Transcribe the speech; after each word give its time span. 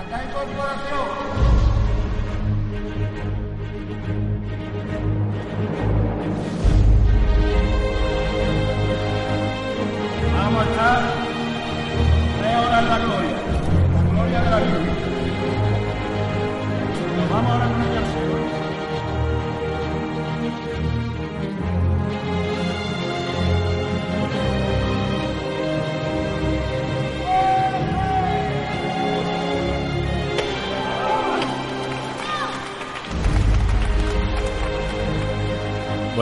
Acá 0.00 0.24
incorporación. 0.24 0.99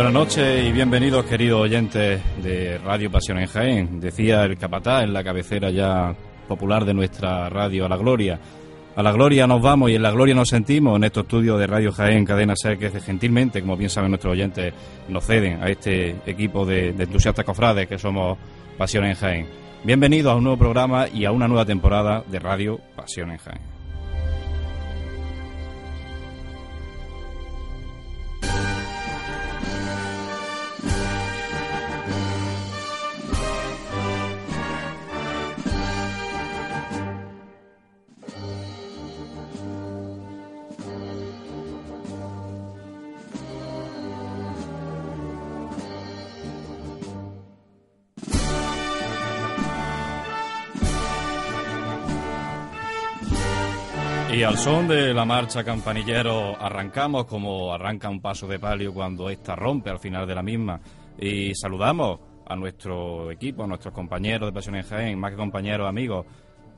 Buenas 0.08 0.28
noches 0.28 0.64
y 0.64 0.72
bienvenidos, 0.72 1.26
queridos 1.26 1.60
oyentes 1.60 2.22
de 2.42 2.78
Radio 2.78 3.10
Pasión 3.10 3.40
en 3.40 3.46
Jaén. 3.46 4.00
Decía 4.00 4.42
el 4.44 4.56
capataz 4.56 5.04
en 5.04 5.12
la 5.12 5.22
cabecera 5.22 5.68
ya 5.68 6.16
popular 6.48 6.86
de 6.86 6.94
nuestra 6.94 7.50
radio 7.50 7.84
A 7.84 7.90
la 7.90 7.98
Gloria. 7.98 8.40
A 8.96 9.02
la 9.02 9.12
Gloria 9.12 9.46
nos 9.46 9.60
vamos 9.60 9.90
y 9.90 9.96
en 9.96 10.02
la 10.02 10.10
Gloria 10.10 10.34
nos 10.34 10.48
sentimos 10.48 10.96
en 10.96 11.04
estos 11.04 11.24
estudios 11.24 11.58
de 11.58 11.66
Radio 11.66 11.92
Jaén, 11.92 12.24
Cadena 12.24 12.54
Ser, 12.56 12.78
que 12.78 12.88
gentilmente, 13.02 13.60
como 13.60 13.76
bien 13.76 13.90
saben 13.90 14.10
nuestros 14.10 14.32
oyentes, 14.32 14.72
nos 15.10 15.27
ceden 15.27 15.62
a 15.62 15.68
este 15.68 16.16
equipo 16.24 16.64
de, 16.64 16.94
de 16.94 17.05
entusiastas 17.05 17.44
cofrades 17.44 17.86
que 17.86 17.98
somos 17.98 18.38
Pasión 18.78 19.05
en 19.05 19.14
Jaén. 19.14 19.46
Bienvenidos 19.84 20.33
a 20.33 20.36
un 20.36 20.44
nuevo 20.44 20.58
programa 20.58 21.06
y 21.12 21.27
a 21.27 21.33
una 21.33 21.46
nueva 21.46 21.66
temporada 21.66 22.24
de 22.27 22.38
Radio 22.38 22.80
Pasión 22.96 23.30
en 23.30 23.36
Jaén. 23.36 23.77
Y 54.39 54.44
al 54.44 54.56
son 54.56 54.86
de 54.86 55.12
la 55.12 55.25
marcha 55.25 55.64
campanillero 55.64 56.56
arrancamos 56.62 57.25
como 57.25 57.75
arranca 57.75 58.08
un 58.08 58.20
paso 58.20 58.47
de 58.47 58.61
palio 58.61 58.95
cuando 58.95 59.28
ésta 59.30 59.56
rompe 59.56 59.91
al 59.91 59.98
final 59.98 60.28
de 60.28 60.34
la 60.36 60.45
misma. 60.45 60.80
Y 61.19 61.53
saludamos 61.56 62.20
a 62.47 62.55
nuestro 62.55 63.33
equipo, 63.33 63.64
a 63.64 63.67
nuestros 63.67 63.92
compañeros 63.92 64.48
de 64.48 64.53
Pasión 64.53 64.77
en 64.77 64.84
Jaén, 64.84 65.19
más 65.19 65.33
que 65.33 65.36
compañeros, 65.36 65.89
amigos. 65.89 66.25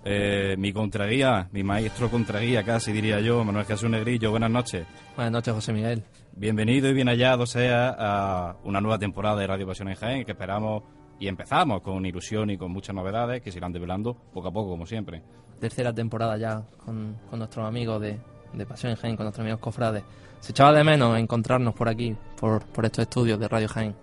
Eh, 0.07 0.55
mi 0.57 0.73
contraguía, 0.73 1.51
mi 1.53 1.63
maestro 1.63 2.11
contraguía 2.11 2.63
casi 2.63 2.93
diría 2.93 3.21
yo, 3.21 3.45
Manuel 3.45 3.67
Jesús 3.67 3.91
Negrillo, 3.91 4.31
buenas 4.31 4.51
noches. 4.51 4.87
Buenas 5.15 5.33
noches, 5.33 5.53
José 5.53 5.75
Miguel. 5.75 6.03
Bienvenido 6.33 6.89
y 6.89 6.95
bien 6.95 7.09
hallado 7.09 7.45
sea 7.45 7.95
a 7.99 8.57
una 8.65 8.81
nueva 8.81 8.99
temporada 8.99 9.37
de 9.37 9.47
Radio 9.47 9.67
Pasión 9.67 9.91
en 9.91 9.97
Jaén 9.97 10.25
que 10.25 10.33
esperamos 10.33 10.85
y 11.21 11.29
empezamos 11.29 11.83
con 11.83 12.05
ilusión 12.05 12.51
y 12.51 12.57
con 12.59 12.73
muchas 12.73 12.95
novedades 12.97 13.41
que 13.43 13.53
se 13.53 13.59
irán 13.59 13.73
develando 13.73 14.15
poco 14.35 14.49
a 14.49 14.53
poco, 14.53 14.71
como 14.71 14.87
siempre. 14.87 15.23
Tercera 15.61 15.93
temporada 15.93 16.37
ya 16.39 16.63
con, 16.85 17.17
con 17.29 17.39
nuestros 17.39 17.65
amigos 17.67 18.01
de, 18.01 18.19
de 18.55 18.67
Pasión 18.67 18.91
en 18.91 18.97
Jaén, 18.97 19.17
con 19.17 19.25
nuestros 19.25 19.45
amigos 19.45 19.61
cofrades. 19.61 20.03
Se 20.41 20.53
echaba 20.53 20.73
de 20.73 20.83
menos 20.83 21.19
encontrarnos 21.19 21.75
por 21.75 21.89
aquí, 21.89 22.17
por, 22.41 22.65
por 22.65 22.87
estos 22.87 23.03
estudios 23.03 23.39
de 23.39 23.47
Radio 23.47 23.69
Jaén. 23.69 23.95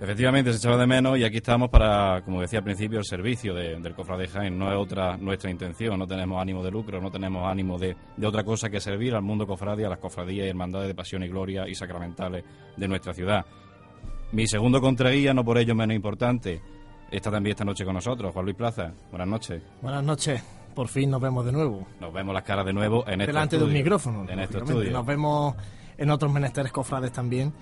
Efectivamente, 0.00 0.50
se 0.52 0.58
echaba 0.58 0.78
de 0.78 0.86
menos 0.86 1.18
y 1.18 1.24
aquí 1.24 1.36
estamos 1.38 1.68
para, 1.68 2.22
como 2.24 2.40
decía 2.40 2.60
al 2.60 2.64
principio, 2.64 2.98
el 3.00 3.04
servicio 3.04 3.52
de- 3.52 3.76
del 3.80 3.94
Cofrade 3.94 4.28
Jaén. 4.28 4.58
No 4.58 4.70
es 4.70 4.76
otra 4.78 5.18
nuestra 5.18 5.50
intención, 5.50 5.98
no 5.98 6.06
tenemos 6.06 6.40
ánimo 6.40 6.62
de 6.64 6.70
lucro, 6.70 7.02
no 7.02 7.10
tenemos 7.10 7.46
ánimo 7.46 7.78
de, 7.78 7.94
de 8.16 8.26
otra 8.26 8.42
cosa 8.42 8.70
que 8.70 8.80
servir 8.80 9.14
al 9.14 9.20
mundo 9.22 9.46
cofradía, 9.46 9.88
a 9.88 9.90
las 9.90 9.98
cofradías 9.98 10.46
y 10.46 10.48
hermandades 10.48 10.88
de 10.88 10.94
pasión 10.94 11.22
y 11.22 11.28
gloria 11.28 11.68
y 11.68 11.74
sacramentales 11.74 12.44
de 12.78 12.88
nuestra 12.88 13.12
ciudad. 13.12 13.44
Mi 14.32 14.46
segundo 14.46 14.80
contraguía, 14.80 15.34
no 15.34 15.44
por 15.44 15.58
ello 15.58 15.74
menos 15.74 15.96
importante, 15.96 16.62
está 17.10 17.30
también 17.30 17.52
esta 17.52 17.64
noche 17.64 17.84
con 17.84 17.94
nosotros, 17.94 18.32
Juan 18.32 18.44
Luis 18.44 18.56
Plaza. 18.56 18.92
Buenas 19.10 19.26
noches. 19.26 19.62
Buenas 19.82 20.04
noches. 20.04 20.42
Por 20.74 20.86
fin 20.86 21.10
nos 21.10 21.20
vemos 21.20 21.44
de 21.44 21.52
nuevo. 21.52 21.86
Nos 22.00 22.12
vemos 22.12 22.32
las 22.32 22.44
caras 22.44 22.64
de 22.64 22.72
nuevo 22.72 23.04
en 23.08 23.20
este 23.20 23.32
delante 23.32 23.58
de 23.58 23.64
un 23.64 23.72
micrófono. 23.72 24.26
En 24.28 24.38
este 24.38 24.58
estudio. 24.58 24.92
Nos 24.92 25.04
vemos 25.04 25.56
en 25.98 26.10
otros 26.10 26.32
menesteres 26.32 26.70
cofrades 26.70 27.10
también. 27.10 27.52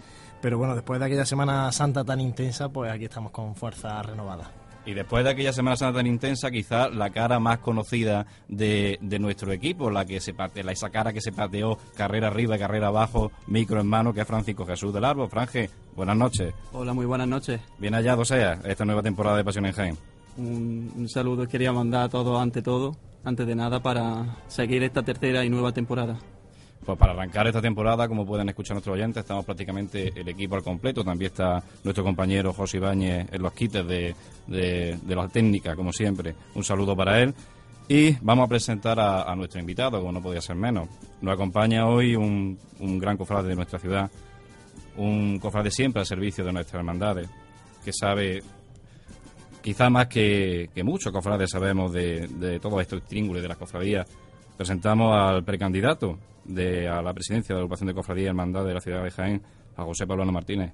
Pero 0.42 0.58
bueno, 0.58 0.74
después 0.74 1.00
de 1.00 1.06
aquella 1.06 1.24
Semana 1.24 1.72
Santa 1.72 2.04
tan 2.04 2.20
intensa, 2.20 2.68
pues 2.68 2.92
aquí 2.92 3.04
estamos 3.04 3.32
con 3.32 3.56
fuerza 3.56 4.00
renovada. 4.02 4.52
Y 4.84 4.94
después 4.94 5.24
de 5.24 5.30
aquella 5.30 5.52
Semana 5.52 5.76
Santa 5.76 5.98
tan 5.98 6.06
intensa, 6.06 6.50
quizá 6.50 6.90
la 6.90 7.10
cara 7.10 7.40
más 7.40 7.58
conocida 7.58 8.26
de, 8.46 8.98
de 9.00 9.18
nuestro 9.18 9.52
equipo, 9.52 9.90
la 9.90 10.04
que 10.04 10.20
se 10.20 10.34
parte, 10.34 10.62
la, 10.62 10.72
esa 10.72 10.90
cara 10.90 11.12
que 11.12 11.20
se 11.20 11.32
pateó 11.32 11.78
carrera 11.96 12.28
arriba 12.28 12.56
y 12.56 12.58
carrera 12.58 12.88
abajo, 12.88 13.32
micro 13.46 13.80
en 13.80 13.86
mano, 13.86 14.12
que 14.14 14.20
es 14.20 14.26
Francisco 14.26 14.64
Jesús 14.64 14.94
del 14.94 15.04
Árbol. 15.04 15.28
Franje, 15.28 15.70
buenas 15.98 16.16
noches. 16.16 16.54
Hola, 16.72 16.94
muy 16.94 17.06
buenas 17.06 17.26
noches. 17.26 17.60
Bien 17.76 17.92
hallado 17.92 18.24
sea 18.24 18.60
esta 18.64 18.84
nueva 18.84 19.02
temporada 19.02 19.36
de 19.36 19.44
Pasión 19.44 19.66
en 19.66 19.72
Jaén. 19.72 19.98
Un, 20.36 20.92
un 20.96 21.08
saludo 21.08 21.46
quería 21.48 21.72
mandar 21.72 22.04
a 22.04 22.08
todos 22.08 22.40
ante 22.40 22.62
todo, 22.62 22.96
antes 23.24 23.44
de 23.44 23.56
nada, 23.56 23.82
para 23.82 24.36
seguir 24.46 24.84
esta 24.84 25.02
tercera 25.02 25.44
y 25.44 25.50
nueva 25.50 25.72
temporada. 25.72 26.16
Pues 26.86 26.96
para 26.96 27.12
arrancar 27.12 27.48
esta 27.48 27.60
temporada, 27.60 28.06
como 28.06 28.24
pueden 28.24 28.48
escuchar 28.48 28.76
nuestros 28.76 28.94
oyentes, 28.94 29.22
estamos 29.22 29.44
prácticamente 29.44 30.12
el 30.14 30.28
equipo 30.28 30.54
al 30.54 30.62
completo. 30.62 31.02
También 31.02 31.32
está 31.32 31.60
nuestro 31.82 32.04
compañero 32.04 32.52
José 32.52 32.76
Ibáñez 32.76 33.26
en 33.32 33.42
los 33.42 33.52
quites 33.52 33.84
de, 33.84 34.14
de, 34.46 34.96
de 35.02 35.16
la 35.16 35.26
técnica, 35.28 35.74
como 35.74 35.92
siempre. 35.92 36.34
Un 36.54 36.62
saludo 36.62 36.96
para 36.96 37.20
él. 37.20 37.34
Y 37.88 38.12
vamos 38.22 38.44
a 38.44 38.48
presentar 38.48 39.00
a, 39.00 39.22
a 39.22 39.34
nuestro 39.34 39.58
invitado, 39.58 39.98
como 39.98 40.12
no 40.12 40.22
podía 40.22 40.40
ser 40.40 40.54
menos. 40.54 40.88
Nos 41.20 41.34
acompaña 41.34 41.86
hoy 41.88 42.14
un, 42.14 42.56
un 42.78 42.98
gran 42.98 43.16
cofrade 43.16 43.48
de 43.48 43.56
nuestra 43.56 43.80
ciudad, 43.80 44.08
un 44.98 45.38
cofrade 45.38 45.70
siempre 45.70 46.00
al 46.00 46.06
servicio 46.06 46.44
de 46.44 46.52
nuestras 46.52 46.80
hermandades, 46.80 47.28
que 47.84 47.92
sabe, 47.92 48.42
quizá 49.62 49.88
más 49.88 50.06
que, 50.08 50.68
que 50.74 50.84
muchos 50.84 51.12
cofrades 51.12 51.50
sabemos 51.50 51.92
de, 51.92 52.28
de 52.28 52.60
todos 52.60 52.80
estos 52.80 53.04
tríngulos 53.04 53.42
de 53.42 53.48
las 53.48 53.56
cofradías, 53.56 54.06
presentamos 54.56 55.16
al 55.16 55.44
precandidato 55.44 56.18
de, 56.44 56.88
a 56.88 57.00
la 57.00 57.14
presidencia 57.14 57.54
de 57.54 57.54
la 57.54 57.60
agrupación 57.60 57.86
de 57.86 57.94
cofradías 57.94 58.26
y 58.26 58.28
hermandad 58.28 58.64
de 58.64 58.74
la 58.74 58.80
ciudad 58.80 59.02
de 59.02 59.10
Jaén, 59.10 59.42
a 59.76 59.84
José 59.84 60.06
Pablo 60.06 60.24
Martínez. 60.26 60.72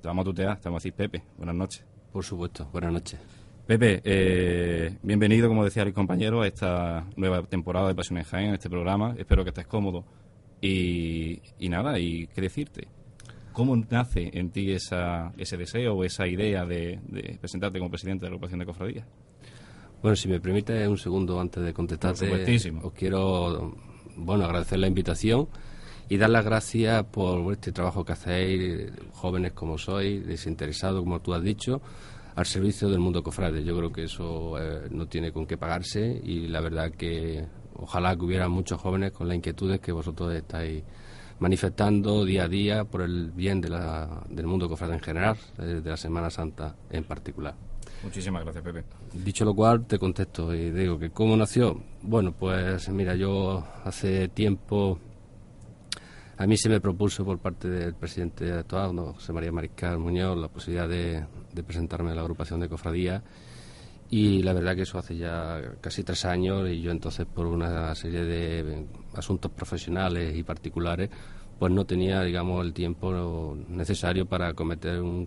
Te 0.00 0.08
vamos 0.08 0.22
a 0.22 0.24
tutear, 0.26 0.60
te 0.60 0.68
vamos 0.68 0.82
a 0.82 0.82
decir 0.82 0.92
Pepe. 0.92 1.22
Buenas 1.38 1.56
noches. 1.56 1.84
Por 2.12 2.22
supuesto, 2.22 2.68
buenas 2.70 2.92
noches. 2.92 3.18
Pepe, 3.66 4.00
eh, 4.04 4.96
bienvenido, 5.02 5.48
como 5.48 5.64
decía 5.64 5.82
el 5.82 5.92
compañero, 5.92 6.42
a 6.42 6.46
esta 6.46 7.06
nueva 7.16 7.42
temporada 7.42 7.88
de 7.88 7.94
Pasión 7.94 8.18
en 8.18 8.24
Jaén, 8.24 8.50
a 8.50 8.54
este 8.54 8.70
programa. 8.70 9.14
Espero 9.18 9.42
que 9.42 9.50
estés 9.50 9.66
cómodo. 9.66 10.04
Y, 10.60 11.40
y 11.58 11.68
nada, 11.68 11.98
y 11.98 12.28
qué 12.28 12.40
decirte. 12.40 12.88
¿Cómo 13.56 13.74
nace 13.74 14.30
en 14.34 14.50
ti 14.50 14.70
esa, 14.70 15.32
ese 15.38 15.56
deseo 15.56 15.94
o 15.94 16.04
esa 16.04 16.26
idea 16.26 16.66
de, 16.66 17.00
de 17.08 17.38
presentarte 17.40 17.78
como 17.78 17.90
presidente 17.90 18.26
de 18.26 18.28
la 18.28 18.34
agrupación 18.34 18.60
de 18.60 18.66
cofradías? 18.66 19.06
Bueno, 20.02 20.14
si 20.14 20.28
me 20.28 20.40
permite 20.40 20.86
un 20.86 20.98
segundo 20.98 21.40
antes 21.40 21.64
de 21.64 21.72
contestarte, 21.72 22.30
os 22.82 22.92
quiero 22.92 23.74
bueno 24.14 24.44
agradecer 24.44 24.78
la 24.78 24.88
invitación 24.88 25.48
y 26.06 26.18
dar 26.18 26.28
las 26.28 26.44
gracias 26.44 27.02
por 27.04 27.50
este 27.50 27.72
trabajo 27.72 28.04
que 28.04 28.12
hacéis, 28.12 28.92
jóvenes 29.12 29.52
como 29.52 29.78
sois, 29.78 30.26
desinteresados, 30.26 31.00
como 31.00 31.22
tú 31.22 31.32
has 31.32 31.42
dicho, 31.42 31.80
al 32.34 32.44
servicio 32.44 32.90
del 32.90 32.98
mundo 32.98 33.22
cofrade. 33.22 33.64
Yo 33.64 33.74
creo 33.74 33.90
que 33.90 34.04
eso 34.04 34.60
eh, 34.60 34.86
no 34.90 35.06
tiene 35.08 35.32
con 35.32 35.46
qué 35.46 35.56
pagarse 35.56 36.20
y 36.22 36.46
la 36.48 36.60
verdad 36.60 36.90
que 36.90 37.46
ojalá 37.72 38.14
que 38.16 38.22
hubiera 38.22 38.50
muchos 38.50 38.78
jóvenes 38.78 39.12
con 39.12 39.28
las 39.28 39.36
inquietudes 39.38 39.80
que 39.80 39.92
vosotros 39.92 40.34
estáis 40.34 40.84
manifestando 41.38 42.24
día 42.24 42.44
a 42.44 42.48
día 42.48 42.84
por 42.84 43.02
el 43.02 43.30
bien 43.30 43.60
de 43.60 43.68
la- 43.68 44.22
del 44.28 44.46
mundo 44.46 44.68
cofrade 44.68 44.94
en 44.94 45.00
general, 45.00 45.36
eh, 45.58 45.80
de 45.82 45.90
la 45.90 45.96
Semana 45.96 46.30
Santa 46.30 46.74
en 46.90 47.04
particular. 47.04 47.54
Muchísimas 48.02 48.42
gracias, 48.44 48.62
Pepe. 48.64 48.84
Dicho 49.12 49.44
lo 49.44 49.54
cual, 49.54 49.86
te 49.86 49.98
contesto 49.98 50.54
y 50.54 50.70
digo 50.70 50.98
que 50.98 51.10
cómo 51.10 51.36
nació. 51.36 51.80
Bueno, 52.02 52.32
pues 52.32 52.88
mira, 52.90 53.14
yo 53.14 53.64
hace 53.84 54.28
tiempo 54.28 54.98
a 56.38 56.46
mí 56.46 56.56
se 56.56 56.68
me 56.68 56.80
propuso 56.80 57.24
por 57.24 57.38
parte 57.38 57.68
del 57.68 57.94
presidente 57.94 58.52
actual. 58.52 58.94
José 59.14 59.32
María 59.32 59.50
Mariscal 59.52 59.98
Muñoz, 59.98 60.36
la 60.38 60.48
posibilidad 60.48 60.88
de, 60.88 61.24
de 61.52 61.62
presentarme 61.62 62.10
a 62.10 62.14
la 62.14 62.20
agrupación 62.20 62.60
de 62.60 62.68
cofradías 62.68 63.22
y 64.10 64.42
la 64.42 64.52
verdad 64.52 64.76
que 64.76 64.82
eso 64.82 64.98
hace 64.98 65.16
ya 65.16 65.60
casi 65.80 66.04
tres 66.04 66.24
años 66.24 66.68
y 66.68 66.80
yo 66.80 66.90
entonces 66.90 67.26
por 67.26 67.46
una 67.46 67.94
serie 67.94 68.24
de 68.24 68.86
asuntos 69.14 69.50
profesionales 69.50 70.36
y 70.36 70.42
particulares 70.42 71.10
pues 71.58 71.72
no 71.72 71.84
tenía 71.84 72.22
digamos 72.22 72.64
el 72.64 72.72
tiempo 72.72 73.56
necesario 73.68 74.26
para 74.26 74.48
acometer 74.48 75.00
un, 75.00 75.26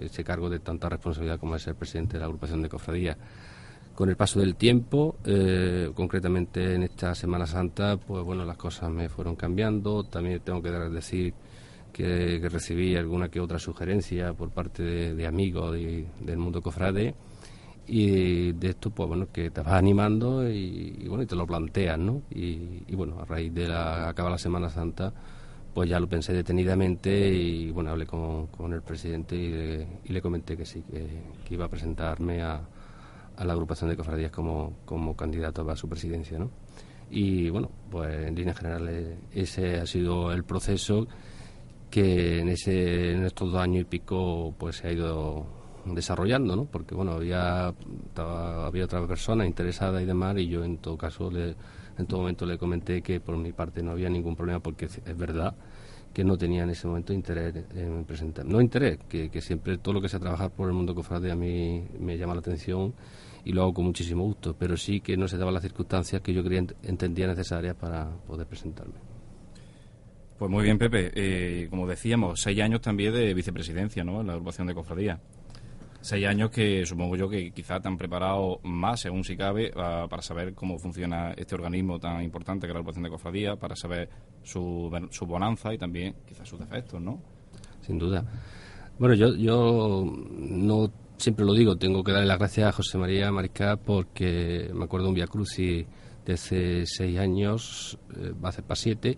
ese 0.00 0.22
cargo 0.22 0.48
de 0.48 0.60
tanta 0.60 0.88
responsabilidad 0.88 1.40
como 1.40 1.56
es 1.56 1.62
ser 1.62 1.74
presidente 1.74 2.14
de 2.14 2.20
la 2.20 2.26
agrupación 2.26 2.62
de 2.62 2.68
cofradías 2.68 3.16
con 3.94 4.08
el 4.08 4.16
paso 4.16 4.40
del 4.40 4.54
tiempo, 4.54 5.16
eh, 5.26 5.90
concretamente 5.94 6.74
en 6.74 6.84
esta 6.84 7.14
Semana 7.14 7.46
Santa, 7.46 7.98
pues 7.98 8.24
bueno, 8.24 8.46
las 8.46 8.56
cosas 8.56 8.88
me 8.88 9.10
fueron 9.10 9.36
cambiando. 9.36 10.04
También 10.04 10.40
tengo 10.40 10.62
que 10.62 10.70
decir 10.70 11.34
que, 11.92 12.40
recibí 12.50 12.96
alguna 12.96 13.28
que 13.28 13.40
otra 13.40 13.58
sugerencia 13.58 14.32
por 14.32 14.48
parte 14.48 14.82
de, 15.14 15.26
amigos 15.26 15.72
del 15.74 16.38
mundo 16.38 16.62
cofrade 16.62 17.14
y 17.86 18.52
de 18.52 18.68
esto 18.68 18.90
pues 18.90 19.08
bueno 19.08 19.28
que 19.32 19.50
te 19.50 19.62
vas 19.62 19.74
animando 19.74 20.48
y, 20.48 21.06
bueno 21.08 21.24
y 21.24 21.26
te 21.26 21.34
lo 21.34 21.46
planteas 21.46 21.98
no 21.98 22.22
y, 22.30 22.94
bueno 22.94 23.20
a 23.20 23.24
raíz 23.24 23.52
de 23.52 23.68
la 23.68 24.08
acaba 24.08 24.30
la 24.30 24.38
Semana 24.38 24.68
Santa 24.70 25.12
pues 25.74 25.88
ya 25.88 26.00
lo 26.00 26.08
pensé 26.08 26.32
detenidamente 26.32 27.28
y 27.28 27.70
bueno 27.70 27.90
hablé 27.90 28.06
con, 28.06 28.72
el 28.72 28.82
presidente 28.82 29.36
y 30.04 30.12
le, 30.12 30.22
comenté 30.22 30.56
que 30.56 30.64
sí 30.64 30.82
que, 30.82 31.52
iba 31.52 31.64
a 31.64 31.68
presentarme 31.68 32.42
a, 32.42 32.60
a, 33.36 33.44
la 33.44 33.52
agrupación 33.52 33.90
de 33.90 33.96
cofradías 33.96 34.30
como, 34.30 34.78
como 34.84 35.16
candidato 35.16 35.68
a 35.68 35.76
su 35.76 35.88
presidencia 35.88 36.38
no 36.38 36.50
y 37.10 37.50
bueno 37.50 37.70
pues 37.90 38.28
en 38.28 38.36
líneas 38.36 38.56
generales 38.56 39.18
ese 39.32 39.80
ha 39.80 39.86
sido 39.86 40.32
el 40.32 40.44
proceso 40.44 41.08
que 41.90 42.38
en 42.38 42.50
ese 42.50 43.12
en 43.12 43.24
estos 43.24 43.50
dos 43.50 43.60
años 43.60 43.82
y 43.82 43.84
pico 43.84 44.54
pues 44.56 44.76
se 44.76 44.88
ha 44.88 44.92
ido 44.92 45.59
desarrollando, 45.84 46.56
¿no? 46.56 46.64
Porque, 46.66 46.94
bueno, 46.94 47.12
había, 47.12 47.74
había 48.16 48.84
otra 48.84 49.06
persona 49.06 49.46
interesada 49.46 50.02
y 50.02 50.06
demás, 50.06 50.36
y 50.38 50.48
yo 50.48 50.64
en 50.64 50.78
todo 50.78 50.96
caso, 50.96 51.30
le, 51.30 51.54
en 51.98 52.06
todo 52.06 52.20
momento 52.20 52.46
le 52.46 52.58
comenté 52.58 53.02
que 53.02 53.20
por 53.20 53.36
mi 53.36 53.52
parte 53.52 53.82
no 53.82 53.92
había 53.92 54.08
ningún 54.08 54.36
problema, 54.36 54.60
porque 54.60 54.86
es, 54.86 55.16
verdad 55.16 55.54
que 56.12 56.24
no 56.24 56.36
tenía 56.36 56.64
en 56.64 56.70
ese 56.70 56.88
momento 56.88 57.12
interés 57.12 57.54
en 57.74 58.04
presentar. 58.04 58.44
No 58.44 58.60
interés, 58.60 58.98
que, 59.08 59.30
que 59.30 59.40
siempre 59.40 59.78
todo 59.78 59.94
lo 59.94 60.00
que 60.00 60.08
sea 60.08 60.18
trabajar 60.18 60.50
por 60.50 60.68
el 60.68 60.74
mundo 60.74 60.94
cofrade 60.94 61.30
a 61.30 61.36
mí 61.36 61.86
me 61.98 62.18
llama 62.18 62.34
la 62.34 62.40
atención 62.40 62.94
y 63.44 63.52
lo 63.52 63.62
hago 63.62 63.74
con 63.74 63.84
muchísimo 63.84 64.24
gusto, 64.24 64.56
pero 64.58 64.76
sí 64.76 65.00
que 65.00 65.16
no 65.16 65.28
se 65.28 65.38
daban 65.38 65.54
las 65.54 65.62
circunstancias 65.62 66.20
que 66.20 66.34
yo 66.34 66.42
creía, 66.42 66.64
entendía 66.82 67.28
necesarias 67.28 67.76
para 67.76 68.10
poder 68.26 68.46
presentarme. 68.46 68.94
Pues 70.36 70.50
muy 70.50 70.64
bien, 70.64 70.78
Pepe. 70.78 71.12
Eh, 71.14 71.68
como 71.68 71.86
decíamos, 71.86 72.40
seis 72.40 72.60
años 72.60 72.80
también 72.80 73.12
de 73.12 73.34
vicepresidencia 73.34 74.02
¿no? 74.02 74.22
en 74.22 74.26
la 74.26 74.32
agrupación 74.32 74.66
de 74.66 74.74
cofradía 74.74 75.20
seis 76.00 76.26
años 76.26 76.50
que 76.50 76.84
supongo 76.86 77.16
yo 77.16 77.28
que 77.28 77.50
quizá 77.52 77.80
te 77.80 77.88
han 77.88 77.96
preparado 77.96 78.60
más, 78.62 79.00
según 79.00 79.24
si 79.24 79.36
cabe, 79.36 79.70
para 79.70 80.22
saber 80.22 80.54
cómo 80.54 80.78
funciona 80.78 81.32
este 81.32 81.54
organismo 81.54 81.98
tan 81.98 82.22
importante 82.22 82.66
que 82.66 82.70
es 82.70 82.74
la 82.74 82.80
agrupación 82.80 83.04
de 83.04 83.10
cofradía, 83.10 83.56
para 83.56 83.76
saber 83.76 84.08
su, 84.42 84.90
su 85.10 85.26
bonanza 85.26 85.72
y 85.72 85.78
también 85.78 86.14
quizás 86.26 86.48
sus 86.48 86.58
defectos, 86.58 87.00
¿no? 87.00 87.20
Sin 87.82 87.98
duda. 87.98 88.24
Bueno, 88.98 89.14
yo, 89.14 89.34
yo 89.34 90.04
no 90.38 90.92
siempre 91.20 91.44
lo 91.44 91.52
digo, 91.52 91.76
tengo 91.76 92.02
que 92.02 92.12
darle 92.12 92.26
las 92.26 92.38
gracias 92.38 92.68
a 92.68 92.72
José 92.72 92.98
María 92.98 93.30
Mariscal 93.30 93.78
porque 93.78 94.70
me 94.74 94.84
acuerdo 94.84 95.08
un 95.08 95.14
Via 95.14 95.26
Crucis 95.26 95.86
de 96.24 96.32
hace 96.32 96.86
seis 96.86 97.18
años, 97.18 97.98
eh, 98.16 98.32
va 98.42 98.48
a 98.48 98.52
ser 98.52 98.64
para 98.64 98.76
siete, 98.76 99.16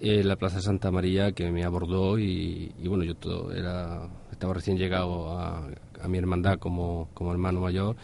en 0.00 0.28
la 0.28 0.36
Plaza 0.36 0.60
Santa 0.60 0.90
María 0.90 1.32
que 1.32 1.50
me 1.50 1.64
abordó 1.64 2.18
y, 2.18 2.72
y 2.78 2.88
bueno, 2.88 3.04
yo 3.04 3.14
todo 3.16 3.52
era, 3.52 4.08
estaba 4.30 4.54
recién 4.54 4.78
llegado 4.78 5.38
a, 5.38 5.68
a 6.02 6.08
mi 6.08 6.18
hermandad 6.18 6.58
como, 6.58 7.08
como 7.14 7.32
hermano 7.32 7.60
mayor 7.60 7.96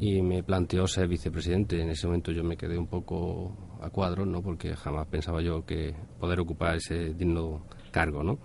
y 0.00 0.22
me 0.22 0.42
planteó 0.42 0.86
ser 0.86 1.08
vicepresidente. 1.08 1.80
En 1.80 1.90
ese 1.90 2.06
momento 2.06 2.32
yo 2.32 2.44
me 2.44 2.56
quedé 2.56 2.78
un 2.78 2.86
poco 2.86 3.52
a 3.80 3.90
cuadro, 3.90 4.24
¿no? 4.24 4.42
porque 4.42 4.74
jamás 4.76 5.06
pensaba 5.06 5.42
yo 5.42 5.64
que 5.64 5.94
poder 6.20 6.40
ocupar 6.40 6.76
ese 6.76 7.14
digno 7.14 7.62
cargo. 7.90 8.22
¿no? 8.22 8.38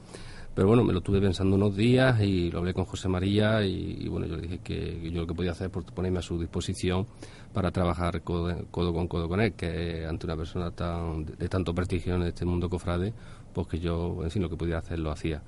Pero 0.56 0.68
bueno, 0.68 0.84
me 0.84 0.94
lo 0.94 1.01
tuve 1.01 1.19
pensando 1.19 1.56
unos 1.56 1.75
días 1.75 2.22
y 2.22 2.51
lo 2.51 2.60
hablé 2.60 2.74
con 2.74 2.86
José 2.86 3.10
María 3.10 3.66
y, 3.66 4.07
bueno, 4.07 4.28
yo 4.28 4.36
le 4.36 4.44
dije 4.44 4.60
que 4.60 5.10
yo 5.12 5.22
lo 5.22 5.28
que 5.28 5.34
podía 5.34 5.51
hacer 5.51 5.72
es 5.75 5.92
ponerme 5.92 6.19
a 6.19 6.22
su 6.22 6.40
disposición 6.40 7.07
para 7.54 7.72
trabajar 7.72 8.22
codo, 8.22 8.56
con 8.69 9.07
codo 9.07 9.28
con 9.28 9.42
él, 9.42 9.54
que 9.54 10.06
ante 10.07 10.28
una 10.28 10.36
persona 10.36 10.69
tan, 10.69 11.25
de 11.25 11.50
tanto 11.50 11.74
prestigio 11.74 12.16
en 12.16 12.24
este 12.24 12.45
mundo 12.45 12.69
cofrade, 12.69 13.13
pues 13.51 13.68
que 13.68 13.80
yo 13.80 14.24
en 14.24 14.30
fin 14.30 14.44
lo 14.44 14.50
que 14.50 14.56
podía 14.56 14.78
hacer 14.78 15.00
lo 15.00 15.12
hacía. 15.12 15.42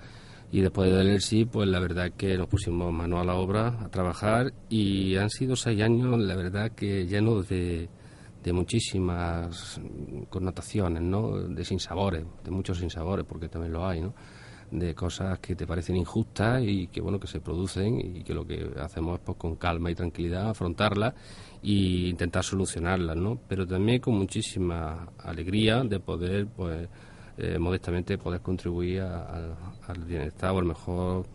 Y 0.55 0.61
después 0.61 0.89
del 0.89 1.09
el 1.09 1.21
sí, 1.21 1.43
pues 1.43 1.67
la 1.67 1.79
verdad 1.79 2.13
que 2.13 2.37
nos 2.37 2.47
pusimos 2.47 2.93
mano 2.93 3.19
a 3.19 3.25
la 3.25 3.35
obra, 3.35 3.77
a 3.81 3.89
trabajar, 3.89 4.53
y 4.69 5.17
han 5.17 5.29
sido 5.29 5.57
seis 5.57 5.81
años, 5.81 6.17
la 6.17 6.33
verdad 6.33 6.71
que 6.71 7.05
llenos 7.05 7.49
de, 7.49 7.89
de 8.41 8.53
muchísimas 8.53 9.81
connotaciones, 10.29 11.01
¿no? 11.01 11.31
De 11.39 11.65
sinsabores, 11.65 12.23
de 12.41 12.51
muchos 12.51 12.77
sinsabores, 12.77 13.25
porque 13.27 13.49
también 13.49 13.73
lo 13.73 13.85
hay, 13.85 13.99
¿no? 13.99 14.13
de 14.71 14.95
cosas 14.95 15.39
que 15.39 15.55
te 15.55 15.67
parecen 15.67 15.97
injustas 15.97 16.63
y 16.65 16.87
que 16.87 16.99
bueno 16.99 17.19
que 17.19 17.27
se 17.27 17.39
producen 17.39 17.99
y 17.99 18.23
que 18.23 18.33
lo 18.33 18.47
que 18.47 18.67
hacemos 18.81 19.19
es 19.19 19.21
pues 19.23 19.37
con 19.37 19.57
calma 19.57 19.91
y 19.91 19.95
tranquilidad 19.95 20.49
afrontarlas 20.49 21.13
e 21.61 22.09
intentar 22.09 22.43
solucionarlas 22.43 23.15
no 23.15 23.39
pero 23.47 23.67
también 23.67 24.01
con 24.01 24.15
muchísima 24.15 25.07
alegría 25.19 25.83
de 25.83 25.99
poder 25.99 26.47
pues 26.47 26.89
eh, 27.37 27.59
modestamente 27.59 28.17
poder 28.17 28.39
contribuir 28.39 29.01
al 29.01 30.03
bienestar 30.07 30.51
o 30.51 30.59
al 30.59 30.63
mejor 30.63 31.25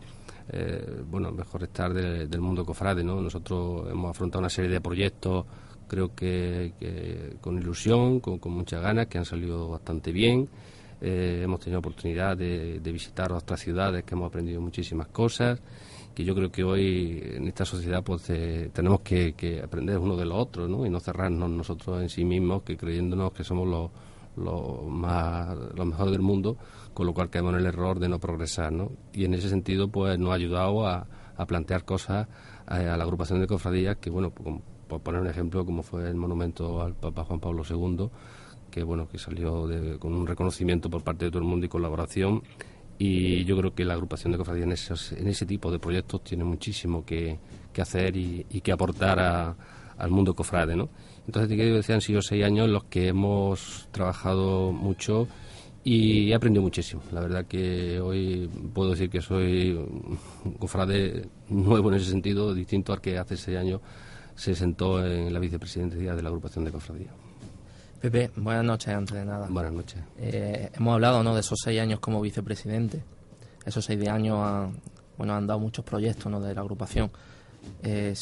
eh, 0.49 1.03
bueno 1.07 1.31
mejor 1.31 1.63
estar 1.65 1.93
del 1.93 2.41
mundo 2.41 2.65
cofrade 2.65 3.05
no 3.05 3.21
nosotros 3.21 3.87
hemos 3.91 4.11
afrontado 4.11 4.41
una 4.41 4.49
serie 4.49 4.71
de 4.71 4.81
proyectos 4.81 5.45
creo 5.87 6.15
que, 6.15 7.37
con 7.43 7.59
ilusión 7.59 8.21
con, 8.21 8.39
con 8.39 8.53
muchas 8.53 8.81
ganas 8.81 9.09
que 9.09 9.19
han 9.19 9.27
salido 9.27 9.69
bastante 9.69 10.11
bien 10.11 10.49
eh, 11.03 11.43
hemos 11.45 11.61
tenido 11.61 11.81
oportunidad 11.81 12.35
de, 12.35 12.81
visitar 12.83 13.31
otras 13.33 13.61
ciudades 13.61 14.03
que 14.03 14.15
hemos 14.15 14.29
aprendido 14.29 14.59
muchísimas 14.63 15.09
cosas 15.09 15.61
que 16.15 16.25
yo 16.25 16.35
creo 16.35 16.51
que 16.51 16.65
hoy 16.65 17.23
en 17.35 17.47
esta 17.47 17.67
sociedad 17.67 18.03
pues 18.03 18.23
tenemos 18.73 19.01
que, 19.01 19.35
que, 19.35 19.61
aprender 19.61 19.99
uno 19.99 20.17
de 20.17 20.25
los 20.25 20.39
otros 20.39 20.71
¿no? 20.71 20.87
y 20.87 20.89
no 20.89 20.99
cerrarnos 20.99 21.51
nosotros 21.51 22.01
en 22.01 22.09
sí 22.09 22.25
mismos 22.25 22.63
que 22.63 22.79
creyéndonos 22.79 23.33
que 23.33 23.45
somos 23.45 23.69
los 23.69 23.91
lo, 24.41 24.83
más, 24.89 25.57
lo 25.75 25.85
mejor 25.85 26.11
del 26.11 26.23
mundo, 26.23 26.57
con 26.95 27.07
lo 27.07 27.15
cual 27.15 27.31
caemos 27.31 27.55
en 27.55 27.61
el 27.61 27.67
error 27.67 27.99
de 27.99 28.09
no 28.09 28.19
progresar. 28.19 28.73
¿no? 28.73 28.91
Y 29.13 29.25
en 29.25 29.35
ese 29.35 29.49
sentido, 29.49 29.89
pues 29.89 30.19
nos 30.19 30.31
ha 30.31 30.35
ayudado 30.35 30.87
a, 30.87 31.07
plantear 31.47 31.85
cosas 31.85 32.29
a, 32.67 32.79
la 32.79 33.03
agrupación 33.03 33.41
de 33.41 33.47
cofradías 33.47 33.97
que, 33.97 34.11
bueno, 34.11 34.31
por 34.31 35.01
poner 35.01 35.21
un 35.23 35.27
ejemplo, 35.27 35.65
como 35.65 35.83
fue 35.83 36.09
el 36.09 36.17
monumento 36.17 36.83
al 36.83 36.95
Papa 36.95 37.25
Juan 37.25 37.41
Pablo 37.41 37.63
II, 37.69 38.11
que 38.71 38.83
bueno 38.83 39.09
que 39.09 39.19
salió 39.19 39.67
con 39.99 40.13
un 40.13 40.27
reconocimiento 40.27 40.91
por 40.91 41.03
parte 41.03 41.25
de 41.25 41.31
todo 41.31 41.41
el 41.41 41.49
mundo 41.49 41.67
y 41.67 41.69
colaboración 41.69 42.43
y 43.03 43.47
yo 43.47 43.57
creo 43.57 43.75
que 43.75 43.83
la 43.87 43.95
agrupación 43.95 44.31
de 44.31 44.37
cofradías 44.37 45.11
en, 45.11 45.21
en 45.21 45.29
ese 45.29 45.47
tipo 45.47 45.73
de 45.73 45.79
proyectos 45.79 46.23
tiene 46.23 46.45
muchísimo 46.45 47.03
que, 47.03 47.39
hacer 47.81 48.15
y, 48.15 48.45
que 48.45 48.73
aportar 48.73 49.57
al 49.97 50.11
mundo 50.11 50.35
cofrade, 50.35 50.77
¿no? 50.77 50.91
Entonces, 51.27 51.49
te 51.49 51.57
decir, 51.57 51.95
han 51.95 52.01
sido 52.01 52.23
seis 52.23 52.45
años 52.45 52.69
los 52.69 52.85
que 52.85 53.09
hemos 53.09 53.89
trabajado 53.93 54.73
mucho 54.73 55.29
y 55.85 56.31
he 56.31 56.35
aprendido 56.35 56.63
muchísimo. 56.63 57.03
La 57.13 57.21
verdad 57.21 57.47
que 57.47 58.01
hoy 58.01 58.51
puedo 58.75 58.91
decir 58.91 59.09
que 59.11 59.21
soy 59.21 59.73
un 59.73 60.19
cofrade 60.59 61.29
nuevo 61.49 61.91
en 61.91 61.97
ese 61.97 62.11
sentido, 62.11 62.55
distinto 62.55 62.93
al 62.93 63.01
que 63.01 63.19
hace 63.19 63.37
seis 63.37 63.57
años 63.57 63.81
se 64.35 64.55
sentó 64.55 65.05
en 65.05 65.33
la 65.33 65.39
vicepresidencia 65.39 66.15
de 66.15 66.23
la 66.23 66.29
agrupación 66.29 66.65
de 66.65 66.73
cofradía. 66.73 67.11
Pepe, 68.01 68.31
buenas 68.37 68.65
noches 68.65 68.95
antes 68.95 69.15
de 69.15 69.25
nada. 69.25 69.47
Buenas 69.51 69.73
noches. 69.73 70.01
Eh, 70.19 70.71
hemos 70.75 70.95
hablado 70.95 71.23
¿no? 71.23 71.35
de 71.35 71.41
esos 71.41 71.59
seis 71.63 71.79
años 71.81 72.01
como 72.01 72.21
vicepresidente. 72.23 73.03
Esos 73.67 73.85
seis 73.85 74.09
años 74.09 74.39
han, 74.39 74.81
bueno, 75.19 75.35
han 75.35 75.47
dado 75.47 75.61
muchos 75.61 75.85
proyectos 75.85 76.33
¿no? 76.33 76.41
de 76.41 76.55
la 76.55 76.63
agrupación. 76.63 77.11
Eh, 77.83 78.15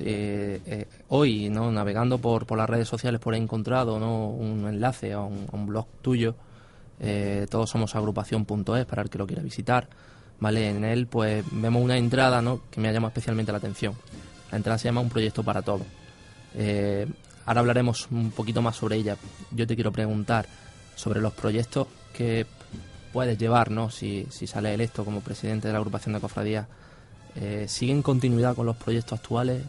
eh, 0.00 0.88
hoy, 1.08 1.48
navegando 1.50 2.18
por, 2.18 2.50
las 2.56 2.68
redes 2.68 2.88
sociales, 2.88 3.20
por 3.20 3.34
he 3.34 3.38
encontrado 3.38 3.98
¿no? 3.98 4.28
un 4.28 4.66
enlace 4.66 5.12
a 5.12 5.20
un, 5.20 5.66
blog 5.66 5.86
tuyo. 6.02 6.34
Eh, 7.00 7.46
todos 7.50 7.70
somos 7.70 7.94
agrupación.es 7.94 8.86
para 8.86 9.02
el 9.02 9.10
que 9.10 9.18
lo 9.18 9.26
quiera 9.26 9.42
visitar. 9.42 9.88
¿vale? 10.38 10.68
En 10.70 10.84
él 10.84 11.06
pues 11.06 11.44
vemos 11.50 11.82
una 11.82 11.96
entrada 11.96 12.42
que 12.70 12.80
me 12.80 12.88
ha 12.88 12.92
llamado 12.92 13.08
especialmente 13.08 13.52
la 13.52 13.58
atención. 13.58 13.94
La 14.50 14.56
entrada 14.56 14.78
se 14.78 14.88
llama 14.88 15.00
Un 15.00 15.10
proyecto 15.10 15.42
para 15.42 15.62
todos. 15.62 15.86
Ahora 17.46 17.60
hablaremos 17.60 18.08
un 18.10 18.30
poquito 18.30 18.62
más 18.62 18.76
sobre 18.76 18.96
ella. 18.96 19.16
Yo 19.50 19.66
te 19.66 19.74
quiero 19.74 19.92
preguntar 19.92 20.46
sobre 20.94 21.20
los 21.20 21.32
proyectos 21.32 21.88
que 22.12 22.46
puedes 23.12 23.38
llevar, 23.38 23.70
¿no? 23.70 23.90
si, 23.90 24.26
si 24.30 24.46
sales 24.46 24.74
electo 24.74 25.04
como 25.04 25.20
presidente 25.20 25.66
de 25.68 25.72
la 25.72 25.78
agrupación 25.78 26.14
de 26.14 26.20
cofradías 26.20 26.66
eh, 27.36 27.66
¿Sigue 27.68 27.92
en 27.92 28.02
continuidad 28.02 28.54
con 28.54 28.66
los 28.66 28.76
proyectos 28.76 29.18
actuales? 29.18 29.62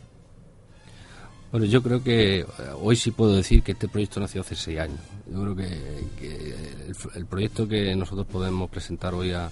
Bueno, 1.51 1.65
yo 1.65 1.83
creo 1.83 2.01
que 2.01 2.39
eh, 2.39 2.45
hoy 2.81 2.95
sí 2.95 3.11
puedo 3.11 3.35
decir 3.35 3.61
que 3.61 3.73
este 3.73 3.89
proyecto 3.89 4.21
nació 4.21 4.41
hace 4.41 4.55
seis 4.55 4.79
años. 4.79 4.99
Yo 5.29 5.41
creo 5.41 5.55
que, 5.55 6.85
el, 7.15 7.25
proyecto 7.25 7.67
que 7.67 7.93
nosotros 7.95 8.25
podemos 8.27 8.69
presentar 8.69 9.13
hoy 9.13 9.33
a, 9.33 9.51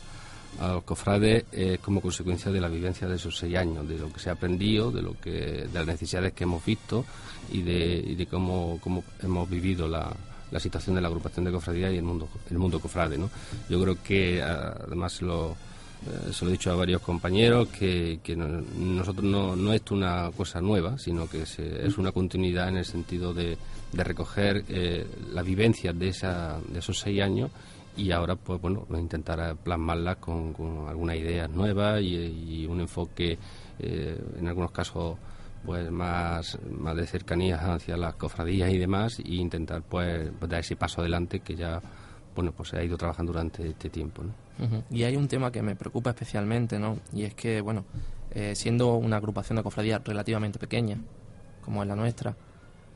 los 0.60 0.84
cofrades 0.84 1.46
es 1.52 1.80
como 1.80 2.02
consecuencia 2.02 2.52
de 2.52 2.60
la 2.60 2.70
vivencia 2.70 3.08
de 3.08 3.16
esos 3.16 3.38
seis 3.38 3.56
años, 3.56 3.88
de 3.88 4.00
lo 4.00 4.12
que 4.12 4.20
se 4.20 4.30
ha 4.30 4.34
aprendido, 4.34 4.92
de 4.92 5.02
lo 5.02 5.14
que, 5.20 5.32
de 5.32 5.74
las 5.74 5.86
necesidades 5.86 6.34
que 6.34 6.46
hemos 6.46 6.66
visto 6.66 7.06
y 7.52 7.62
de, 7.62 8.28
cómo, 8.30 8.80
hemos 9.22 9.50
vivido 9.50 9.88
la, 9.88 10.12
la, 10.52 10.60
situación 10.60 10.96
de 10.96 11.02
la 11.02 11.08
agrupación 11.08 11.46
de 11.46 11.52
cofradía 11.52 11.92
y 11.92 11.98
el 11.98 12.04
mundo, 12.04 12.28
el 12.50 12.58
mundo 12.58 12.80
cofrade. 12.80 13.18
¿no? 13.18 13.30
Yo 13.70 13.82
creo 13.82 14.02
que 14.02 14.42
además 14.42 15.22
lo 15.22 15.56
se 16.32 16.46
lo 16.46 16.50
he 16.50 16.54
dicho 16.54 16.72
a 16.72 16.76
varios 16.76 17.02
compañeros, 17.02 17.68
que, 17.70 18.20
que 18.24 18.36
nosotros 18.36 19.26
no, 19.26 19.56
no 19.56 19.74
es 19.74 19.82
una 19.92 20.32
cosa 20.36 20.62
nueva, 20.62 20.98
sino 20.98 21.30
que 21.30 21.44
es 21.44 21.98
una 21.98 22.12
continuidad 22.12 22.70
en 22.70 22.78
el 22.78 22.86
sentido 22.86 23.34
de, 23.34 23.58
de 23.92 24.04
recoger 24.04 24.64
eh, 24.70 25.08
las 25.34 25.46
vivencias 25.46 25.98
de, 25.98 26.10
esa, 26.10 26.60
de 26.68 26.80
esos 26.80 27.00
seis 27.00 27.22
años 27.22 27.50
y 27.98 28.12
ahora 28.12 28.36
pues 28.36 28.62
bueno 28.62 28.86
intentar 28.98 29.56
plasmarlas 29.58 30.18
con, 30.18 30.54
con 30.54 30.88
algunas 30.88 31.18
ideas 31.18 31.50
nuevas 31.50 32.02
y, 32.02 32.66
un 32.68 32.82
enfoque 32.82 33.38
eh, 33.80 34.22
en 34.38 34.48
algunos 34.48 34.72
casos 34.72 35.18
pues 35.66 35.90
más, 35.92 36.58
más 36.70 36.96
de 36.96 37.06
cercanías 37.06 37.62
hacia 37.62 37.98
las 37.98 38.16
cofradías 38.16 38.72
y 38.72 38.78
demás 38.78 39.20
e 39.20 39.36
intentar 39.36 39.82
pues, 39.82 40.32
dar 40.40 40.60
ese 40.60 40.76
paso 40.76 41.02
adelante 41.02 41.40
que 41.40 41.56
ya 41.56 41.82
bueno 42.36 42.52
pues 42.52 42.70
se 42.70 42.78
ha 42.78 42.84
ido 42.84 42.96
trabajando 42.96 43.34
durante 43.34 43.68
este 43.68 43.90
tiempo 43.90 44.24
y 44.92 45.04
hay 45.04 45.16
un 45.16 45.28
tema 45.28 45.52
que 45.52 45.62
me 45.62 45.76
preocupa 45.76 46.10
especialmente 46.10 46.80
no 46.80 46.98
y 47.14 47.24
es 47.24 47.34
que 47.34 47.62
bueno 47.62 47.86
eh, 48.32 48.54
siendo 48.56 48.96
una 48.96 49.18
agrupación 49.18 49.56
de 49.58 49.64
cofradías 49.64 50.02
relativamente 50.04 50.60
pequeña 50.60 50.98
como 51.64 51.82
es 51.82 51.88
la 51.88 51.96
nuestra 51.96 52.36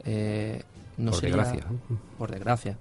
eh, 0.04 0.62
no 0.98 1.12
por 1.12 1.20
sería, 1.20 1.36
desgracia 1.38 1.66
por 2.18 2.32
desgracia 2.32 2.78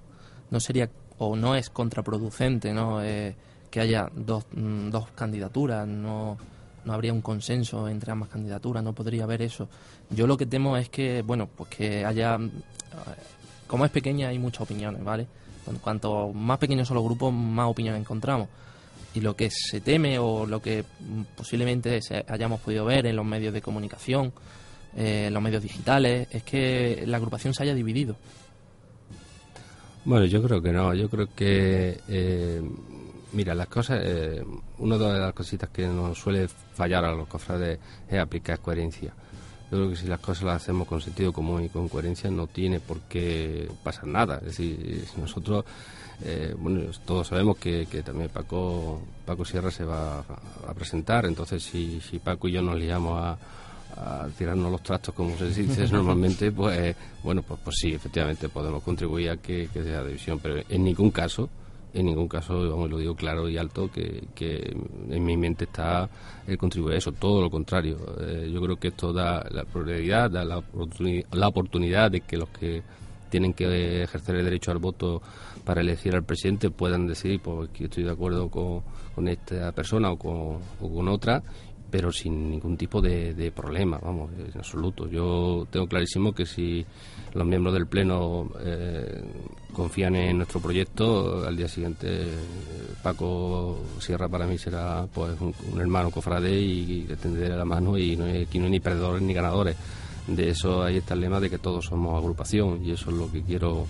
no 0.50 0.60
sería 0.60 0.90
o 1.18 1.36
no 1.36 1.54
es 1.54 1.70
contraproducente 1.70 2.72
no 2.72 3.02
eh, 3.02 3.36
que 3.70 3.80
haya 3.80 4.10
dos, 4.14 4.44
mm, 4.52 4.90
dos 4.90 5.10
candidaturas 5.14 5.86
no 5.86 6.36
no 6.84 6.92
habría 6.92 7.12
un 7.12 7.20
consenso 7.20 7.88
entre 7.88 8.12
ambas 8.12 8.28
candidaturas, 8.28 8.82
no 8.82 8.92
podría 8.92 9.24
haber 9.24 9.42
eso. 9.42 9.68
Yo 10.10 10.26
lo 10.26 10.36
que 10.36 10.46
temo 10.46 10.76
es 10.76 10.88
que, 10.88 11.22
bueno, 11.22 11.48
pues 11.54 11.70
que 11.70 12.04
haya, 12.04 12.34
eh, 12.36 12.48
como 13.66 13.84
es 13.84 13.90
pequeña 13.90 14.28
hay 14.28 14.38
muchas 14.38 14.62
opiniones, 14.62 15.02
¿vale? 15.04 15.26
Cuanto 15.80 16.32
más 16.32 16.58
pequeños 16.58 16.88
son 16.88 16.96
los 16.96 17.04
grupos, 17.04 17.32
más 17.32 17.68
opiniones 17.68 18.00
encontramos. 18.00 18.48
Y 19.14 19.20
lo 19.20 19.36
que 19.36 19.50
se 19.50 19.80
teme 19.80 20.18
o 20.18 20.46
lo 20.46 20.60
que 20.62 20.84
posiblemente 21.36 22.00
hayamos 22.28 22.60
podido 22.60 22.84
ver 22.84 23.06
en 23.06 23.16
los 23.16 23.26
medios 23.26 23.52
de 23.52 23.60
comunicación, 23.60 24.32
eh, 24.96 25.26
en 25.26 25.34
los 25.34 25.42
medios 25.42 25.62
digitales, 25.62 26.28
es 26.30 26.42
que 26.42 27.04
la 27.06 27.18
agrupación 27.18 27.52
se 27.52 27.62
haya 27.62 27.74
dividido. 27.74 28.16
Bueno, 30.04 30.24
yo 30.26 30.42
creo 30.42 30.62
que 30.62 30.72
no. 30.72 30.94
Yo 30.94 31.08
creo 31.08 31.28
que 31.34 32.00
eh, 32.08 32.62
Mira, 33.32 33.54
las 33.54 33.68
cosas, 33.68 34.00
eh, 34.04 34.44
una 34.78 34.98
de 34.98 35.18
las 35.18 35.32
cositas 35.32 35.70
que 35.70 35.86
nos 35.86 36.18
suele 36.18 36.48
fallar 36.48 37.04
a 37.06 37.12
los 37.12 37.26
cofrades 37.26 37.78
es 38.06 38.18
aplicar 38.18 38.60
coherencia. 38.60 39.14
Yo 39.72 39.78
creo 39.78 39.88
que 39.88 39.96
si 39.96 40.06
las 40.06 40.20
cosas 40.20 40.44
las 40.44 40.56
hacemos 40.56 40.86
con 40.86 41.00
sentido 41.00 41.32
común 41.32 41.64
y 41.64 41.70
con 41.70 41.88
coherencia 41.88 42.30
no 42.30 42.46
tiene 42.46 42.78
por 42.78 43.00
qué 43.08 43.70
pasar 43.82 44.06
nada. 44.06 44.36
Es 44.40 44.58
decir, 44.58 45.06
nosotros, 45.16 45.64
eh, 46.22 46.54
bueno, 46.58 46.82
todos 47.06 47.28
sabemos 47.28 47.56
que, 47.56 47.86
también 48.04 48.28
Paco, 48.28 49.00
Paco 49.24 49.46
Sierra 49.46 49.70
se 49.70 49.86
va 49.86 50.18
a, 50.18 50.74
presentar, 50.74 51.24
entonces 51.24 51.62
si, 51.62 52.02
si 52.02 52.18
Paco 52.18 52.48
y 52.48 52.52
yo 52.52 52.60
nos 52.60 52.76
liamos 52.76 53.18
a, 53.18 53.38
tirarnos 54.36 54.70
los 54.70 54.82
trastos, 54.82 55.14
como 55.14 55.38
se 55.38 55.48
dice 55.48 55.88
normalmente, 55.90 56.52
pues 56.52 56.94
bueno, 57.22 57.42
pues, 57.42 57.58
pues 57.64 57.76
sí, 57.78 57.94
efectivamente 57.94 58.50
podemos 58.50 58.82
contribuir 58.82 59.30
a 59.30 59.36
que, 59.38 59.70
que 59.72 59.82
sea 59.82 60.04
división, 60.04 60.38
pero 60.38 60.62
en 60.68 60.84
ningún 60.84 61.10
caso 61.10 61.48
en 61.94 62.06
ningún 62.06 62.28
caso, 62.28 62.54
vamos, 62.70 62.90
lo 62.90 62.98
digo 62.98 63.14
claro 63.14 63.48
y 63.48 63.58
alto, 63.58 63.90
que, 63.90 64.76
en 65.10 65.24
mi 65.24 65.36
mente 65.36 65.64
está 65.64 66.08
el 66.46 66.56
contribuir 66.56 66.94
a 66.94 66.98
eso, 66.98 67.12
todo 67.12 67.42
lo 67.42 67.50
contrario. 67.50 67.98
Eh, 68.20 68.50
yo 68.52 68.60
creo 68.60 68.76
que 68.76 68.88
esto 68.88 69.12
da 69.12 69.44
la 69.50 69.64
prioridad, 69.64 70.30
da 70.30 70.44
la, 70.44 70.62
la 71.32 71.48
oportunidad 71.48 72.10
de 72.10 72.20
que 72.22 72.36
los 72.36 72.48
que 72.48 72.82
tienen 73.30 73.54
que 73.54 74.02
ejercer 74.02 74.36
el 74.36 74.44
derecho 74.44 74.72
al 74.72 74.78
voto 74.78 75.22
para 75.64 75.80
elegir 75.80 76.14
al 76.14 76.24
presidente 76.24 76.70
puedan 76.70 77.06
decidir 77.06 77.40
pues 77.40 77.70
que 77.70 77.84
estoy 77.84 78.04
de 78.04 78.10
acuerdo 78.10 78.50
con, 78.50 78.82
con 79.14 79.26
esta 79.28 79.72
persona 79.72 80.10
o 80.10 80.18
con, 80.18 80.58
o 80.80 80.94
con 80.94 81.08
otra 81.08 81.42
pero 81.92 82.10
sin 82.10 82.50
ningún 82.50 82.78
tipo 82.78 83.02
de, 83.02 83.52
problema, 83.54 83.98
vamos, 83.98 84.30
en 84.32 84.56
absoluto. 84.56 85.06
Yo 85.08 85.66
tengo 85.70 85.86
clarísimo 85.86 86.32
que 86.32 86.46
si 86.46 86.86
los 87.34 87.46
miembros 87.46 87.74
del 87.74 87.86
Pleno 87.86 88.50
eh, 88.60 89.22
confían 89.72 90.16
en 90.16 90.36
nuestro 90.38 90.60
proyecto, 90.60 91.44
al 91.46 91.56
día 91.56 91.68
siguiente 91.68 92.26
Paco 93.02 93.78
Sierra 93.98 94.28
para 94.28 94.46
mí 94.46 94.58
será 94.58 95.06
pues 95.12 95.32
un, 95.40 95.80
hermano 95.80 96.10
cofrade 96.10 96.60
y, 96.60 97.04
le 97.04 97.16
tendré 97.16 97.48
la 97.48 97.64
mano 97.64 97.96
y 97.98 98.16
no 98.16 98.24
hay, 98.24 98.42
aquí 98.42 98.58
no 98.58 98.66
hay 98.66 98.72
ni 98.72 98.80
perdedores 98.80 99.22
ni 99.22 99.34
ganadores. 99.34 99.76
De 100.26 100.50
eso 100.50 100.82
ahí 100.82 100.98
está 100.98 101.16
lema 101.16 101.40
de 101.40 101.50
que 101.50 101.58
todos 101.58 101.86
somos 101.86 102.16
agrupación 102.16 102.84
y 102.84 102.92
eso 102.92 103.10
es 103.10 103.16
lo 103.16 103.30
que 103.30 103.42
quiero 103.42 103.86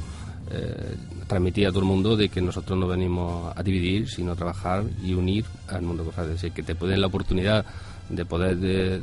eh, 0.50 0.96
transmitir 1.26 1.66
a 1.66 1.70
todo 1.70 1.80
el 1.80 1.86
mundo 1.86 2.16
de 2.16 2.28
que 2.28 2.40
nosotros 2.40 2.78
no 2.78 2.86
venimos 2.86 3.54
a 3.56 3.62
dividir, 3.62 4.08
sino 4.08 4.32
a 4.32 4.36
trabajar 4.36 4.84
y 5.02 5.14
unir 5.14 5.44
al 5.68 5.82
mundo 5.82 6.04
cofrade. 6.04 6.34
Es 6.34 6.52
que 6.52 6.62
te 6.62 6.74
pueden 6.74 7.00
la 7.00 7.08
oportunidad 7.08 7.66
de 8.08 8.24
poder 8.24 8.56
de, 8.56 9.00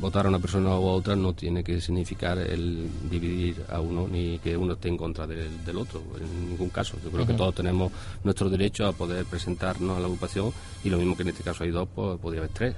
votar 0.00 0.26
a 0.26 0.28
una 0.28 0.38
persona 0.38 0.78
u 0.78 0.84
otra 0.84 1.16
no 1.16 1.32
tiene 1.32 1.64
que 1.64 1.80
significar 1.80 2.38
el 2.38 2.88
dividir 3.10 3.64
a 3.70 3.80
uno 3.80 4.06
ni 4.06 4.38
que 4.38 4.56
uno 4.56 4.74
esté 4.74 4.88
en 4.88 4.96
contra 4.96 5.26
del, 5.26 5.64
del 5.64 5.78
otro, 5.78 6.02
en 6.20 6.50
ningún 6.50 6.68
caso. 6.68 6.96
Yo 7.02 7.10
creo 7.10 7.26
que 7.26 7.34
todos 7.34 7.54
tenemos 7.54 7.90
nuestro 8.22 8.50
derecho 8.50 8.86
a 8.86 8.92
poder 8.92 9.24
presentarnos 9.24 9.96
a 9.96 10.00
la 10.00 10.06
agrupación 10.06 10.52
y 10.82 10.90
lo 10.90 10.98
mismo 10.98 11.16
que 11.16 11.22
en 11.22 11.28
este 11.28 11.42
caso 11.42 11.64
hay 11.64 11.70
dos, 11.70 11.88
pues 11.94 12.18
podría 12.18 12.40
haber 12.40 12.52
tres, 12.52 12.74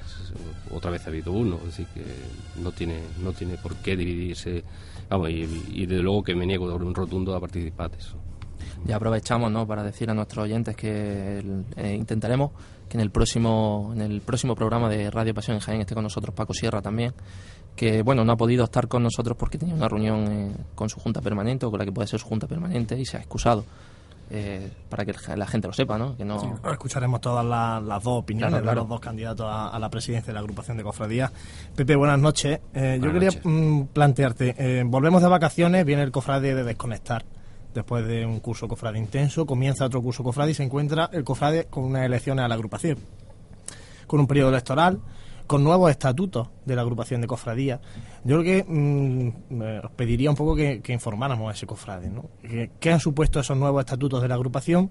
otra 0.70 0.90
vez 0.90 1.04
ha 1.06 1.10
habido 1.10 1.32
uno, 1.32 1.58
así 1.68 1.84
que 1.94 2.04
no 2.62 2.70
tiene, 2.72 3.00
no 3.22 3.32
tiene 3.32 3.56
por 3.56 3.74
qué 3.76 3.96
dividirse, 3.96 4.62
vamos, 5.08 5.30
y, 5.30 5.48
y 5.70 5.86
desde 5.86 6.02
luego 6.02 6.22
que 6.22 6.34
me 6.34 6.46
niego 6.46 6.72
un 6.74 6.94
rotundo 6.94 7.34
a 7.34 7.40
participar 7.40 7.90
de 7.90 7.98
eso. 7.98 8.16
Ya 8.84 8.96
aprovechamos 8.96 9.50
¿no? 9.50 9.66
para 9.66 9.82
decir 9.82 10.10
a 10.10 10.14
nuestros 10.14 10.44
oyentes 10.44 10.76
que 10.76 11.42
eh, 11.76 11.94
intentaremos 11.94 12.52
que 12.88 12.96
en 12.96 13.00
el 13.00 13.10
próximo 13.10 13.90
en 13.94 14.00
el 14.00 14.20
próximo 14.20 14.54
programa 14.54 14.88
de 14.88 15.10
Radio 15.10 15.34
Pasión 15.34 15.56
en 15.56 15.60
Jaén 15.60 15.80
esté 15.80 15.94
con 15.94 16.04
nosotros 16.04 16.34
Paco 16.34 16.54
Sierra 16.54 16.82
también, 16.82 17.12
que 17.74 18.02
bueno 18.02 18.24
no 18.24 18.32
ha 18.32 18.36
podido 18.36 18.64
estar 18.64 18.88
con 18.88 19.02
nosotros 19.02 19.36
porque 19.36 19.58
tenía 19.58 19.74
una 19.74 19.88
reunión 19.88 20.26
eh, 20.26 20.56
con 20.74 20.88
su 20.88 21.00
junta 21.00 21.20
permanente 21.20 21.66
o 21.66 21.70
con 21.70 21.78
la 21.78 21.84
que 21.84 21.92
puede 21.92 22.08
ser 22.08 22.20
su 22.20 22.26
junta 22.26 22.46
permanente 22.46 22.98
y 22.98 23.04
se 23.04 23.16
ha 23.16 23.20
excusado. 23.20 23.64
Eh, 24.28 24.72
para 24.88 25.04
que 25.04 25.14
la 25.36 25.46
gente 25.46 25.68
lo 25.68 25.72
sepa, 25.72 25.96
¿no? 25.96 26.16
Que 26.16 26.24
no... 26.24 26.58
escucharemos 26.72 27.20
todas 27.20 27.46
las, 27.46 28.02
dos 28.02 28.18
opiniones 28.18 28.60
de 28.60 28.74
los 28.74 28.88
dos 28.88 28.98
candidatos 28.98 29.46
a, 29.48 29.78
la 29.78 29.88
presidencia 29.88 30.32
de 30.32 30.34
la 30.34 30.40
agrupación 30.40 30.76
de 30.76 30.82
cofradías. 30.82 31.30
Pepe, 31.76 31.94
buenas 31.94 32.18
noches. 32.18 32.58
yo 32.74 33.12
quería 33.12 33.30
mm, 33.44 33.82
plantearte, 33.92 34.82
volvemos 34.84 35.22
de 35.22 35.28
vacaciones, 35.28 35.84
viene 35.84 36.02
el 36.02 36.10
cofrade 36.10 36.56
de 36.56 36.64
desconectar 36.64 37.24
después 37.76 38.06
de 38.06 38.26
un 38.26 38.40
curso 38.40 38.66
cofrade 38.66 38.98
intenso, 38.98 39.46
comienza 39.46 39.84
otro 39.84 40.02
curso 40.02 40.24
cofrade 40.24 40.50
y 40.50 40.54
se 40.54 40.64
encuentra 40.64 41.08
el 41.12 41.22
cofrade 41.22 41.66
con 41.66 41.84
unas 41.84 42.04
elecciones 42.04 42.44
a 42.44 42.48
la 42.48 42.54
agrupación, 42.54 42.98
con 44.06 44.18
un 44.18 44.26
periodo 44.26 44.48
electoral, 44.48 45.00
con 45.46 45.62
nuevos 45.62 45.90
estatutos 45.90 46.48
de 46.64 46.74
la 46.74 46.82
agrupación 46.82 47.20
de 47.20 47.26
cofradías. 47.28 47.80
Yo 48.24 48.40
creo 48.40 48.42
que 48.42 48.64
mm, 48.66 49.84
os 49.84 49.90
pediría 49.92 50.30
un 50.30 50.36
poco 50.36 50.56
que, 50.56 50.82
informáramos 50.88 51.50
a 51.50 51.54
ese 51.54 51.66
cofrade, 51.66 52.10
¿no? 52.10 52.30
¿Qué 52.80 52.92
han 52.92 52.98
supuesto 52.98 53.38
esos 53.38 53.56
nuevos 53.56 53.80
estatutos 53.80 54.20
de 54.22 54.28
la 54.28 54.34
agrupación? 54.34 54.90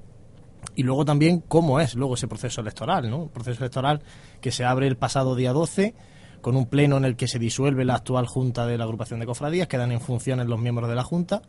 Y 0.76 0.84
luego 0.84 1.04
también 1.04 1.44
cómo 1.48 1.80
es 1.80 1.96
luego 1.96 2.14
ese 2.14 2.28
proceso 2.28 2.62
electoral, 2.62 3.10
¿no? 3.10 3.28
proceso 3.28 3.60
electoral 3.60 4.02
que 4.42 4.52
se 4.52 4.64
abre 4.64 4.88
el 4.88 4.98
pasado 4.98 5.36
día 5.36 5.54
12 5.54 5.94
con 6.42 6.56
un 6.56 6.66
pleno 6.66 6.98
en 6.98 7.06
el 7.06 7.16
que 7.16 7.28
se 7.28 7.40
disuelve 7.40 7.86
la 7.86 7.96
actual 7.96 8.26
junta 8.26 8.66
de 8.66 8.78
la 8.78 8.84
agrupación 8.84 9.20
de 9.20 9.26
cofradías, 9.26 9.68
quedan 9.68 9.92
en 9.92 10.00
funciones 10.00 10.48
los 10.48 10.60
miembros 10.60 10.90
de 10.90 10.96
la 10.96 11.04
junta 11.04 11.42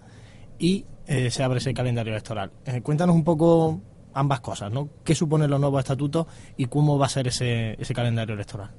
y 0.58 0.84
eh, 1.06 1.30
se 1.30 1.42
abre 1.42 1.58
ese 1.58 1.72
calendario 1.74 2.12
electoral. 2.12 2.50
Eh, 2.64 2.80
cuéntanos 2.82 3.14
un 3.14 3.24
poco 3.24 3.80
ambas 4.14 4.40
cosas, 4.40 4.72
¿no? 4.72 4.88
¿Qué 5.04 5.14
suponen 5.14 5.50
los 5.50 5.60
nuevos 5.60 5.80
estatutos 5.80 6.26
y 6.56 6.66
cómo 6.66 6.98
va 6.98 7.06
a 7.06 7.10
ser 7.10 7.28
ese, 7.28 7.80
ese 7.80 7.94
calendario 7.94 8.34
electoral? 8.34 8.70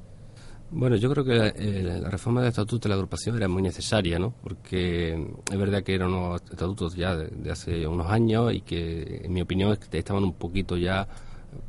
Bueno, 0.70 0.98
yo 0.98 1.10
creo 1.10 1.24
que 1.24 1.54
eh, 1.56 1.84
la 1.84 2.10
reforma 2.10 2.42
del 2.42 2.50
estatuto 2.50 2.84
de 2.84 2.90
la 2.90 2.96
agrupación 2.96 3.38
era 3.38 3.48
muy 3.48 3.62
necesaria, 3.62 4.20
¿no? 4.20 4.34
Porque 4.44 5.14
es 5.50 5.58
verdad 5.58 5.82
que 5.82 5.96
eran 5.96 6.14
unos 6.14 6.42
estatutos 6.42 6.94
ya 6.96 7.16
de, 7.16 7.50
hace 7.50 7.88
unos 7.88 8.08
años 8.12 8.54
y 8.54 8.62
que, 8.62 9.22
en 9.24 9.32
mi 9.32 9.42
opinión, 9.42 9.78
estaban 9.92 10.26
un 10.26 10.34
poquito 10.34 10.76
ya, 10.76 11.08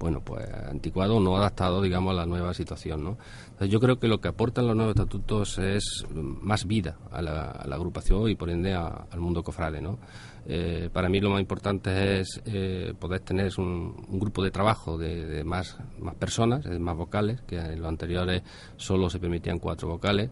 bueno, 0.01 0.21
pues 0.21 0.49
anticuados, 0.69 1.23
no 1.23 1.37
adaptados, 1.37 1.85
digamos, 1.85 2.13
a 2.13 2.17
la 2.17 2.27
nueva 2.27 2.53
situación, 2.55 3.05
¿no? 3.05 3.19
Yo 3.67 3.81
creo 3.81 3.99
que 3.99 4.09
lo 4.09 4.21
que 4.21 4.29
aportan 4.29 4.67
los 4.67 4.77
nuevos 4.77 4.95
estatutos 4.95 5.59
es 5.59 6.05
más 6.15 6.67
vida 6.67 6.97
a 7.11 7.23
la, 7.23 7.51
agrupación 7.71 8.29
y 8.29 8.35
por 8.35 8.51
ende 8.51 8.75
al 8.75 9.21
mundo 9.21 9.43
cofrade, 9.43 9.81
¿no? 9.81 9.99
Eh, 10.47 10.89
para 10.93 11.09
mí 11.09 11.21
lo 11.21 11.31
más 11.31 11.41
importante 11.41 12.21
es 12.21 12.41
eh, 12.47 12.95
poder 12.99 13.21
tener 13.21 13.53
un, 13.59 13.95
grupo 14.19 14.43
de 14.43 14.51
trabajo 14.51 14.97
de, 14.97 15.45
más, 15.45 15.77
más 15.99 16.15
personas, 16.15 16.67
más 16.79 16.97
vocales, 16.97 17.43
que 17.43 17.57
en 17.57 17.81
los 17.81 17.89
anteriores 17.89 18.43
solo 18.77 19.11
se 19.11 19.19
permitían 19.19 19.59
cuatro 19.59 19.89
vocales 19.89 20.31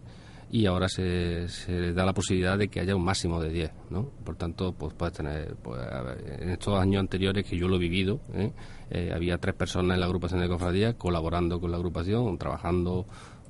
y 0.49 0.65
ahora 0.65 0.87
se, 0.87 1.47
se 1.49 1.93
da 1.93 2.05
la 2.05 2.13
posibilidad 2.13 2.57
de 2.57 2.69
que 2.69 2.79
haya 2.79 2.95
un 2.95 3.03
máximo 3.03 3.41
de 3.41 3.49
diez, 3.49 3.71
¿no? 3.89 4.09
Por 4.23 4.35
tanto, 4.35 4.71
pues 4.71 4.93
puedes 4.93 5.15
tener, 5.15 5.55
pues, 5.55 5.81
en 6.39 6.49
estos 6.49 6.79
años 6.79 7.01
anteriores 7.01 7.45
que 7.45 7.57
yo 7.57 7.67
lo 7.67 7.75
he 7.75 7.79
vivido, 7.79 8.21
¿eh? 8.33 8.51
Había 9.13 9.37
tres 9.37 9.55
personas 9.55 9.95
en 9.95 9.99
la 9.99 10.05
agrupación 10.05 10.41
de 10.41 10.47
cofradías 10.47 10.95
colaborando 10.95 11.59
con 11.59 11.71
la 11.71 11.77
agrupación, 11.77 12.37
trabajando 12.37 13.05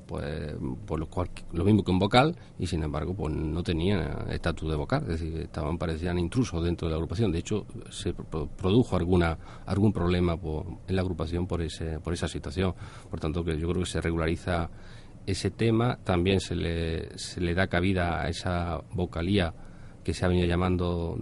pues, 0.08 0.56
por 0.86 1.00
lo, 1.00 1.08
cual, 1.08 1.29
lo 1.51 1.65
mismo 1.65 1.84
que 1.84 1.91
un 1.91 2.00
vocal 2.00 2.36
y 2.58 2.65
sin 2.65 2.82
embargo 2.82 3.13
pues 3.13 3.36
no 3.36 3.62
tenían 3.62 4.32
estatus 4.32 4.70
de 4.70 4.75
vocal, 4.75 5.01
es 5.03 5.20
decir, 5.20 5.38
estaban 5.41 5.77
parecían 5.77 6.17
intrusos 6.17 6.63
dentro 6.63 6.88
de 6.88 6.91
la 6.91 6.96
agrupación. 6.96 7.32
De 7.32 7.39
hecho, 7.39 7.67
se 7.89 8.13
produjo 8.13 8.96
alguna 8.96 9.38
algún 9.65 9.91
problema 9.91 10.38
en 10.88 10.96
la 10.96 11.01
agrupación 11.01 11.46
por 11.46 11.62
ese 11.62 12.00
por 12.00 12.13
esa 12.13 12.27
situación. 12.27 12.74
Por 13.10 13.20
tanto, 13.20 13.44
que 13.44 13.60
yo 13.60 13.67
creo 13.67 13.84
que 13.84 13.89
se 13.89 14.01
regulariza 14.01 14.70
ese 15.25 15.51
tema, 15.51 16.00
también 16.03 16.39
se 16.39 16.56
le, 16.56 17.17
se 17.17 17.41
le 17.41 17.53
da 17.53 17.67
cabida 17.67 18.22
a 18.22 18.29
esa 18.29 18.82
vocalía 18.94 19.53
que 20.08 20.14
se 20.14 20.24
ha 20.24 20.30
venido 20.30 20.48
llamando 20.48 21.18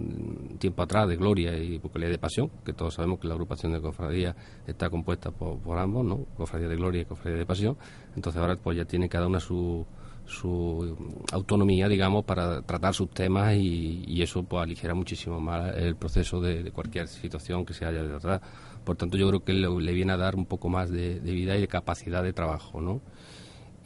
tiempo 0.60 0.80
atrás 0.80 1.08
de 1.08 1.16
Gloria 1.16 1.58
y 1.58 1.76
Vocalía 1.78 2.08
de 2.08 2.18
Pasión, 2.18 2.52
que 2.64 2.72
todos 2.72 2.94
sabemos 2.94 3.18
que 3.18 3.26
la 3.26 3.34
agrupación 3.34 3.72
de 3.72 3.80
cofradías 3.80 4.36
está 4.64 4.88
compuesta 4.90 5.32
por, 5.32 5.76
ambos, 5.76 6.06
¿no? 6.06 6.24
Cofradía 6.36 6.68
de 6.68 6.76
Gloria 6.76 7.02
y 7.02 7.04
Cofradía 7.04 7.36
de 7.36 7.46
Pasión. 7.46 7.76
Entonces 8.14 8.40
ahora 8.40 8.54
pues 8.54 8.76
ya 8.76 8.84
tiene 8.84 9.08
cada 9.08 9.26
una 9.26 9.40
su, 9.40 9.84
su 10.24 10.96
autonomía, 11.32 11.88
digamos, 11.88 12.24
para 12.24 12.62
tratar 12.62 12.94
sus 12.94 13.10
temas 13.10 13.56
y, 13.56 14.22
eso 14.22 14.44
pues 14.44 14.62
aligera 14.62 14.94
muchísimo 14.94 15.40
más 15.40 15.74
el 15.74 15.96
proceso 15.96 16.40
de, 16.40 16.70
cualquier 16.70 17.08
situación 17.08 17.66
que 17.66 17.74
se 17.74 17.86
haya 17.86 18.04
de 18.04 18.08
tratar. 18.20 18.40
Por 18.84 18.94
tanto, 18.94 19.16
yo 19.16 19.26
creo 19.26 19.42
que 19.42 19.52
le, 19.52 19.92
viene 19.94 20.12
a 20.12 20.16
dar 20.16 20.36
un 20.36 20.46
poco 20.46 20.68
más 20.68 20.92
de, 20.92 21.18
vida 21.18 21.56
y 21.56 21.60
de 21.60 21.66
capacidad 21.66 22.22
de 22.22 22.32
trabajo, 22.32 22.80
¿no? 22.80 23.00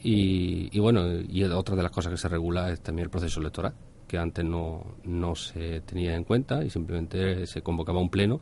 Y, 0.03 0.77
bueno, 0.79 1.07
y 1.27 1.43
otra 1.45 1.75
de 1.75 1.81
las 1.81 1.91
cosas 1.91 2.11
que 2.11 2.17
se 2.17 2.29
regula 2.29 2.69
es 2.69 2.81
también 2.81 3.05
el 3.05 3.09
proceso 3.09 3.39
electoral 3.39 3.73
que 4.11 4.17
antes 4.17 4.43
no, 4.43 4.97
no 5.05 5.35
se 5.35 5.79
tenía 5.81 6.17
en 6.17 6.25
cuenta 6.25 6.65
y 6.65 6.69
simplemente 6.69 7.47
se 7.47 7.61
convocaba 7.61 8.01
un 8.01 8.09
pleno 8.09 8.41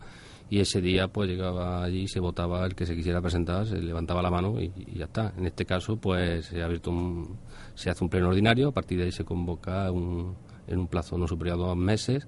y 0.49 0.59
ese 0.59 0.81
día 0.81 1.09
pues 1.09 1.29
llegaba 1.29 1.83
allí, 1.83 2.07
se 2.07 2.19
votaba 2.19 2.65
el 2.65 2.73
que 2.73 2.87
se 2.87 2.95
quisiera 2.95 3.21
presentar, 3.21 3.67
se 3.67 3.79
levantaba 3.79 4.23
la 4.23 4.31
mano 4.31 4.59
y, 4.59 4.71
ya 4.97 5.05
está. 5.05 5.31
En 5.37 5.45
este 5.45 5.65
caso 5.65 5.97
pues 5.97 6.47
se 6.47 6.63
ha 6.63 6.65
abierto 6.65 6.89
un, 6.89 7.37
se 7.75 7.91
hace 7.91 8.03
un 8.03 8.09
pleno 8.09 8.29
ordinario, 8.29 8.69
a 8.69 8.71
partir 8.71 8.97
de 8.97 9.03
ahí 9.03 9.11
se 9.11 9.23
convoca 9.23 9.91
un, 9.91 10.35
en 10.65 10.79
un 10.79 10.87
plazo 10.87 11.19
no 11.19 11.27
superior 11.27 11.59
a 11.59 11.61
dos 11.67 11.77
meses 11.77 12.27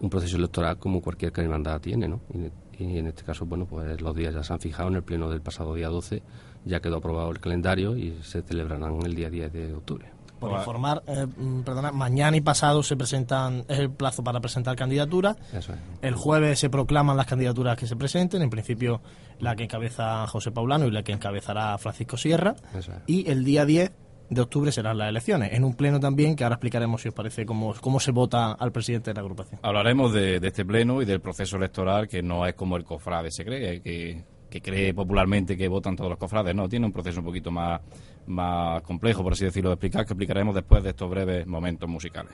un 0.00 0.10
proceso 0.10 0.36
electoral 0.36 0.76
como 0.76 1.00
cualquier 1.00 1.32
hermandad 1.34 1.80
tiene, 1.80 2.06
¿no? 2.06 2.20
Y, 2.34 2.82
y, 2.84 2.98
en 2.98 3.06
este 3.06 3.22
caso, 3.22 3.46
bueno, 3.46 3.64
pues 3.64 3.98
los 4.02 4.14
días 4.14 4.34
ya 4.34 4.42
se 4.42 4.52
han 4.52 4.60
fijado 4.60 4.90
en 4.90 4.96
el 4.96 5.04
pleno 5.04 5.30
del 5.30 5.40
pasado 5.40 5.72
día 5.74 5.88
12, 5.88 6.22
ya 6.66 6.80
quedó 6.80 6.96
aprobado 6.96 7.30
el 7.30 7.40
calendario 7.40 7.96
y 7.96 8.18
se 8.20 8.42
celebrarán 8.42 8.98
el 9.06 9.14
día 9.14 9.30
10 9.30 9.52
de 9.52 9.72
octubre 9.72 10.13
por 10.48 10.58
informar, 10.58 11.02
eh, 11.06 11.26
mm, 11.26 11.62
perdona, 11.62 11.92
mañana 11.92 12.36
y 12.36 12.40
pasado 12.40 12.82
se 12.82 12.96
presentan, 12.96 13.64
es 13.68 13.78
el 13.78 13.90
plazo 13.90 14.22
para 14.22 14.40
presentar 14.40 14.76
candidaturas. 14.76 15.36
El 16.02 16.14
jueves 16.14 16.58
se 16.58 16.70
proclaman 16.70 17.16
las 17.16 17.26
candidaturas 17.26 17.76
que 17.76 17.86
se 17.86 17.96
presenten, 17.96 18.42
en 18.42 18.50
principio 18.50 19.00
la 19.40 19.56
que 19.56 19.64
encabeza 19.64 20.26
José 20.26 20.50
Paulano 20.50 20.86
y 20.86 20.90
la 20.90 21.02
que 21.02 21.12
encabezará 21.12 21.76
Francisco 21.78 22.16
Sierra. 22.16 22.54
Y 23.06 23.30
el 23.30 23.44
día 23.44 23.64
10 23.64 23.92
de 24.30 24.40
octubre 24.40 24.72
serán 24.72 24.98
las 24.98 25.08
elecciones, 25.08 25.52
en 25.52 25.64
un 25.64 25.74
pleno 25.74 26.00
también 26.00 26.34
que 26.34 26.44
ahora 26.44 26.54
explicaremos, 26.54 27.02
si 27.02 27.08
os 27.08 27.14
parece, 27.14 27.44
cómo, 27.44 27.74
cómo 27.80 28.00
se 28.00 28.10
vota 28.10 28.52
al 28.52 28.72
presidente 28.72 29.10
de 29.10 29.14
la 29.14 29.20
agrupación. 29.20 29.60
Hablaremos 29.62 30.12
de, 30.12 30.40
de 30.40 30.48
este 30.48 30.64
pleno 30.64 31.02
y 31.02 31.04
del 31.04 31.20
proceso 31.20 31.56
electoral, 31.56 32.08
que 32.08 32.22
no 32.22 32.46
es 32.46 32.54
como 32.54 32.76
el 32.76 32.84
cofrade 32.84 33.30
se 33.30 33.44
cree, 33.44 33.80
que 33.80 34.24
que 34.54 34.62
cree 34.62 34.94
popularmente 34.94 35.56
que 35.56 35.66
votan 35.66 35.96
todos 35.96 36.10
los 36.10 36.18
cofrades. 36.18 36.54
No, 36.54 36.68
tiene 36.68 36.86
un 36.86 36.92
proceso 36.92 37.18
un 37.18 37.26
poquito 37.26 37.50
más, 37.50 37.80
más 38.26 38.82
complejo, 38.82 39.22
por 39.22 39.32
así 39.32 39.44
decirlo, 39.44 39.70
de 39.70 39.74
explicar, 39.74 40.04
que 40.04 40.12
explicaremos 40.12 40.54
después 40.54 40.82
de 40.82 40.90
estos 40.90 41.10
breves 41.10 41.46
momentos 41.46 41.88
musicales. 41.88 42.32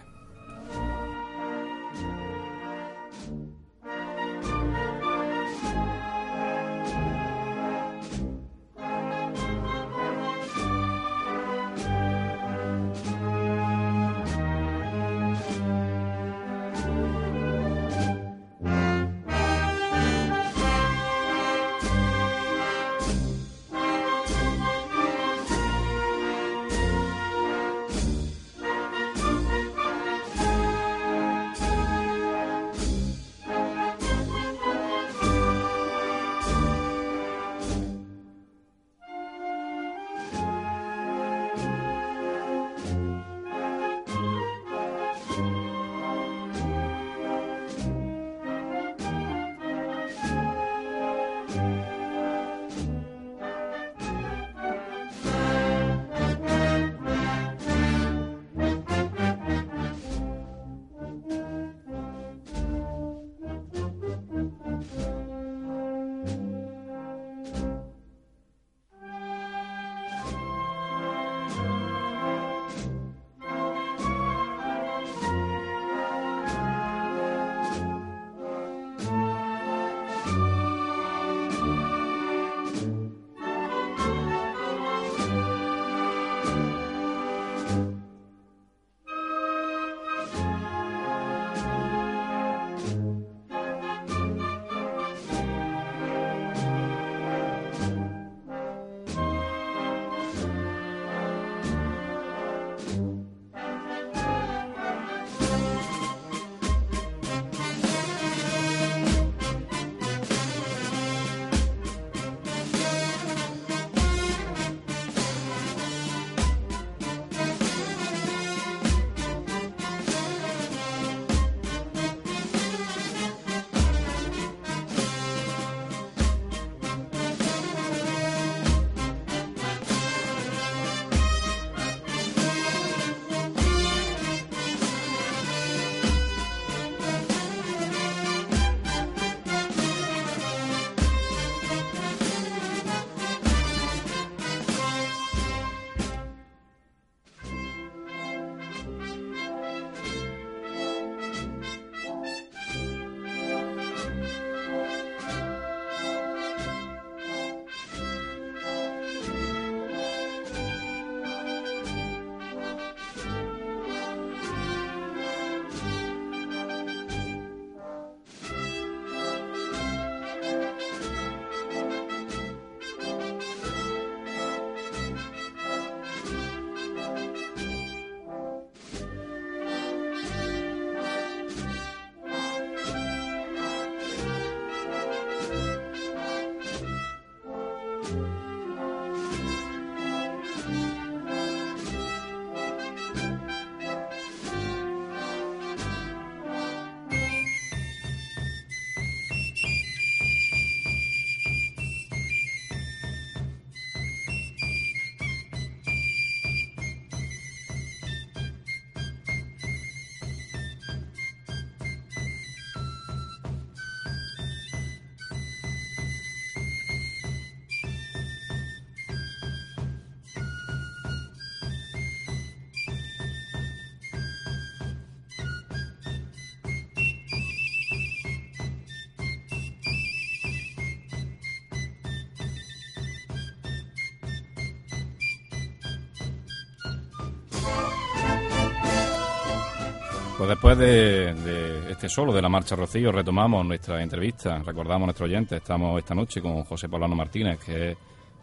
Después 240.51 240.77
de, 240.79 241.93
este 241.93 242.09
solo 242.09 242.33
de 242.33 242.43
la 242.43 242.49
Marcha 242.49 242.75
Rocío 242.75 243.13
retomamos 243.13 243.65
nuestra 243.65 244.03
entrevista, 244.03 244.59
recordamos 244.59 245.05
a 245.05 245.07
nuestro 245.07 245.27
oyente, 245.27 245.57
estamos 245.57 245.97
esta 245.97 246.13
noche 246.13 246.43
con 246.43 246.65
José 246.65 246.89
Paulano 246.89 247.15
Martínez, 247.15 247.61
que 247.65 247.93
es 247.93 247.99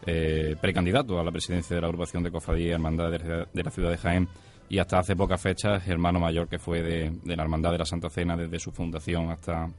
eh, 0.05 0.55
precandidato 0.59 1.19
a 1.19 1.23
la 1.23 1.31
presidencia 1.31 1.75
de 1.75 1.81
la 1.81 1.87
agrupación 1.87 2.23
de 2.23 2.31
cofradía 2.31 2.67
y 2.67 2.71
hermandad 2.71 3.11
de, 3.11 3.61
la 3.61 3.71
ciudad 3.71 3.89
de 3.89 3.97
Jaén 3.97 4.29
y 4.69 4.79
hasta 4.79 4.99
hace 4.99 5.17
pocas 5.17 5.41
fechas 5.41 5.85
hermano 5.85 6.17
mayor 6.17 6.47
que 6.47 6.59
fue 6.59 6.81
de, 6.81 7.11
la 7.25 7.43
hermandad 7.43 7.73
de 7.73 7.79
la 7.79 7.85
Santa 7.85 8.09
Cena 8.09 8.37
desde 8.37 8.57
su 8.57 8.71
fundación 8.71 9.29
hasta, 9.29 9.69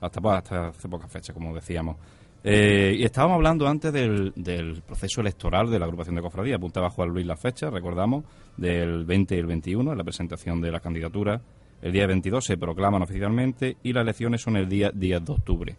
hasta, 0.00 0.20
pues, 0.22 0.36
hasta 0.38 0.68
hace 0.68 0.88
pocas 0.88 1.12
fechas, 1.12 1.34
como 1.34 1.54
decíamos. 1.54 1.96
Eh, 2.42 2.96
y 2.98 3.04
estábamos 3.04 3.36
hablando 3.36 3.68
antes 3.68 3.92
del, 3.92 4.32
del, 4.36 4.80
proceso 4.80 5.20
electoral 5.20 5.70
de 5.70 5.78
la 5.78 5.84
agrupación 5.84 6.16
de 6.16 6.22
cofradía. 6.22 6.56
Apuntaba 6.56 6.88
Juan 6.88 7.10
Luis 7.10 7.26
la 7.26 7.36
fecha, 7.36 7.68
recordamos, 7.68 8.24
del 8.56 9.04
20 9.04 9.34
y 9.34 9.38
el 9.38 9.46
21, 9.46 9.94
la 9.94 10.04
presentación 10.04 10.62
de 10.62 10.70
las 10.70 10.80
candidaturas 10.80 11.40
el 11.82 11.92
día 11.92 12.06
22 12.06 12.44
se 12.44 12.56
proclaman 12.56 13.02
oficialmente 13.02 13.76
y 13.82 13.92
las 13.92 14.02
elecciones 14.02 14.42
son 14.42 14.56
el 14.56 14.68
día 14.68 14.90
10 14.94 15.24
de 15.24 15.32
octubre. 15.32 15.76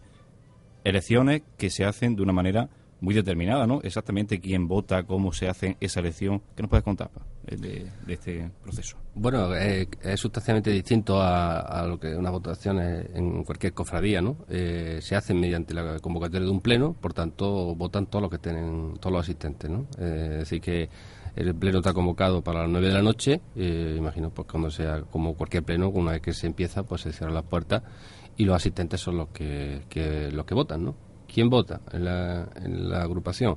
Elecciones 0.84 1.42
que 1.56 1.70
se 1.70 1.84
hacen 1.84 2.14
de 2.14 2.22
una 2.22 2.32
manera 2.32 2.68
muy 3.00 3.14
determinada, 3.14 3.66
¿no? 3.66 3.80
Exactamente 3.82 4.40
quién 4.40 4.68
vota, 4.68 5.02
cómo 5.04 5.32
se 5.32 5.48
hace 5.48 5.76
esa 5.80 6.00
elección. 6.00 6.42
¿Qué 6.54 6.62
nos 6.62 6.70
puedes 6.70 6.84
contar 6.84 7.10
de, 7.44 7.90
este 8.08 8.50
proceso? 8.62 8.96
Bueno, 9.14 9.54
eh, 9.54 9.88
es 10.02 10.20
sustancialmente 10.20 10.70
distinto 10.70 11.20
a, 11.20 11.86
lo 11.86 11.98
que 11.98 12.14
una 12.14 12.30
votación 12.30 12.80
en 12.80 13.44
cualquier 13.44 13.72
cofradía, 13.72 14.20
¿no? 14.20 14.38
Eh, 14.48 14.98
se 15.02 15.14
hace 15.14 15.34
mediante 15.34 15.74
la 15.74 15.98
convocatoria 16.00 16.46
de 16.46 16.50
un 16.50 16.60
pleno, 16.60 16.94
por 16.94 17.12
tanto 17.12 17.74
votan 17.74 18.06
todos 18.06 18.22
los 18.22 18.30
que 18.30 18.38
tienen, 18.38 18.94
todos 18.98 19.12
los 19.12 19.22
asistentes, 19.22 19.70
¿no? 19.70 19.86
Eh, 19.98 20.28
es 20.32 20.38
decir 20.38 20.60
que 20.60 20.88
el 21.36 21.54
pleno 21.54 21.78
está 21.78 21.92
convocado 21.92 22.42
para 22.42 22.62
las 22.62 22.70
9 22.70 22.88
de 22.88 22.94
la 22.94 23.02
noche. 23.02 23.40
Eh, 23.54 23.94
imagino, 23.98 24.30
pues 24.30 24.48
cuando 24.48 24.70
sea 24.70 25.02
como 25.02 25.34
cualquier 25.34 25.62
pleno, 25.62 25.90
una 25.90 26.12
vez 26.12 26.22
que 26.22 26.32
se 26.32 26.46
empieza, 26.46 26.82
pues 26.82 27.02
se 27.02 27.12
cierran 27.12 27.34
las 27.34 27.44
puertas 27.44 27.82
y 28.38 28.44
los 28.44 28.56
asistentes 28.56 29.00
son 29.00 29.18
los 29.18 29.28
que, 29.28 29.82
los 30.32 30.46
que 30.46 30.54
votan, 30.54 30.84
¿no? 30.84 30.94
¿Quién 31.32 31.50
vota 31.50 31.82
en 31.92 32.04
la, 32.04 32.48
en 32.56 32.88
la 32.88 33.02
agrupación? 33.02 33.56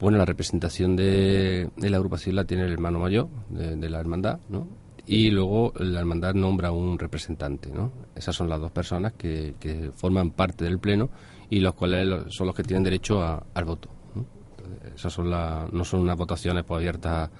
Bueno, 0.00 0.16
la 0.18 0.24
representación 0.24 0.96
de, 0.96 1.70
la 1.76 1.96
agrupación 1.96 2.36
la 2.36 2.44
tiene 2.44 2.64
el 2.64 2.72
hermano 2.72 2.98
mayor 2.98 3.28
de, 3.50 3.88
la 3.88 4.00
hermandad, 4.00 4.40
¿no? 4.48 4.66
Y 5.06 5.30
luego 5.30 5.74
la 5.78 6.00
hermandad 6.00 6.32
nombra 6.32 6.72
un 6.72 6.98
representante, 6.98 7.70
¿no? 7.70 7.92
Esas 8.16 8.34
son 8.34 8.48
las 8.48 8.60
dos 8.60 8.70
personas 8.70 9.12
que, 9.12 9.54
que 9.60 9.90
forman 9.94 10.30
parte 10.30 10.64
del 10.64 10.78
pleno 10.78 11.10
y 11.50 11.60
los 11.60 11.74
cuales 11.74 12.24
son 12.28 12.46
los 12.46 12.56
que 12.56 12.62
tienen 12.62 12.84
derecho 12.84 13.22
al 13.22 13.64
voto 13.64 13.93
esas 14.94 15.12
son 15.12 15.30
no 15.30 15.84
son 15.84 16.00
unas 16.00 16.16
votaciones 16.16 16.64
pues, 16.64 16.78
abiertas 16.78 17.30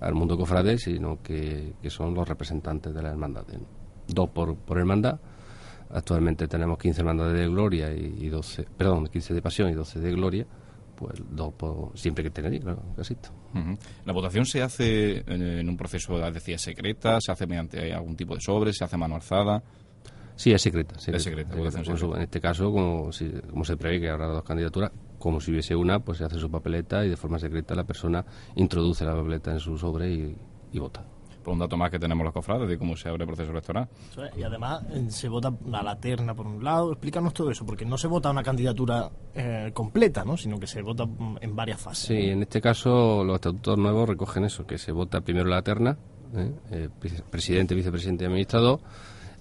al 0.00 0.14
mundo 0.14 0.36
cofrade, 0.36 0.78
sino 0.78 1.22
que, 1.22 1.74
son 1.88 2.14
los 2.14 2.28
representantes 2.28 2.94
de 2.94 3.02
la 3.02 3.10
hermandad. 3.10 3.44
Dos 4.06 4.30
por, 4.30 4.56
por 4.56 4.78
hermandad. 4.78 5.18
Actualmente 5.90 6.48
tenemos 6.48 6.78
15 6.78 7.00
hermandades 7.00 7.38
de 7.38 7.46
gloria 7.46 7.92
y, 7.92 8.28
12, 8.28 8.66
perdón, 8.76 9.06
15 9.06 9.34
de 9.34 9.42
pasión 9.42 9.70
y 9.70 9.74
12 9.74 10.00
de 10.00 10.10
gloria. 10.10 10.46
Pues 10.96 11.20
dos 11.28 11.52
por, 11.54 11.90
siempre 11.98 12.22
que 12.22 12.30
tener, 12.30 12.60
claro, 12.60 12.82
casi. 12.96 13.16
¿La 14.04 14.12
votación 14.12 14.46
se 14.46 14.62
hace 14.62 15.24
en, 15.26 15.68
un 15.68 15.76
proceso, 15.76 16.18
decía, 16.30 16.56
secreta? 16.58 17.20
¿Se 17.20 17.32
hace 17.32 17.46
mediante 17.46 17.92
algún 17.92 18.16
tipo 18.16 18.34
de 18.34 18.40
sobre? 18.40 18.72
¿Se 18.72 18.84
hace 18.84 18.96
mano 18.96 19.16
alzada? 19.16 19.62
Sí, 20.36 20.52
es 20.52 20.62
secreta. 20.62 20.96
Es 20.96 21.22
secreta. 21.22 21.54
En 21.56 22.22
este 22.22 22.40
caso, 22.40 22.70
como, 22.72 23.10
como 23.50 23.64
se 23.64 23.76
prevé 23.76 24.00
que 24.00 24.10
habrá 24.10 24.26
dos 24.26 24.42
candidaturas, 24.42 24.90
como 25.24 25.40
si 25.40 25.52
hubiese 25.52 25.74
una, 25.74 26.00
pues 26.00 26.18
se 26.18 26.24
hace 26.24 26.38
su 26.38 26.50
papeleta 26.50 27.02
y 27.02 27.08
de 27.08 27.16
forma 27.16 27.38
secreta 27.38 27.74
la 27.74 27.84
persona 27.84 28.22
introduce 28.56 29.06
la 29.06 29.14
papeleta 29.14 29.52
en 29.52 29.58
su 29.58 29.78
sobre 29.78 30.12
y, 30.12 30.78
vota. 30.78 31.02
Por 31.42 31.54
un 31.54 31.60
dato 31.60 31.78
más 31.78 31.90
que 31.90 31.98
tenemos 31.98 32.24
los 32.24 32.34
cofrades 32.34 32.68
de 32.68 32.76
cómo 32.76 32.94
se 32.94 33.08
abre 33.08 33.22
el 33.22 33.28
proceso 33.28 33.50
electoral. 33.50 33.88
Y 34.36 34.42
además 34.42 34.82
eh, 34.90 35.06
se 35.08 35.30
vota 35.30 35.50
a 35.72 35.82
la 35.82 35.98
terna 35.98 36.34
por 36.34 36.46
un 36.46 36.62
lado. 36.62 36.92
Explícanos 36.92 37.32
todo 37.32 37.50
eso, 37.50 37.64
porque 37.64 37.86
no 37.86 37.96
se 37.96 38.06
vota 38.06 38.30
una 38.30 38.42
candidatura 38.42 39.10
eh, 39.34 39.70
completa, 39.72 40.26
¿no? 40.26 40.36
sino 40.36 40.60
que 40.60 40.66
se 40.66 40.82
vota 40.82 41.06
mm, 41.06 41.38
en 41.40 41.56
varias 41.56 41.80
fases. 41.80 42.06
Sí, 42.06 42.28
en 42.28 42.42
este 42.42 42.60
caso 42.60 43.24
los 43.24 43.36
estatutos 43.36 43.78
nuevos 43.78 44.06
recogen 44.06 44.44
eso, 44.44 44.66
que 44.66 44.76
se 44.76 44.92
vota 44.92 45.22
primero 45.22 45.48
la 45.48 45.62
terna, 45.62 45.96
¿eh? 46.34 46.90
presidente, 47.30 47.74
vicepresidente 47.74 48.24
y 48.24 48.26
administrador 48.26 48.80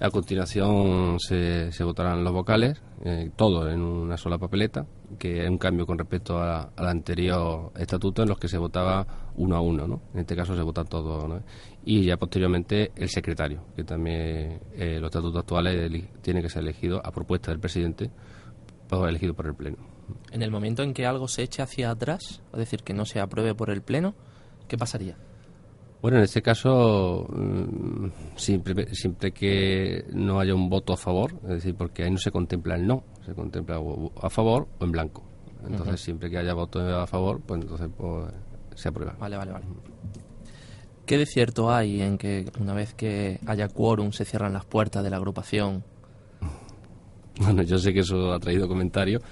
a 0.03 0.09
continuación 0.09 1.17
se, 1.19 1.71
se 1.71 1.83
votarán 1.83 2.23
los 2.23 2.33
vocales, 2.33 2.81
eh, 3.05 3.31
todo 3.35 3.69
en 3.69 3.81
una 3.81 4.17
sola 4.17 4.37
papeleta, 4.37 4.85
que 5.17 5.43
es 5.43 5.49
un 5.49 5.57
cambio 5.57 5.85
con 5.85 5.97
respecto 5.97 6.41
al 6.41 6.71
anterior 6.77 7.71
estatuto 7.77 8.23
en 8.23 8.29
los 8.29 8.37
que 8.37 8.47
se 8.47 8.57
votaba 8.57 9.05
uno 9.35 9.55
a 9.55 9.61
uno, 9.61 9.87
¿no? 9.87 10.01
En 10.13 10.21
este 10.21 10.35
caso 10.35 10.55
se 10.55 10.61
vota 10.61 10.83
todo. 10.83 11.41
Y 11.85 12.05
ya 12.05 12.17
posteriormente 12.17 12.91
el 12.95 13.09
secretario, 13.09 13.63
que 13.75 13.83
también 13.83 14.59
eh, 14.73 14.99
los 14.99 15.09
estatutos 15.09 15.39
actuales 15.39 16.03
tiene 16.21 16.41
que 16.41 16.49
ser 16.49 16.63
elegido 16.63 17.01
a 17.05 17.11
propuesta 17.11 17.51
del 17.51 17.59
presidente, 17.59 18.09
o 18.89 19.07
elegido 19.07 19.33
por 19.33 19.47
el 19.47 19.55
Pleno. 19.55 19.77
En 20.31 20.41
el 20.41 20.51
momento 20.51 20.83
en 20.83 20.93
que 20.93 21.05
algo 21.05 21.27
se 21.27 21.43
eche 21.43 21.61
hacia 21.61 21.89
atrás, 21.89 22.41
es 22.51 22.59
decir, 22.59 22.83
que 22.83 22.93
no 22.93 23.05
se 23.05 23.19
apruebe 23.19 23.55
por 23.55 23.69
el 23.69 23.81
Pleno, 23.81 24.15
¿qué 24.67 24.77
pasaría? 24.77 25.17
Bueno, 26.03 26.17
en 26.17 26.25
este 26.25 26.41
caso, 26.41 27.25
mm, 27.29 28.07
siempre, 28.35 28.93
siempre 28.93 29.31
que 29.31 30.03
no 30.11 30.37
haya 30.37 30.53
un 30.53 30.69
voto 30.69 30.91
a 30.91 30.97
favor, 30.97 31.33
es 31.43 31.49
decir, 31.49 31.75
porque 31.75 32.03
ahí 32.03 32.11
no 32.11 32.17
se 32.17 32.29
contempla 32.29 32.75
el 32.75 32.85
no, 32.85 33.05
se 33.25 33.33
contempla 33.33 33.79
a 34.21 34.29
favor 34.29 34.67
o 34.79 34.83
en 34.83 34.91
blanco. 34.91 35.23
Entonces, 35.65 36.01
siempre 36.01 36.29
que 36.29 36.37
haya 36.37 36.53
voto 36.53 36.81
a 36.81 37.07
favor, 37.07 37.39
pues 37.39 37.61
entonces 37.61 37.87
pues, 37.95 38.33
se 38.75 38.89
aprueba. 38.89 39.15
Vale, 39.17 39.37
vale, 39.37 39.53
vale. 39.53 39.65
¿Qué 41.05 41.17
de 41.17 41.25
cierto 41.25 41.73
hay 41.73 42.01
en 42.01 42.17
que 42.17 42.51
una 42.59 42.73
vez 42.73 42.93
que 42.93 43.39
haya 43.45 43.69
quórum 43.69 44.11
se 44.11 44.25
cierran 44.25 44.51
las 44.51 44.65
puertas 44.65 45.05
de 45.05 45.09
la 45.09 45.15
agrupación? 45.15 45.85
Bueno, 47.39 47.63
yo 47.63 47.79
sé 47.79 47.91
que 47.93 48.01
eso 48.01 48.31
ha 48.31 48.39
traído 48.39 48.67
comentarios, 48.67 49.23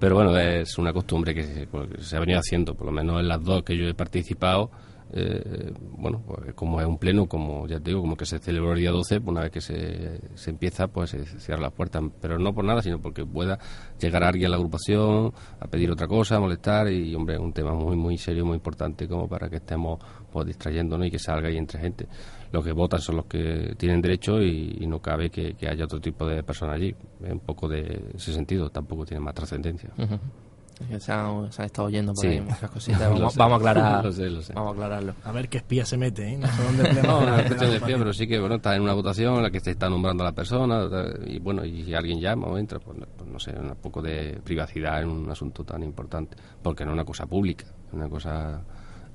pero 0.00 0.16
bueno, 0.16 0.36
es 0.36 0.76
una 0.76 0.92
costumbre 0.92 1.32
que 1.32 1.68
se 2.00 2.16
ha 2.16 2.18
venido 2.18 2.40
haciendo, 2.40 2.74
por 2.74 2.86
lo 2.86 2.92
menos 2.92 3.20
en 3.20 3.28
las 3.28 3.44
dos 3.44 3.62
que 3.62 3.76
yo 3.76 3.86
he 3.86 3.94
participado 3.94 4.72
eh, 5.16 5.72
bueno, 5.96 6.20
pues 6.26 6.54
como 6.54 6.80
es 6.80 6.86
un 6.86 6.98
pleno, 6.98 7.26
como 7.26 7.68
ya 7.68 7.78
te 7.78 7.90
digo, 7.90 8.00
como 8.00 8.16
que 8.16 8.26
se 8.26 8.40
celebró 8.40 8.72
el 8.72 8.80
día 8.80 8.90
12, 8.90 9.20
una 9.24 9.42
vez 9.42 9.52
que 9.52 9.60
se, 9.60 10.20
se 10.34 10.50
empieza, 10.50 10.88
pues 10.88 11.10
se 11.10 11.24
cierra 11.24 11.62
las 11.62 11.72
puertas, 11.72 12.02
pero 12.20 12.36
no 12.36 12.52
por 12.52 12.64
nada, 12.64 12.82
sino 12.82 13.00
porque 13.00 13.24
pueda 13.24 13.56
llegar 14.00 14.24
alguien 14.24 14.46
a 14.46 14.50
la 14.50 14.56
agrupación 14.56 15.32
a 15.60 15.68
pedir 15.68 15.88
otra 15.92 16.08
cosa, 16.08 16.36
a 16.36 16.40
molestar, 16.40 16.90
y 16.90 17.14
hombre, 17.14 17.36
es 17.36 17.40
un 17.40 17.52
tema 17.52 17.74
muy, 17.74 17.96
muy 17.96 18.18
serio, 18.18 18.44
muy 18.44 18.56
importante, 18.56 19.06
como 19.06 19.28
para 19.28 19.48
que 19.48 19.56
estemos 19.56 20.00
pues 20.32 20.46
distrayéndonos 20.46 21.06
y 21.06 21.10
que 21.12 21.18
salga 21.20 21.48
y 21.48 21.56
entre 21.56 21.78
gente. 21.78 22.08
Los 22.50 22.64
que 22.64 22.72
votan 22.72 23.00
son 23.00 23.16
los 23.16 23.26
que 23.26 23.74
tienen 23.78 24.00
derecho 24.00 24.42
y, 24.42 24.84
no 24.88 25.00
cabe 25.00 25.30
que, 25.30 25.54
haya 25.68 25.84
otro 25.84 26.00
tipo 26.00 26.26
de 26.26 26.42
personas 26.42 26.74
allí. 26.74 26.94
Es 27.22 27.32
un 27.32 27.40
poco 27.40 27.68
de 27.68 28.10
ese 28.14 28.32
sentido, 28.32 28.68
tampoco 28.68 29.04
tiene 29.04 29.20
más 29.20 29.34
trascendencia. 29.34 29.90
Se 30.98 31.12
han, 31.12 31.44
estado 31.44 31.88
oyendo 31.88 32.12
por 32.12 32.26
ahí 32.26 32.40
muchas 32.40 32.70
cositas. 32.70 33.00
Vamos, 33.36 33.38
a 33.38 33.56
aclarar, 33.56 34.04
Vamos 34.54 34.68
a 34.68 34.70
aclararlo. 34.70 35.14
A 35.24 35.32
ver 35.32 35.48
qué 35.48 35.58
espía 35.58 35.84
se 35.84 35.96
mete, 35.96 36.32
¿eh? 36.32 36.36
No 36.36 36.46
sé 36.48 36.62
dónde 36.62 37.02
no, 37.02 37.20
no 37.20 37.36
es 37.36 37.46
cuestión 37.46 37.70
de 37.70 37.76
espía, 37.76 37.98
pero 37.98 38.12
sí 38.12 38.26
que 38.26 38.38
bueno, 38.40 38.56
está 38.56 38.74
en 38.74 38.82
una 38.82 38.94
votación 38.94 39.36
en 39.36 39.42
la 39.42 39.50
que 39.50 39.60
se 39.60 39.72
está 39.72 39.88
nombrando 39.88 40.24
a 40.24 40.26
la 40.26 40.32
persona 40.32 40.88
y 41.26 41.38
bueno, 41.38 41.64
y 41.64 41.84
si 41.84 41.94
alguien 41.94 42.20
llama 42.20 42.48
o 42.48 42.58
entra, 42.58 42.78
pues, 42.78 42.98
pues, 43.16 43.30
no 43.30 43.38
sé, 43.38 43.52
un 43.52 43.74
poco 43.76 44.02
de 44.02 44.40
privacidad 44.42 45.02
en 45.02 45.08
un 45.08 45.30
asunto 45.30 45.64
tan 45.64 45.82
importante, 45.82 46.36
porque 46.62 46.84
no 46.84 46.90
es 46.90 46.94
una 46.94 47.04
cosa 47.04 47.26
pública, 47.26 47.66
es 47.88 47.92
una 47.92 48.08
cosa 48.08 48.62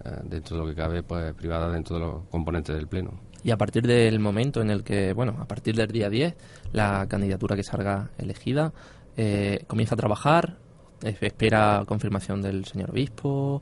eh, 0.05 0.09
dentro 0.23 0.57
de 0.57 0.63
lo 0.63 0.69
que 0.69 0.75
cabe, 0.75 1.03
pues 1.03 1.33
privada 1.33 1.69
dentro 1.69 1.97
de 1.97 2.05
los 2.05 2.23
componentes 2.29 2.75
del 2.75 2.87
Pleno. 2.87 3.19
Y 3.43 3.51
a 3.51 3.57
partir 3.57 3.85
del 3.85 4.19
momento 4.19 4.61
en 4.61 4.69
el 4.69 4.83
que, 4.83 5.13
bueno, 5.13 5.35
a 5.39 5.45
partir 5.45 5.75
del 5.75 5.91
día 5.91 6.09
10, 6.09 6.35
la 6.73 7.05
candidatura 7.07 7.55
que 7.55 7.63
salga 7.63 8.09
elegida 8.17 8.73
eh, 9.15 9.63
comienza 9.67 9.95
a 9.95 9.97
trabajar, 9.97 10.57
espera 11.03 11.83
confirmación 11.85 12.41
del 12.41 12.65
señor 12.65 12.91
obispo. 12.91 13.61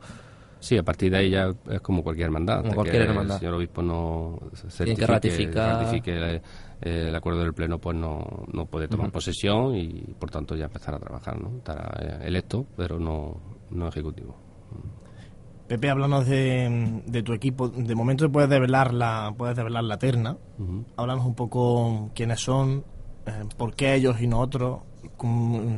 Sí, 0.60 0.78
a 0.78 0.84
partir 0.84 1.12
de 1.12 1.18
ahí 1.18 1.30
ya 1.30 1.54
es 1.70 1.82
como 1.82 2.04
cualquier 2.04 2.26
hermandad. 2.26 2.62
Como 2.62 2.76
cualquier 2.76 3.04
hermandad. 3.04 3.36
El 3.36 3.40
señor 3.40 3.54
obispo 3.56 3.82
no 3.82 4.40
certifique, 4.70 4.96
que 4.96 5.06
ratifique 5.06 6.36
eh, 6.36 6.42
el, 6.82 7.16
acuerdo 7.16 7.42
del 7.42 7.54
pleno, 7.54 7.80
pues 7.80 7.96
no, 7.96 8.46
no 8.52 8.66
puede 8.66 8.88
tomar 8.88 9.12
posesión 9.12 9.76
y 9.76 10.16
por 10.20 10.32
tanto 10.32 10.56
ya 10.56 10.66
empezar 10.66 10.96
a 10.96 11.00
trabajar. 11.00 11.40
¿no? 11.40 11.58
Estará 11.58 11.92
eh, 12.02 12.28
electo, 12.28 12.66
pero 12.76 13.00
no, 13.00 13.40
no 13.70 13.88
ejecutivo. 13.88 14.36
Pepe, 15.68 15.90
háblanos 15.90 16.26
de, 16.26 17.02
de, 17.06 17.24
tu 17.24 17.34
equipo. 17.34 17.68
De 17.68 17.94
momento 17.94 18.32
puedes 18.32 18.50
develar 18.50 18.94
la, 18.94 19.34
puedes 19.38 19.56
develar 19.56 19.84
la 19.84 19.98
terna. 19.98 20.38
Háblanos 20.96 21.26
un 21.26 21.36
poco 21.36 22.10
quiénes 22.16 22.40
son, 22.40 22.86
eh, 23.26 23.44
por 23.58 23.76
qué 23.76 23.94
ellos 23.96 24.22
y 24.22 24.28
no 24.28 24.40
otros 24.40 24.80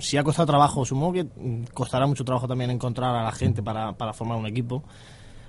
si 0.01 0.17
ha 0.17 0.23
costado 0.23 0.47
trabajo, 0.47 0.85
supongo 0.85 1.13
que 1.13 1.27
costará 1.73 2.05
mucho 2.07 2.23
trabajo 2.23 2.47
también 2.47 2.71
encontrar 2.71 3.15
a 3.15 3.23
la 3.23 3.31
gente 3.31 3.63
para, 3.63 3.93
para 3.93 4.13
formar 4.13 4.37
un 4.37 4.45
equipo, 4.45 4.83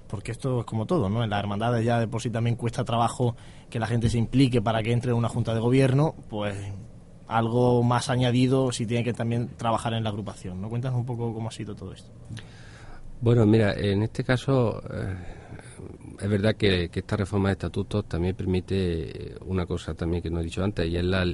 porque 0.07 0.33
esto 0.33 0.61
es 0.61 0.65
como 0.67 0.87
todo, 0.87 1.09
¿no? 1.09 1.23
En 1.25 1.31
las 1.31 1.41
hermandades 1.41 1.85
ya 1.85 1.99
de 1.99 2.09
por 2.09 2.21
sí 2.23 2.31
también 2.31 2.57
cuesta 2.57 2.85
trabajo 2.85 3.37
que 3.69 3.79
la 3.79 3.87
gente 3.87 4.09
se 4.09 4.19
implique 4.19 4.61
para 4.61 4.83
que 4.83 4.93
entre 4.93 5.11
en 5.13 5.17
una 5.17 5.29
junta 5.29 5.55
de 5.55 5.61
gobierno, 5.61 6.15
pues 6.29 6.57
algo 7.29 7.83
más 7.83 8.11
añadido 8.11 8.73
si 8.73 8.87
tiene 8.87 9.05
que 9.05 9.13
también 9.13 9.51
trabajar 9.57 9.95
en 9.95 10.05
la 10.05 10.11
agrupación, 10.11 10.61
¿no? 10.61 10.69
Cuéntanos 10.69 10.99
un 10.99 11.07
poco 11.07 11.33
cómo 11.33 11.49
ha 11.49 11.53
sido 11.53 11.75
todo 11.75 11.93
esto. 11.93 12.11
Bueno, 13.21 13.47
mira, 13.47 13.73
en 13.75 14.03
este 14.03 14.25
caso... 14.25 14.83
Eh, 14.93 15.41
es 16.21 16.29
verdad 16.29 16.55
que, 16.55 16.91
esta 16.93 17.17
reforma 17.17 17.49
de 17.49 17.55
estatutos 17.55 18.07
también 18.07 18.35
permite 18.35 19.35
una 19.47 19.65
cosa 19.65 19.95
también 19.95 20.23
que 20.23 20.31
no 20.31 20.41
he 20.41 20.45
dicho 20.45 20.63
antes, 20.63 20.87
y 20.87 20.97
es 20.97 21.05
la, 21.05 21.25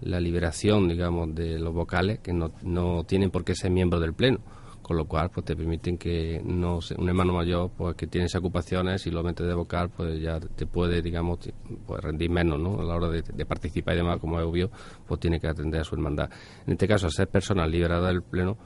la 0.00 0.20
liberación, 0.20 0.88
digamos, 0.88 1.34
de 1.34 1.58
los 1.58 1.74
vocales 1.74 2.20
que 2.20 2.32
no, 2.32 2.52
no 2.62 3.04
tienen 3.04 3.30
por 3.30 3.44
qué 3.44 3.54
ser 3.54 3.70
miembros 3.70 4.00
del 4.00 4.14
Pleno 4.14 4.40
con 4.88 4.96
lo 4.96 5.04
cual 5.04 5.28
pues 5.28 5.44
te 5.44 5.54
permiten 5.54 5.98
que 5.98 6.40
no 6.42 6.78
un 6.96 7.08
hermano 7.10 7.34
mayor 7.34 7.70
pues 7.76 7.94
que 7.94 8.06
tiene 8.06 8.24
esas 8.24 8.38
ocupaciones 8.38 9.06
y 9.06 9.10
lo 9.10 9.22
metes 9.22 9.46
de 9.46 9.52
vocal 9.52 9.90
pues 9.90 10.18
ya 10.18 10.40
te 10.40 10.64
puede 10.64 11.02
digamos 11.02 11.40
pues 11.86 12.02
rendir 12.02 12.30
menos 12.30 12.58
¿no? 12.58 12.80
a 12.80 12.84
la 12.84 12.94
hora 12.94 13.10
de, 13.10 13.44
participar 13.44 13.92
y 13.92 13.96
demás 13.98 14.18
como 14.18 14.40
es 14.40 14.46
obvio 14.46 14.70
pues 15.06 15.20
tiene 15.20 15.38
que 15.38 15.46
atender 15.46 15.82
a 15.82 15.84
su 15.84 15.94
hermandad 15.94 16.30
en 16.66 16.72
este 16.72 16.88
caso 16.88 17.04
al 17.04 17.12
ser 17.12 17.28
persona 17.28 17.66
liberada 17.66 18.08
del 18.08 18.22
pleno 18.22 18.56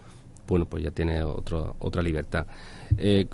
bueno 0.46 0.66
pues 0.66 0.84
ya 0.84 0.92
tiene 0.92 1.24
otro, 1.24 1.74
otra 1.80 2.02
libertad 2.02 2.46
eh, 2.96 3.26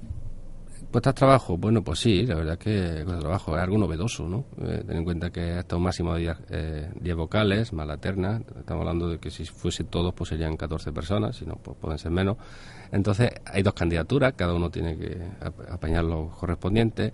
¿Cuesta 0.91 1.13
trabajo? 1.13 1.59
Bueno, 1.59 1.85
pues 1.85 1.99
sí, 1.99 2.25
la 2.25 2.35
verdad 2.35 2.55
es 2.55 2.59
que 2.61 3.05
trabajo, 3.21 3.55
es 3.55 3.63
algo 3.63 3.77
novedoso, 3.77 4.27
¿no? 4.27 4.47
Eh, 4.63 4.83
ten 4.87 4.97
en 4.97 5.05
cuenta 5.05 5.29
que 5.29 5.53
hasta 5.53 5.77
un 5.77 5.83
máximo 5.83 6.15
de 6.15 6.21
10 6.21 6.37
eh, 6.49 7.13
vocales, 7.15 7.75
más 7.75 7.87
la 7.87 7.99
terna, 7.99 8.41
estamos 8.59 8.81
hablando 8.81 9.11
de 9.11 9.19
que 9.19 9.31
si 9.31 9.45
fuese 9.45 9.85
todos, 9.85 10.15
pues 10.15 10.31
serían 10.31 10.57
14 10.57 10.91
personas, 10.93 11.37
si 11.37 11.45
no, 11.45 11.57
pues 11.57 11.77
pueden 11.79 11.99
ser 11.99 12.11
menos. 12.11 12.39
Entonces, 12.91 13.31
hay 13.45 13.63
dos 13.63 13.75
candidaturas, 13.75 14.33
cada 14.35 14.55
uno 14.55 14.71
tiene 14.71 14.97
que 14.97 15.19
apañar 15.71 16.05
los 16.05 16.35
correspondientes. 16.35 17.13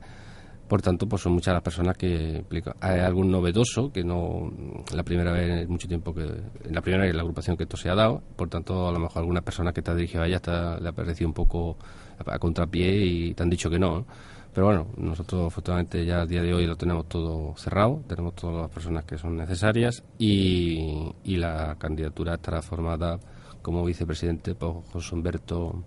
Por 0.69 0.81
tanto, 0.81 1.09
pues 1.09 1.23
son 1.23 1.33
muchas 1.33 1.53
las 1.53 1.63
personas 1.63 1.97
que 1.97 2.39
implican. 2.39 2.75
Hay 2.81 3.01
algún 3.01 3.31
novedoso 3.31 3.93
que 3.93 4.03
no. 4.03 4.51
La 4.95 5.03
primera 5.03 5.31
vez 5.31 5.63
en 5.63 5.69
mucho 5.69 5.87
tiempo 5.89 6.15
que. 6.15 6.23
La 6.71 6.81
primera 6.81 7.03
vez 7.03 7.11
en 7.11 7.17
la 7.17 7.23
agrupación 7.23 7.57
que 7.57 7.65
esto 7.65 7.77
se 7.77 7.91
ha 7.91 7.95
dado. 7.95 8.23
Por 8.35 8.49
tanto, 8.49 8.89
a 8.89 8.93
lo 8.93 8.99
mejor 8.99 9.19
algunas 9.19 9.43
personas 9.43 9.75
que 9.75 9.83
ha 9.87 9.95
dirigido 9.95 10.23
a 10.23 10.27
ella 10.27 10.41
le 10.81 10.89
ha 10.89 10.93
parecido 10.93 11.29
un 11.29 11.35
poco 11.35 11.77
a, 12.27 12.39
contrapié 12.39 13.05
y 13.05 13.35
te 13.35 13.43
han 13.43 13.51
dicho 13.51 13.71
que 13.71 13.79
no. 13.79 14.05
Pero 14.53 14.67
bueno, 14.67 14.87
nosotros 14.97 15.49
afortunadamente 15.49 16.05
ya 16.05 16.23
a 16.23 16.27
día 16.27 16.43
de 16.43 16.55
hoy 16.55 16.67
lo 16.67 16.77
tenemos 16.77 17.09
todo 17.09 17.55
cerrado, 17.57 18.03
tenemos 18.07 18.35
todas 18.37 18.63
las 18.63 18.71
personas 18.71 19.05
que 19.05 19.19
son 19.19 19.37
necesarias 19.37 20.05
y, 20.19 21.13
y 21.25 21.37
la 21.37 21.77
candidatura 21.79 22.35
estará 22.35 22.63
formada 22.63 23.19
como 23.63 23.85
vicepresidente 23.85 24.55
por 24.55 24.85
José 24.93 25.15
Humberto 25.15 25.83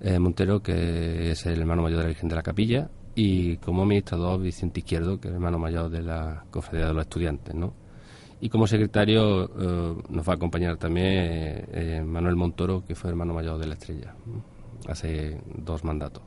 eh, 0.00 0.18
Montero, 0.18 0.62
que 0.62 1.30
es 1.30 1.46
el 1.46 1.60
hermano 1.60 1.82
mayor 1.82 1.98
de 1.98 2.04
la 2.04 2.08
Virgen 2.08 2.28
de 2.28 2.34
la 2.34 2.42
Capilla, 2.42 2.90
y 3.14 3.56
como 3.56 3.82
administrador 3.82 4.40
Vicente 4.42 4.80
Izquierdo, 4.80 5.18
que 5.18 5.28
es 5.28 5.30
el 5.30 5.36
hermano 5.36 5.58
mayor 5.58 5.88
de 5.88 6.02
la 6.02 6.44
Cofradía 6.50 6.88
de 6.88 6.94
los 6.94 7.04
Estudiantes, 7.04 7.54
¿no? 7.54 7.72
Y 8.40 8.50
como 8.50 8.66
secretario 8.66 9.44
eh, 9.44 10.02
nos 10.10 10.28
va 10.28 10.34
a 10.34 10.36
acompañar 10.36 10.76
también 10.76 11.06
eh, 11.72 12.02
Manuel 12.04 12.36
Montoro, 12.36 12.84
que 12.84 12.94
fue 12.94 13.08
hermano 13.08 13.32
mayor 13.32 13.58
de 13.58 13.66
la 13.66 13.74
Estrella, 13.74 14.14
hace 14.88 15.40
dos 15.44 15.84
mandatos. 15.84 16.22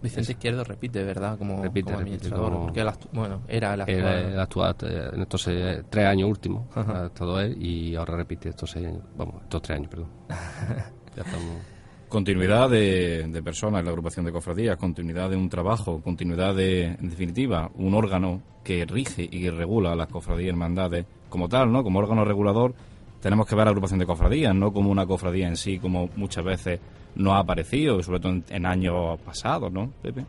Vicente 0.00 0.32
Izquierdo 0.32 0.62
repite, 0.62 1.02
¿verdad? 1.02 1.36
Como, 1.36 1.60
repite, 1.60 1.92
administrador, 1.92 2.52
porque 2.52 2.84
bueno, 3.12 3.42
era 3.48 3.74
el 3.74 3.80
actual. 3.80 3.98
Era 3.98 4.20
el 4.20 4.38
actual 4.38 4.76
eh, 4.82 5.10
en 5.12 5.22
estos 5.22 5.50
tres 5.90 6.06
años 6.06 6.28
últimos 6.28 6.68
ha 6.76 7.06
estado 7.06 7.40
él 7.40 7.60
y 7.60 7.96
ahora 7.96 8.16
repite 8.16 8.50
estos 8.50 8.70
seis 8.70 8.86
años, 8.86 9.02
vamos, 9.16 9.42
estos 9.42 9.62
tres 9.62 9.78
años, 9.78 9.90
perdón. 9.90 10.08
ya 11.16 11.22
estamos... 11.22 11.56
Continuidad 12.08 12.70
de, 12.70 13.26
de, 13.28 13.42
personas 13.42 13.80
en 13.80 13.84
la 13.84 13.90
agrupación 13.90 14.24
de 14.24 14.32
cofradías, 14.32 14.78
continuidad 14.78 15.28
de 15.28 15.36
un 15.36 15.50
trabajo, 15.50 16.00
continuidad 16.00 16.54
de, 16.54 16.84
en 16.84 17.10
definitiva, 17.10 17.70
un 17.74 17.92
órgano 17.92 18.40
que 18.64 18.86
rige 18.86 19.28
y 19.30 19.50
regula 19.50 19.94
las 19.94 20.08
cofradías 20.08 20.46
y 20.46 20.48
hermandades 20.48 21.04
como 21.28 21.50
tal, 21.50 21.70
¿no? 21.70 21.82
Como 21.82 21.98
órgano 21.98 22.24
regulador 22.24 22.74
tenemos 23.20 23.46
que 23.46 23.54
ver 23.54 23.64
la 23.64 23.70
agrupación 23.70 23.98
de 23.98 24.06
cofradías, 24.06 24.54
no 24.54 24.72
como 24.72 24.90
una 24.90 25.06
cofradía 25.06 25.48
en 25.48 25.56
sí, 25.56 25.78
como 25.78 26.08
muchas 26.16 26.44
veces 26.44 26.80
no 27.18 27.34
ha 27.34 27.40
aparecido, 27.40 28.02
sobre 28.02 28.20
todo 28.20 28.40
en, 28.48 28.66
años 28.66 29.20
pasados, 29.20 29.70
¿no, 29.70 29.92
Pepe? 30.02 30.24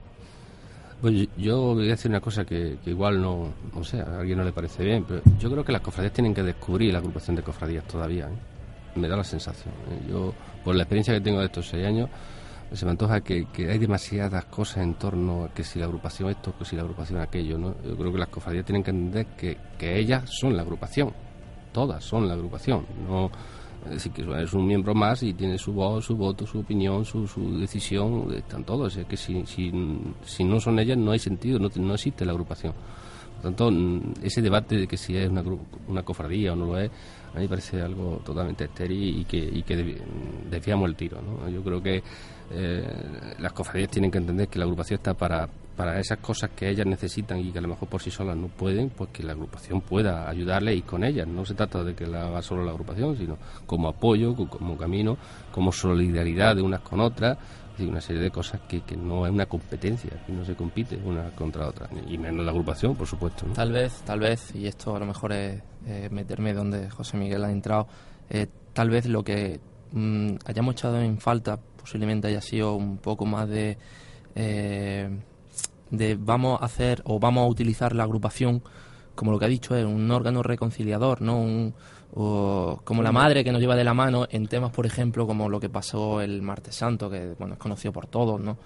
Pues 1.00 1.30
yo 1.38 1.76
voy 1.76 1.88
a 1.88 1.92
decir 1.92 2.12
una 2.12 2.20
cosa 2.20 2.44
que, 2.44 2.78
igual 2.86 3.22
no, 3.22 3.54
no 3.74 3.84
sé, 3.86 4.02
a 4.02 4.20
alguien 4.20 4.38
no 4.38 4.44
le 4.44 4.52
parece 4.52 4.84
bien, 4.84 5.06
pero 5.08 5.22
yo 5.40 5.50
creo 5.50 5.64
que 5.64 5.72
las 5.72 5.82
cofradías 5.82 6.14
tienen 6.14 6.34
que 6.34 6.44
descubrir 6.44 6.92
la 6.92 7.00
agrupación 7.00 7.38
de 7.38 7.44
cofradías 7.44 7.86
todavía. 7.86 8.26
¿eh? 8.26 9.00
Me 9.00 9.08
da 9.08 9.16
la 9.16 9.24
sensación. 9.24 9.74
¿eh? 9.92 10.10
Yo, 10.10 10.34
por 10.66 10.76
la 10.76 10.84
experiencia 10.84 11.14
que 11.14 11.22
tengo 11.22 11.40
de 11.40 11.46
estos 11.46 11.70
seis 11.70 11.86
años, 11.86 12.10
se 12.74 12.86
me 12.86 12.92
antoja 12.92 13.22
que, 13.22 13.48
hay 13.58 13.78
demasiadas 13.78 14.46
cosas 14.46 14.84
en 14.84 14.96
torno 14.96 15.46
a 15.46 15.54
que 15.54 15.64
si 15.64 15.80
la 15.80 15.86
agrupación 15.86 16.30
esto, 16.30 16.54
que 16.58 16.66
si 16.66 16.76
la 16.76 16.82
agrupación 16.82 17.22
aquello. 17.22 17.58
¿no? 17.58 17.76
Yo 17.82 17.96
creo 17.96 18.12
que 18.12 18.20
las 18.20 18.30
cofradías 18.30 18.66
tienen 18.66 18.84
que 18.84 18.92
entender 18.92 19.26
que, 19.38 19.58
que 19.78 19.98
ellas 19.98 20.30
son 20.30 20.58
la 20.58 20.64
agrupación, 20.64 21.14
todas 21.72 22.04
son 22.04 22.28
la 22.28 22.34
agrupación. 22.34 22.86
No 23.08 23.32
es 23.86 23.92
decir, 23.92 24.12
que 24.12 24.44
es 24.44 24.54
un 24.54 24.68
miembro 24.68 24.94
más 24.94 25.24
y 25.24 25.34
tiene 25.34 25.58
su 25.58 25.74
voz, 25.74 26.06
su 26.06 26.16
voto, 26.16 26.46
su 26.46 26.60
opinión, 26.60 27.06
su, 27.06 27.28
su 27.28 27.58
decisión, 27.58 28.32
están 28.34 28.64
todos. 28.64 28.96
Es 28.98 29.06
que 29.06 29.18
si, 29.18 29.46
si, 29.46 29.72
si, 30.24 30.44
no 30.44 30.60
son 30.60 30.80
ellas 30.80 30.98
no 30.98 31.12
hay 31.12 31.20
sentido, 31.20 31.60
no, 31.60 31.70
no 31.76 31.94
existe 31.94 32.26
la 32.26 32.32
agrupación. 32.32 32.74
Por 33.36 33.44
tanto, 33.44 33.72
ese 34.22 34.42
debate 34.42 34.76
de 34.76 34.88
que 34.88 34.98
si 34.98 35.16
es 35.16 35.30
una, 35.30 35.44
una 35.88 36.04
cofradía 36.04 36.54
o 36.54 36.56
no 36.56 36.66
lo 36.66 36.78
es, 36.78 36.92
a 37.34 37.36
mí 37.36 37.44
me 37.44 37.50
parece 37.50 37.82
algo 37.82 38.22
totalmente 38.26 38.66
estéril 38.66 39.20
y 39.20 39.26
que, 39.26 39.38
y 39.38 39.64
que 39.64 39.76
el 40.58 40.96
tiro. 40.96 41.22
¿no? 41.22 41.50
Yo 41.50 41.64
creo 41.64 41.82
que 41.82 42.04
eh, 42.52 43.36
las 43.40 43.54
cofradías 43.54 43.92
tienen 43.92 44.12
que 44.12 44.18
entender 44.18 44.48
que 44.48 44.60
la 44.60 44.66
agrupación 44.66 44.98
está 44.98 45.14
para, 45.14 45.48
para 45.76 46.00
esas 46.00 46.18
cosas 46.20 46.52
que 46.56 46.70
ellas 46.70 46.86
necesitan 46.86 47.40
y 47.40 47.52
que 47.52 47.60
a 47.60 47.62
lo 47.62 47.70
mejor 47.70 47.88
por 47.88 48.02
sí 48.02 48.12
solas 48.12 48.36
no 48.36 48.48
pueden, 48.48 48.90
pues 48.90 49.12
que 49.12 49.24
la 49.24 49.34
agrupación 49.34 49.82
pueda 49.82 50.30
ayudarle 50.30 50.76
y 50.76 50.82
con 50.82 51.04
ellas. 51.04 51.28
No 51.28 51.46
se 51.46 51.54
trata 51.54 51.84
de 51.84 51.96
que 51.96 52.08
la 52.08 52.28
haga 52.28 52.42
solo 52.42 52.64
la 52.64 52.72
agrupación, 52.72 53.18
sino 53.18 53.38
como 53.66 53.90
apoyo, 53.90 54.36
como 54.36 54.78
camino, 54.78 55.18
como 55.52 55.72
solidaridad 55.72 56.56
de 56.56 56.62
unas 56.62 56.82
con 56.82 57.00
otras, 57.00 57.38
y 57.78 57.86
una 57.86 58.02
serie 58.02 58.22
de 58.22 58.32
cosas 58.32 58.62
que, 58.68 58.82
que 58.82 58.98
no 58.98 59.26
es 59.26 59.32
una 59.32 59.46
competencia, 59.46 60.12
que 60.26 60.34
no 60.34 60.44
se 60.44 60.54
compite 60.54 60.98
una 60.98 61.30
contra 61.32 61.68
otra, 61.68 61.90
y 62.08 62.18
menos 62.18 62.46
la 62.46 62.52
agrupación, 62.52 62.96
por 62.96 63.08
supuesto. 63.08 63.46
Tal 63.54 63.72
vez, 63.72 64.02
tal 64.06 64.20
vez, 64.20 64.54
y 64.54 64.68
esto 64.68 64.96
a 64.96 65.00
lo 65.00 65.06
mejor 65.06 65.32
es 65.32 65.62
meterme 66.12 66.54
donde 66.54 66.90
José 66.90 67.18
Miguel 67.18 67.44
ha 67.46 67.52
entrado, 67.52 67.88
eh, 68.30 68.48
tal 68.74 68.90
vez 68.90 69.06
lo 69.08 69.24
que 69.24 69.60
mm, 69.92 70.36
hayamos 70.46 70.74
echado 70.74 71.00
en 71.00 71.18
falta 71.18 71.60
posiblemente 71.80 72.28
haya 72.28 72.42
sido 72.42 72.76
un 72.76 72.98
poco 72.98 73.26
más 73.26 73.50
de, 73.50 73.78
eh, 74.36 75.10
de 75.90 76.16
vamos 76.16 76.62
a 76.62 76.66
hacer 76.66 77.02
o 77.06 77.20
vamos 77.20 77.46
a 77.46 77.48
utilizar 77.48 77.96
la 77.96 78.04
agrupación 78.04 78.62
como 79.16 79.32
lo 79.32 79.40
que 79.40 79.46
ha 79.46 79.50
dicho 79.50 79.76
es 79.76 79.86
un 79.86 80.10
órgano 80.12 80.44
reconciliador, 80.44 81.22
¿no? 81.22 81.42
Un, 81.42 81.74
como 82.12 83.04
la 83.04 83.12
madre 83.12 83.44
que 83.44 83.52
nos 83.52 83.60
lleva 83.60 83.76
de 83.76 83.84
la 83.84 83.94
mano 83.94 84.26
en 84.30 84.48
temas, 84.48 84.72
por 84.72 84.86
ejemplo, 84.86 85.28
como 85.28 85.50
lo 85.50 85.60
que 85.60 85.70
pasó 85.70 86.22
el 86.22 86.42
martes 86.42 86.76
santo, 86.76 87.10
que 87.10 87.36
bueno 87.38 87.56
es 87.56 87.60
conocido 87.60 87.92
por 87.92 88.08
todos, 88.08 88.40
¿no? 88.40 88.58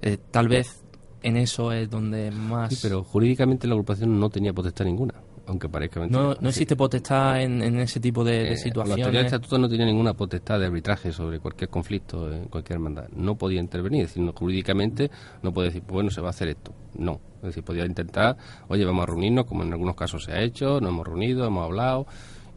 Eh, 0.00 0.18
tal 0.30 0.48
vez 0.48 0.84
en 1.22 1.36
eso 1.36 1.72
es 1.72 1.90
donde 1.90 2.30
más. 2.30 2.72
Sí, 2.72 2.78
pero 2.82 3.02
jurídicamente 3.02 3.66
la 3.66 3.74
agrupación 3.74 4.18
no 4.18 4.30
tenía 4.30 4.52
potestad 4.52 4.84
ninguna 4.84 5.14
aunque 5.46 5.68
parezca 5.68 6.00
mentira. 6.00 6.36
No, 6.40 6.48
existe 6.48 6.76
potestad 6.76 7.40
en, 7.40 7.62
ese 7.78 8.00
tipo 8.00 8.24
de, 8.24 8.52
eh, 8.52 8.56
situaciones. 8.56 9.12
La 9.12 9.20
estatuto 9.20 9.58
no 9.58 9.68
tenía 9.68 9.86
ninguna 9.86 10.14
potestad 10.14 10.58
de 10.58 10.66
arbitraje 10.66 11.12
sobre 11.12 11.38
cualquier 11.38 11.70
conflicto 11.70 12.32
en 12.32 12.46
cualquier 12.46 12.76
hermandad. 12.76 13.08
No 13.14 13.36
podía 13.36 13.60
intervenir, 13.60 14.04
es 14.04 14.14
decir, 14.14 14.30
jurídicamente 14.32 15.10
no 15.42 15.52
puede 15.52 15.68
decir, 15.68 15.82
bueno, 15.86 16.10
se 16.10 16.20
va 16.20 16.28
a 16.28 16.30
hacer 16.30 16.48
esto. 16.48 16.72
No. 16.94 17.20
Es 17.36 17.48
decir, 17.48 17.62
podía 17.62 17.84
intentar, 17.84 18.36
oye, 18.68 18.84
vamos 18.84 19.04
a 19.04 19.06
reunirnos, 19.06 19.46
como 19.46 19.62
en 19.62 19.72
algunos 19.72 19.94
casos 19.94 20.24
se 20.24 20.32
ha 20.32 20.40
hecho, 20.40 20.80
nos 20.80 20.90
hemos 20.90 21.06
reunido, 21.06 21.46
hemos 21.46 21.64
hablado 21.64 22.06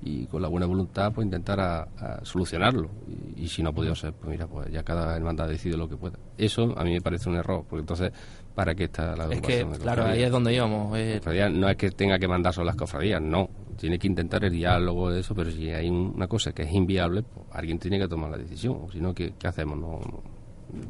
y 0.01 0.25
con 0.27 0.41
la 0.41 0.47
buena 0.47 0.65
voluntad 0.65 1.11
pues 1.13 1.25
intentar 1.25 1.59
a, 1.59 2.19
solucionarlo 2.23 2.89
y, 3.35 3.47
si 3.47 3.61
no 3.61 3.69
ha 3.69 3.73
podido 3.73 3.95
ser 3.95 4.13
pues 4.13 4.29
mira 4.29 4.47
pues 4.47 4.71
ya 4.71 4.83
cada 4.83 5.15
hermandad 5.15 5.47
decide 5.49 5.75
lo 5.75 5.89
que 5.89 5.97
pueda 5.97 6.17
eso 6.37 6.73
a 6.77 6.83
mí 6.83 6.93
me 6.93 7.01
parece 7.01 7.29
un 7.29 7.35
error 7.35 7.65
porque 7.67 7.81
entonces 7.81 8.13
para 8.59 8.75
qué 8.75 8.83
está 8.83 9.15
la 9.15 9.33
es 9.33 9.41
que 9.41 9.65
claro 9.81 10.03
ahí 10.03 10.21
es 10.21 10.29
donde 10.29 10.53
íbamos 10.53 10.91
eh. 10.97 11.21
no 11.49 11.69
es 11.69 11.77
que 11.77 11.91
tenga 11.91 12.19
que 12.19 12.27
mandar 12.27 12.53
solo 12.53 12.65
las 12.65 12.75
cofradías 12.75 13.21
no. 13.21 13.49
Tiene 13.77 13.97
que 13.97 14.07
intentar 14.07 14.43
el 14.43 14.51
diálogo 14.51 15.09
de 15.09 15.21
eso 15.21 15.33
pero 15.33 15.49
si 15.49 15.69
hay 15.69 15.89
una 15.89 16.27
cosa 16.27 16.51
que 16.51 16.63
es 16.63 16.73
inviable 16.73 17.23
pues 17.23 17.45
alguien 17.53 17.79
tiene 17.79 17.97
que 17.97 18.09
tomar 18.09 18.31
la 18.31 18.37
decisión. 18.37 18.81
O 18.83 18.91
si 18.91 18.99
no 18.99 19.13
¿qué, 19.13 19.33
hacemos 19.45 19.77
no 19.77 20.01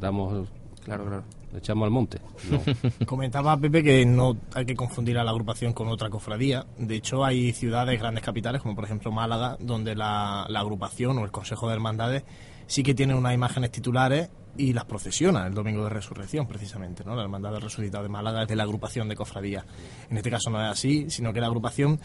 damos 0.00 0.48
claro 0.82 1.04
claro. 1.04 1.24
¿Le 1.52 1.58
echamos 1.58 1.86
al 1.86 1.92
monte? 1.92 2.18
Comentaba 3.06 3.56
Pepe 3.56 3.84
que 3.84 4.04
no 4.04 4.36
hay 4.52 4.66
que 4.66 4.74
confundir 4.74 5.16
a 5.18 5.22
la 5.22 5.30
agrupación 5.30 5.72
con 5.72 5.86
otra 5.86 6.10
cofradía. 6.10 6.66
De 6.76 6.96
hecho, 6.96 7.24
hay 7.24 7.52
ciudades, 7.52 7.98
grandes 7.98 8.22
capitales, 8.22 8.62
como 8.62 8.76
por 8.76 8.84
ejemplo 8.84 9.10
Málaga, 9.10 9.56
donde 9.58 9.96
la, 9.96 10.42
agrupación 10.42 11.18
o 11.18 11.24
el 11.24 11.32
Consejo 11.32 11.66
de 11.68 11.74
Hermandades 11.74 12.22
sí 12.68 12.84
que 12.84 12.94
tiene 12.94 13.16
unas 13.16 13.34
imágenes 13.34 13.72
titulares 13.72 14.30
y 14.56 14.72
las 14.72 14.84
procesiona 14.84 15.46
el 15.46 15.54
domingo 15.54 15.84
de 15.84 15.90
resurrección, 15.90 16.46
precisamente. 16.46 17.04
¿no? 17.04 17.14
La 17.14 17.22
Hermandad 17.22 17.52
de 17.52 17.60
Resucitado 17.60 18.02
de 18.02 18.08
Málaga 18.08 18.42
es 18.42 18.48
de 18.48 18.56
la 18.56 18.64
agrupación 18.64 19.08
de 19.08 19.16
cofradías. 19.16 19.64
En 20.10 20.16
este 20.16 20.30
caso 20.30 20.50
no 20.50 20.60
es 20.62 20.70
así, 20.70 21.08
sino 21.10 21.32
que 21.32 21.40
la 21.40 21.46
agrupación 21.46 22.00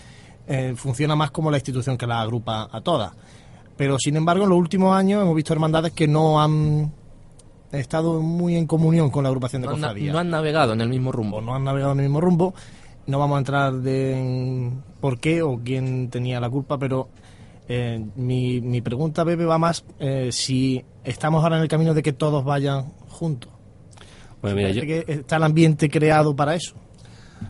eh, 0.47 0.73
funciona 0.75 1.15
más 1.15 1.31
como 1.31 1.51
la 1.51 1.58
institución 1.58 1.97
que 1.97 2.08
la 2.08 2.21
agrupa 2.21 2.69
a 2.71 2.81
todas. 2.81 3.13
Pero, 3.77 3.97
sin 3.99 4.15
embargo, 4.15 4.43
en 4.43 4.49
los 4.49 4.58
últimos 4.58 4.95
años 4.95 5.21
hemos 5.21 5.36
visto 5.36 5.53
hermandades 5.53 5.91
que 5.91 6.08
no 6.08 6.41
han 6.41 6.93
estado 7.71 8.21
muy 8.21 8.55
en 8.55 8.67
comunión 8.67 9.10
con 9.10 9.23
la 9.23 9.29
agrupación 9.29 9.62
de 9.63 9.67
cofradías. 9.67 10.13
No 10.13 10.19
han 10.19 10.29
navegado 10.29 10.73
en 10.73 10.81
el 10.81 10.89
mismo 10.89 11.12
rumbo. 11.12 11.41
no 11.41 11.55
han 11.55 11.63
navegado 11.63 11.91
en 11.93 11.99
el 11.99 12.05
mismo 12.05 12.21
rumbo. 12.21 12.53
No 13.08 13.19
vamos 13.19 13.36
a 13.36 13.39
entrar 13.39 13.73
de 13.73 14.71
por 14.99 15.19
qué 15.19 15.41
o 15.41 15.60
quién 15.63 16.10
tenía 16.10 16.39
la 16.39 16.49
culpa, 16.49 16.79
pero 16.79 17.10
eh, 17.67 18.04
mi, 18.15 18.62
mi, 18.62 18.82
pregunta, 18.82 19.25
Pepe, 19.25 19.45
va 19.45 19.58
más 19.58 19.84
eh, 19.99 20.30
si 20.32 20.84
estamos 21.04 21.43
ahora 21.43 21.58
en 21.58 21.63
el 21.63 21.67
camino 21.67 21.93
de 21.93 22.04
que 22.04 22.13
todos 22.13 22.43
vayan 22.43 22.91
juntos. 23.08 23.51
Pues 24.41 24.54
mira, 24.54 24.71
que 24.71 25.06
está 25.08 25.38
el 25.38 25.43
ambiente 25.43 25.89
creado 25.89 26.36
para 26.36 26.54
eso. 26.56 26.75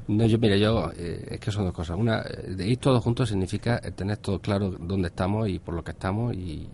No, 0.07 0.25
yo, 0.25 0.37
mira, 0.37 0.55
yo, 0.55 0.91
eh, 0.97 1.27
es 1.31 1.39
que 1.39 1.51
son 1.51 1.65
dos 1.65 1.73
cosas. 1.73 1.97
Una, 1.97 2.21
de 2.21 2.67
ir 2.67 2.77
todos 2.77 3.03
juntos 3.03 3.29
significa 3.29 3.79
tener 3.79 4.17
todo 4.17 4.39
claro 4.39 4.71
dónde 4.71 5.09
estamos 5.09 5.49
y 5.49 5.59
por 5.59 5.75
lo 5.75 5.83
que 5.83 5.91
estamos 5.91 6.33
y, 6.35 6.69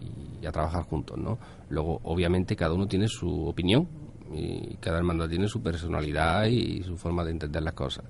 a 0.46 0.52
trabajar 0.52 0.84
juntos, 0.84 1.18
¿no? 1.18 1.38
Luego, 1.70 2.00
obviamente, 2.04 2.56
cada 2.56 2.74
uno 2.74 2.88
tiene 2.88 3.08
su 3.08 3.48
opinión 3.48 3.88
y 4.34 4.76
cada 4.76 4.98
hermandad 4.98 5.28
tiene 5.28 5.48
su 5.48 5.62
personalidad 5.62 6.46
y 6.46 6.84
su 6.84 6.98
forma 6.98 7.24
de 7.24 7.32
entender 7.32 7.64
las 7.64 7.74
cosas. 7.74 8.06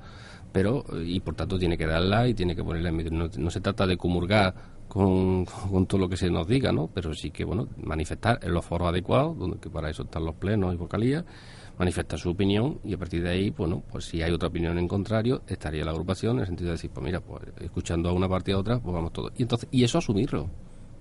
Pero, 0.51 0.83
y 1.03 1.19
por 1.21 1.35
tanto, 1.35 1.57
tiene 1.57 1.77
que 1.77 1.85
darla 1.85 2.27
y 2.27 2.33
tiene 2.33 2.55
que 2.55 2.63
ponerla 2.63 2.89
en 2.89 2.95
medio. 2.95 3.11
No, 3.11 3.49
se 3.49 3.61
trata 3.61 3.87
de 3.87 3.97
comulgar 3.97 4.53
con, 4.91 5.45
todo 5.87 6.01
lo 6.01 6.09
que 6.09 6.17
se 6.17 6.29
nos 6.29 6.45
diga, 6.45 6.73
¿no? 6.73 6.89
Pero 6.93 7.13
sí 7.13 7.31
que, 7.31 7.45
bueno, 7.45 7.69
manifestar 7.77 8.39
en 8.43 8.53
los 8.53 8.65
foros 8.65 8.89
adecuados, 8.89 9.37
donde 9.39 9.57
que 9.57 9.69
para 9.69 9.89
eso 9.89 10.03
están 10.03 10.25
los 10.25 10.35
plenos 10.35 10.73
y 10.73 10.77
vocalías 10.77 11.23
manifiesta 11.79 12.17
su 12.17 12.29
opinión 12.29 12.79
y 12.83 12.93
a 12.93 12.97
partir 12.97 13.23
de 13.23 13.29
ahí, 13.29 13.49
bueno, 13.49 13.81
pues 13.89 14.05
si 14.05 14.21
hay 14.21 14.31
otra 14.31 14.49
opinión 14.49 14.77
en 14.77 14.89
contrario, 14.89 15.43
estaría 15.47 15.85
la 15.85 15.91
agrupación 15.91 16.35
en 16.35 16.41
el 16.41 16.47
sentido 16.47 16.67
de 16.67 16.73
decir, 16.73 16.91
pues 16.91 17.03
mira, 17.03 17.21
pues 17.21 17.41
escuchando 17.61 18.09
a 18.09 18.11
una 18.11 18.27
parte 18.27 18.51
y 18.51 18.53
a 18.53 18.57
otra, 18.57 18.79
pues 18.79 18.93
vamos 18.93 19.13
todos. 19.13 19.31
Y 19.37 19.43
entonces, 19.43 19.69
y 19.71 19.83
eso 19.83 19.97
asumirlo. 19.97 20.49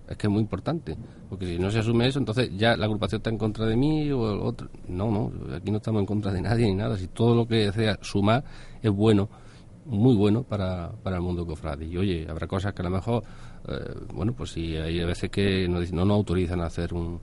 Es 0.09 0.17
que 0.17 0.29
es 0.29 0.33
muy 0.33 0.41
importante, 0.41 0.97
porque 1.29 1.47
si 1.47 1.59
no 1.59 1.71
se 1.71 1.81
asume 1.81 2.07
eso, 2.07 2.21
entonces 2.21 2.51
ya 2.57 2.77
la 2.77 2.87
agrupación 2.87 3.19
está 3.19 3.31
en 3.31 3.39
contra 3.39 3.67
de 3.67 3.77
mí 3.77 4.11
o 4.13 4.33
el 4.33 4.41
otro. 4.41 4.69
No, 4.89 5.11
no, 5.11 5.33
aquí 5.55 5.71
no 5.71 5.79
estamos 5.79 6.01
en 6.01 6.07
contra 6.07 6.33
de 6.33 6.41
nadie 6.41 6.67
ni 6.67 6.77
nada. 6.77 6.97
Si 6.97 7.09
todo 7.09 7.35
lo 7.35 7.47
que 7.47 7.71
sea 7.73 7.99
sumar 8.01 8.45
es 8.81 8.91
bueno, 8.91 9.29
muy 9.85 10.15
bueno 10.15 10.45
para, 10.45 10.93
para 11.03 11.17
el 11.17 11.23
mundo 11.23 11.47
cofrade. 11.47 11.87
Y 11.87 11.97
oye, 11.97 12.27
habrá 12.29 12.47
cosas 12.47 12.73
que 12.73 12.83
a 12.83 12.85
lo 12.85 12.91
mejor, 12.91 13.23
eh, 13.69 13.95
bueno, 14.13 14.33
pues 14.33 14.51
si 14.51 14.77
hay 14.77 15.05
veces 15.05 15.31
que 15.31 15.69
no, 15.69 15.81
no 15.81 16.05
nos 16.05 16.17
autorizan 16.17 16.61
a 16.61 16.67
hacer 16.67 16.95
un, 16.95 17.21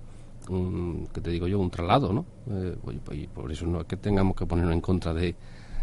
un, 0.49 1.07
que 1.13 1.21
te 1.21 1.31
digo 1.31 1.47
yo, 1.47 1.59
un 1.59 1.69
traslado, 1.69 2.13
¿no? 2.13 2.25
Eh, 2.51 2.75
pues, 2.83 3.19
y 3.19 3.27
por 3.27 3.51
eso 3.51 3.65
no 3.65 3.81
es 3.81 3.87
que 3.87 3.97
tengamos 3.97 4.35
que 4.35 4.45
ponernos 4.45 4.73
en 4.73 4.81
contra 4.81 5.13
de 5.13 5.35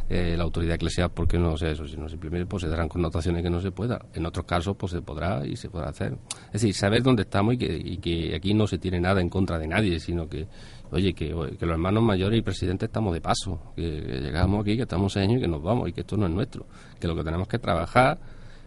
eh, 0.06 0.34
la 0.36 0.44
autoridad 0.44 0.74
eclesial 0.74 1.10
porque 1.12 1.38
no 1.38 1.56
sea 1.56 1.70
eso, 1.70 1.88
sino 1.88 2.08
simplemente 2.10 2.44
pues 2.44 2.62
se 2.62 2.68
darán 2.68 2.88
connotaciones 2.88 3.42
que 3.42 3.48
no 3.48 3.60
se 3.60 3.70
pueda. 3.70 4.04
En 4.12 4.26
otros 4.26 4.44
casos 4.44 4.76
pues 4.76 4.92
se 4.92 5.00
podrá 5.00 5.46
y 5.46 5.56
se 5.56 5.70
podrá 5.70 5.88
hacer. 5.88 6.18
Es 6.46 6.60
decir, 6.60 6.74
saber 6.74 7.02
dónde 7.02 7.22
estamos 7.22 7.54
y 7.54 7.58
que, 7.58 7.74
y 7.74 7.96
que 7.96 8.34
aquí 8.36 8.52
no 8.52 8.66
se 8.66 8.78
tiene 8.78 9.00
nada 9.00 9.22
en 9.22 9.30
contra 9.30 9.58
de 9.58 9.66
nadie, 9.66 9.98
sino 9.98 10.28
que, 10.28 10.46
oye, 10.90 11.14
que, 11.14 11.28
que 11.28 11.66
los 11.66 11.74
hermanos 11.74 12.02
mayores 12.02 12.38
y 12.38 12.42
presidentes 12.42 12.88
estamos 12.88 13.14
de 13.14 13.22
paso, 13.22 13.72
que, 13.74 13.82
llegamos 13.82 14.60
aquí, 14.60 14.76
que 14.76 14.82
estamos 14.82 15.16
años 15.16 15.38
y 15.38 15.40
que 15.40 15.48
nos 15.48 15.62
vamos 15.62 15.88
y 15.88 15.92
que 15.92 16.02
esto 16.02 16.18
no 16.18 16.26
es 16.26 16.32
nuestro, 16.32 16.66
que 17.00 17.08
lo 17.08 17.16
que 17.16 17.24
tenemos 17.24 17.48
que 17.48 17.58
trabajar 17.58 18.18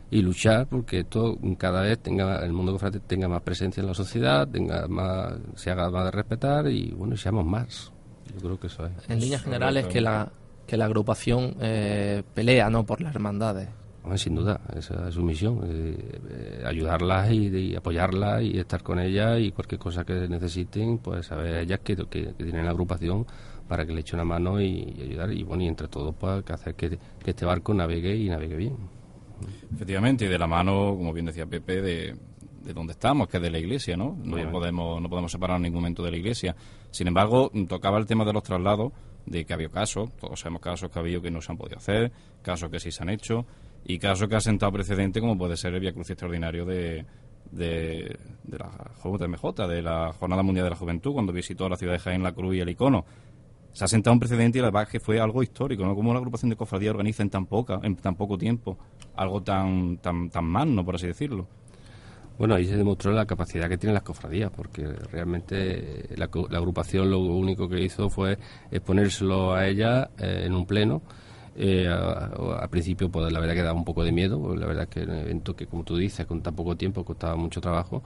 y 0.09 0.21
luchar 0.21 0.67
porque 0.67 0.99
esto 0.99 1.37
cada 1.57 1.81
vez 1.81 1.99
tenga 1.99 2.43
el 2.45 2.53
mundo 2.53 2.71
cofrade 2.71 2.99
tenga 3.01 3.27
más 3.27 3.41
presencia 3.41 3.81
en 3.81 3.87
la 3.87 3.93
sociedad, 3.93 4.47
tenga 4.47 4.87
más 4.87 5.33
se 5.55 5.71
haga 5.71 5.89
más 5.89 6.05
de 6.05 6.11
respetar 6.11 6.67
y 6.69 6.91
bueno, 6.91 7.15
y 7.15 7.17
seamos 7.17 7.45
más. 7.45 7.91
Yo 8.33 8.41
creo 8.41 8.59
que 8.59 8.67
eso 8.67 8.85
es. 8.85 9.09
En 9.09 9.19
líneas 9.19 9.43
generales 9.43 9.87
que 9.87 10.01
la 10.01 10.31
que 10.65 10.77
la 10.77 10.85
agrupación 10.85 11.55
eh, 11.61 12.23
pelea 12.33 12.69
no 12.69 12.85
por 12.85 13.01
las 13.01 13.15
hermandades. 13.15 13.69
sin 14.15 14.35
duda, 14.35 14.59
esa 14.75 15.07
es 15.07 15.13
su 15.13 15.23
misión, 15.23 15.61
eh, 15.63 16.19
eh, 16.29 16.63
ayudarlas 16.65 17.31
y, 17.31 17.73
apoyarlas 17.73 18.43
y 18.43 18.59
estar 18.59 18.83
con 18.83 18.99
ellas 18.99 19.39
y 19.39 19.51
cualquier 19.51 19.79
cosa 19.79 20.03
que 20.03 20.27
necesiten, 20.27 20.97
pues 20.97 21.27
saber 21.27 21.55
ellas 21.55 21.79
que, 21.83 21.95
que, 21.95 22.33
tienen 22.33 22.65
la 22.65 22.71
agrupación 22.71 23.25
para 23.67 23.85
que 23.85 23.93
le 23.93 24.01
echen 24.01 24.19
una 24.19 24.25
mano 24.25 24.59
y, 24.59 24.95
ayudar 25.01 25.31
y 25.31 25.43
bueno, 25.43 25.63
y 25.63 25.67
entre 25.67 25.87
todos 25.87 26.13
pues 26.15 26.43
hacer 26.51 26.75
que 26.75 26.99
este 27.25 27.45
barco 27.45 27.73
navegue 27.73 28.15
y 28.15 28.27
navegue 28.27 28.57
bien. 28.57 28.96
Efectivamente, 29.73 30.25
y 30.25 30.27
de 30.27 30.37
la 30.37 30.47
mano, 30.47 30.95
como 30.95 31.13
bien 31.13 31.25
decía 31.25 31.45
Pepe, 31.45 31.81
de, 31.81 32.15
de 32.67 32.73
donde 32.73 32.93
estamos, 32.93 33.27
que 33.27 33.37
es 33.37 33.43
de 33.43 33.49
la 33.49 33.59
iglesia, 33.59 33.95
¿no? 33.95 34.17
No 34.23 34.51
podemos, 34.51 35.01
no 35.01 35.09
podemos 35.09 35.31
separar 35.31 35.57
en 35.57 35.63
ningún 35.63 35.81
momento 35.81 36.03
de 36.03 36.11
la 36.11 36.17
iglesia. 36.17 36.55
Sin 36.91 37.07
embargo, 37.07 37.51
tocaba 37.67 37.97
el 37.97 38.05
tema 38.05 38.25
de 38.25 38.33
los 38.33 38.43
traslados, 38.43 38.91
de 39.25 39.45
que 39.45 39.53
había 39.53 39.69
casos, 39.69 40.11
todos 40.17 40.39
sabemos 40.39 40.61
casos 40.61 40.89
que 40.89 40.99
ha 40.99 41.01
habido 41.01 41.21
que 41.21 41.31
no 41.31 41.41
se 41.41 41.51
han 41.51 41.57
podido 41.57 41.77
hacer, 41.77 42.11
casos 42.41 42.69
que 42.69 42.79
sí 42.79 42.91
se 42.91 43.03
han 43.03 43.09
hecho, 43.09 43.45
y 43.85 43.99
casos 43.99 44.27
que 44.27 44.35
ha 44.35 44.41
sentado 44.41 44.71
precedente, 44.71 45.19
como 45.19 45.37
puede 45.37 45.55
ser 45.57 45.73
el 45.73 45.79
Via 45.79 45.93
Cruz 45.93 46.09
Extraordinario 46.09 46.65
de, 46.65 47.05
de, 47.51 48.17
de 48.43 48.57
la 48.57 48.69
JMJ, 49.03 49.67
de 49.67 49.81
la 49.81 50.13
Jornada 50.13 50.43
Mundial 50.43 50.65
de 50.65 50.69
la 50.71 50.75
Juventud, 50.75 51.13
cuando 51.13 51.31
visitó 51.31 51.69
la 51.69 51.77
ciudad 51.77 51.93
de 51.93 51.99
Jaén 51.99 52.23
la 52.23 52.33
Cruz 52.33 52.55
y 52.55 52.59
el 52.59 52.69
Icono 52.69 53.05
se 53.77 53.85
ha 53.85 53.87
sentado 53.87 54.11
un 54.15 54.19
precedente 54.19 54.57
y 54.57 54.61
la 54.63 54.71
verdad 54.71 54.87
que 54.87 54.99
fue 54.99 55.19
algo 55.19 55.43
histórico, 55.43 55.85
¿no? 55.85 55.93
Como 55.93 56.09
una 56.09 56.17
agrupación 56.17 56.49
de 56.49 56.55
cofradía 56.55 56.89
organiza 56.89 57.21
en 57.21 57.29
tan 57.29 57.45
poca, 57.45 57.79
en 57.83 57.95
tan 57.95 58.15
poco 58.15 58.35
tiempo, 58.35 58.75
algo 59.15 59.43
tan, 59.43 59.99
tan, 59.99 60.31
tan 60.31 60.45
magno, 60.45 60.83
por 60.83 60.95
así 60.95 61.05
decirlo. 61.05 61.47
Bueno, 62.39 62.55
ahí 62.55 62.65
se 62.65 62.75
demostró 62.75 63.11
la 63.11 63.27
capacidad 63.27 63.69
que 63.69 63.77
tienen 63.77 63.93
las 63.93 64.01
cofradías, 64.01 64.49
porque 64.49 64.87
realmente 65.11 66.09
la, 66.15 66.25
agrupación 66.25 67.11
lo 67.11 67.19
único 67.19 67.69
que 67.69 67.79
hizo 67.79 68.09
fue 68.09 68.39
exponérselo 68.71 69.53
a 69.53 69.67
ella 69.67 70.09
eh, 70.17 70.45
en 70.45 70.55
un 70.55 70.65
pleno. 70.65 71.03
Eh, 71.55 71.87
al 71.87 72.69
principio, 72.71 73.11
pues 73.11 73.31
la 73.31 73.39
verdad 73.39 73.53
que 73.53 73.61
daba 73.61 73.77
un 73.77 73.85
poco 73.85 74.03
de 74.03 74.11
miedo, 74.11 74.55
la 74.55 74.65
verdad 74.65 74.87
que 74.87 75.03
un 75.03 75.11
evento 75.11 75.55
que, 75.55 75.67
como 75.67 75.83
tú 75.83 75.97
dices, 75.97 76.25
con 76.25 76.41
tan 76.41 76.55
poco 76.55 76.75
tiempo 76.75 77.05
costaba 77.05 77.35
mucho 77.35 77.61
trabajo, 77.61 78.01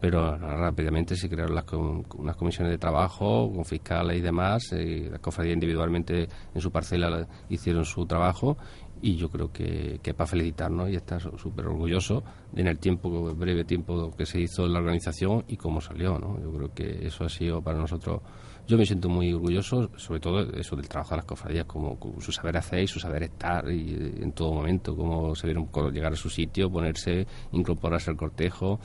pero 0.00 0.36
rápidamente 0.36 1.16
se 1.16 1.28
crearon 1.28 1.54
las 1.54 1.64
unas 1.72 2.36
comisiones 2.36 2.72
de 2.72 2.78
trabajo 2.78 3.50
con 3.52 3.64
fiscales 3.64 4.18
y 4.18 4.20
demás, 4.20 4.72
y 4.72 5.08
las 5.08 5.20
cofradías 5.20 5.54
individualmente 5.54 6.28
en 6.54 6.60
su 6.60 6.70
parcela 6.70 7.26
hicieron 7.48 7.84
su 7.84 8.06
trabajo 8.06 8.56
y 9.02 9.16
yo 9.16 9.28
creo 9.28 9.52
que, 9.52 10.00
que 10.02 10.14
para 10.14 10.26
felicitarnos 10.26 10.90
y 10.90 10.96
estar 10.96 11.20
súper 11.20 11.66
orgulloso 11.66 12.24
en 12.54 12.66
el 12.66 12.78
tiempo, 12.78 13.34
breve 13.34 13.64
tiempo 13.64 14.10
que 14.16 14.24
se 14.24 14.40
hizo 14.40 14.66
la 14.66 14.78
organización 14.78 15.44
y 15.48 15.56
cómo 15.56 15.80
salió, 15.80 16.18
¿no? 16.18 16.40
Yo 16.40 16.50
creo 16.52 16.74
que 16.74 17.06
eso 17.06 17.24
ha 17.24 17.28
sido 17.28 17.60
para 17.60 17.78
nosotros 17.78 18.22
yo 18.66 18.76
me 18.76 18.84
siento 18.84 19.08
muy 19.08 19.32
orgulloso, 19.32 19.90
sobre 19.96 20.18
todo 20.18 20.40
eso 20.40 20.74
del 20.74 20.88
trabajo 20.88 21.10
de 21.10 21.18
las 21.18 21.24
cofradías, 21.24 21.66
como, 21.66 21.96
su 22.18 22.32
saber 22.32 22.56
hacer 22.56 22.80
y 22.80 22.88
su 22.88 22.98
saber 22.98 23.22
estar 23.22 23.70
y, 23.70 23.94
en 24.20 24.32
todo 24.32 24.52
momento, 24.52 24.96
cómo 24.96 25.36
se 25.36 25.46
vieron 25.46 25.68
llegar 25.92 26.12
a 26.12 26.16
su 26.16 26.28
sitio, 26.28 26.68
ponerse, 26.68 27.28
incorporarse 27.52 28.10
al 28.10 28.16
cortejo, 28.16 28.80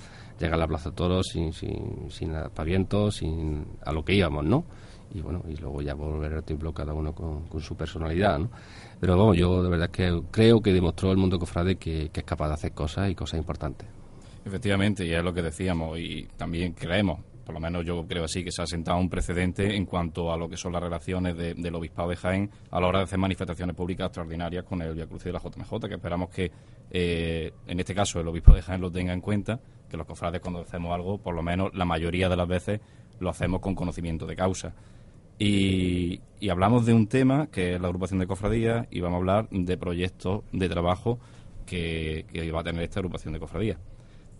llegar 0.45 0.55
a 0.55 0.63
la 0.63 0.67
Plaza 0.67 0.91
Toro 0.91 1.23
sin, 1.23 1.53
sin, 1.53 2.09
sin 2.09 2.35
apavientos, 2.35 3.17
sin, 3.17 3.65
a 3.85 3.91
lo 3.91 4.03
que 4.03 4.13
íbamos, 4.13 4.45
¿no? 4.45 4.65
Y 5.13 5.21
bueno, 5.21 5.43
y 5.47 5.55
luego 5.57 5.81
ya 5.81 5.93
volver 5.93 6.33
al 6.33 6.43
templo 6.43 6.73
cada 6.73 6.93
uno 6.93 7.13
con, 7.13 7.43
su 7.61 7.75
personalidad, 7.75 8.39
¿no? 8.39 8.49
Pero 8.99 9.17
vamos, 9.17 9.37
yo 9.37 9.61
de 9.61 9.69
verdad 9.69 9.89
que 9.89 10.21
creo 10.31 10.61
que 10.61 10.71
demostró 10.71 11.11
el 11.11 11.17
mundo 11.17 11.37
cofrade 11.37 11.75
que, 11.75 12.09
que 12.09 12.21
es 12.21 12.25
capaz 12.25 12.47
de 12.47 12.53
hacer 12.53 12.73
cosas 12.73 13.09
y 13.09 13.15
cosas 13.15 13.39
importantes. 13.39 13.87
Efectivamente, 14.45 15.05
y 15.05 15.13
es 15.13 15.23
lo 15.23 15.33
que 15.33 15.41
decíamos, 15.41 15.99
y 15.99 16.27
también 16.37 16.73
creemos, 16.73 17.19
por 17.45 17.53
lo 17.53 17.59
menos 17.59 17.85
yo 17.85 18.05
creo 18.07 18.25
así, 18.25 18.43
que 18.43 18.51
se 18.51 18.61
ha 18.61 18.67
sentado 18.67 18.97
un 18.97 19.09
precedente 19.09 19.75
en 19.75 19.85
cuanto 19.85 20.31
a 20.31 20.37
lo 20.37 20.47
que 20.49 20.57
son 20.57 20.73
las 20.73 20.81
relaciones 20.81 21.35
del 21.35 21.75
Obispado 21.75 22.09
de 22.09 22.15
Jaén 22.15 22.49
a 22.69 22.79
la 22.79 22.87
hora 22.87 22.99
de 22.99 23.05
hacer 23.05 23.19
manifestaciones 23.19 23.75
públicas 23.75 24.07
extraordinarias 24.07 24.63
con 24.63 24.81
el 24.81 24.93
Via 24.93 25.07
Cruz 25.07 25.23
de 25.23 25.31
la 25.31 25.39
JMJ, 25.39 25.87
que 25.87 25.95
esperamos 25.95 26.29
que 26.29 26.51
eh, 26.91 27.51
en 27.67 27.79
este 27.79 27.95
caso 27.95 28.19
el 28.19 28.27
Obispado 28.27 28.55
de 28.55 28.61
Jaén 28.61 28.81
lo 28.81 28.91
tenga 28.91 29.13
en 29.13 29.21
cuenta, 29.21 29.59
que 29.89 29.97
los 29.97 30.05
cofrades 30.05 30.41
cuando 30.41 30.61
hacemos 30.61 30.93
algo, 30.93 31.17
por 31.17 31.35
lo 31.35 31.43
menos 31.43 31.73
la 31.73 31.85
mayoría 31.85 32.29
de 32.29 32.37
las 32.37 32.47
veces 32.47 32.79
lo 33.19 33.29
hacemos 33.29 33.61
con 33.61 33.75
conocimiento 33.75 34.25
de 34.25 34.35
causa. 34.35 34.73
Y, 35.37 36.21
hablamos 36.49 36.85
de 36.85 36.93
un 36.93 37.07
tema 37.07 37.47
que 37.47 37.73
es 37.73 37.81
la 37.81 37.87
agrupación 37.87 38.19
de 38.19 38.27
cofradías 38.27 38.87
y 38.91 38.99
vamos 38.99 39.15
a 39.15 39.19
hablar 39.19 39.49
de 39.49 39.77
proyectos 39.77 40.43
de 40.51 40.69
trabajo 40.69 41.19
que, 41.65 42.25
que 42.31 42.51
va 42.51 42.61
a 42.61 42.63
tener 42.63 42.83
esta 42.83 42.99
agrupación 42.99 43.33
de 43.33 43.39
cofradías 43.39 43.79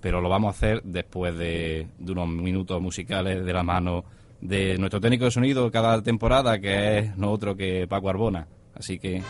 pero 0.01 0.19
lo 0.19 0.29
vamos 0.29 0.47
a 0.49 0.57
hacer 0.57 0.81
después 0.83 1.37
de, 1.37 1.87
unos 1.99 2.27
minutos 2.27 2.81
musicales 2.81 3.45
de 3.45 3.53
la 3.53 3.63
mano 3.63 4.03
de 4.41 4.77
nuestro 4.77 4.99
técnico 4.99 5.25
de 5.25 5.31
sonido 5.31 5.71
cada 5.71 6.01
temporada, 6.01 6.59
que 6.59 6.97
es 6.97 7.17
no 7.17 7.31
otro 7.31 7.55
que 7.55 7.87
Paco 7.87 8.09
Arbona. 8.09 8.47
Así 8.75 8.97
que 8.97 9.21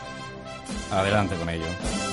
adelante 0.92 1.36
con 1.36 1.50
ello. 1.50 2.11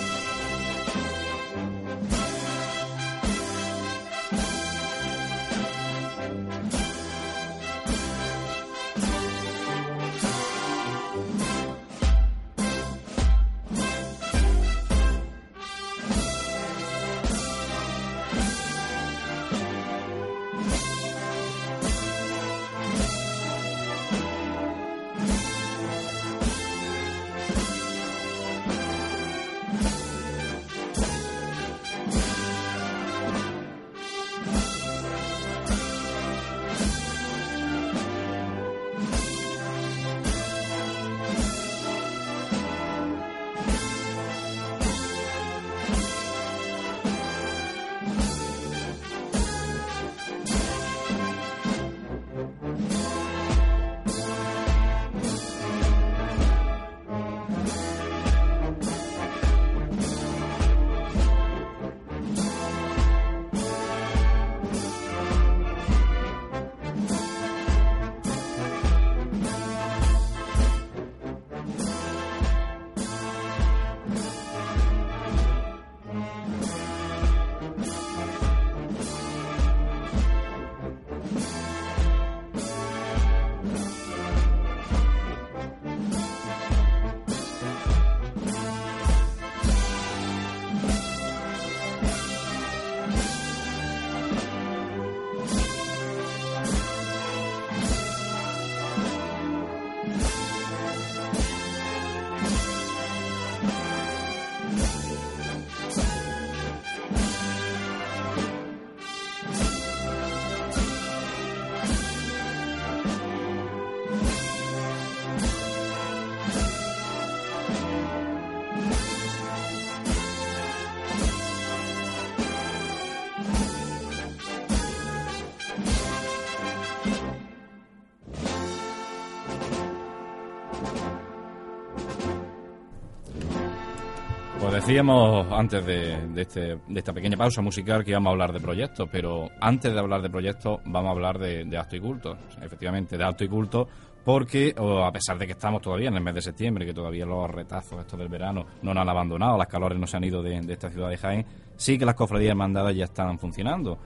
Decíamos 134.88 135.46
antes 135.52 135.84
de, 135.84 136.18
este, 136.40 136.60
de 136.88 136.98
esta 136.98 137.12
pequeña 137.12 137.36
pausa 137.36 137.60
musical 137.60 138.02
que 138.02 138.12
íbamos 138.12 138.30
a 138.30 138.32
hablar 138.32 138.54
de 138.54 138.60
proyectos, 138.60 139.06
pero 139.12 139.50
antes 139.60 139.92
de 139.92 139.98
hablar 139.98 140.22
de 140.22 140.30
proyectos 140.30 140.80
vamos 140.86 141.10
a 141.10 141.12
hablar 141.12 141.38
de, 141.38 141.76
acto 141.76 141.96
y 141.96 142.00
culto. 142.00 142.38
efectivamente, 142.62 143.18
de 143.18 143.22
acto 143.22 143.44
y 143.44 143.48
culto, 143.48 143.86
porque 144.24 144.74
a 144.78 145.12
pesar 145.12 145.36
de 145.36 145.44
que 145.44 145.52
estamos 145.52 145.82
todavía 145.82 146.08
en 146.08 146.14
el 146.14 146.22
mes 146.22 146.36
de 146.36 146.40
septiembre, 146.40 146.86
que 146.86 146.94
todavía 146.94 147.26
los 147.26 147.50
retazos 147.50 148.00
estos 148.00 148.18
del 148.18 148.30
verano 148.30 148.64
no 148.80 148.94
nos 148.94 149.02
han 149.02 149.10
abandonado, 149.10 149.58
las 149.58 149.68
calores 149.68 149.98
no 149.98 150.06
se 150.06 150.16
han 150.16 150.24
ido 150.24 150.42
de, 150.42 150.58
de 150.58 150.72
esta 150.72 150.88
ciudad 150.88 151.10
de 151.10 151.18
Jaén, 151.18 151.44
sí 151.76 151.98
que 151.98 152.06
las 152.06 152.14
cofradías 152.14 152.56
mandadas 152.56 152.96
ya 152.96 153.04
están 153.04 153.38
funcionando. 153.38 153.98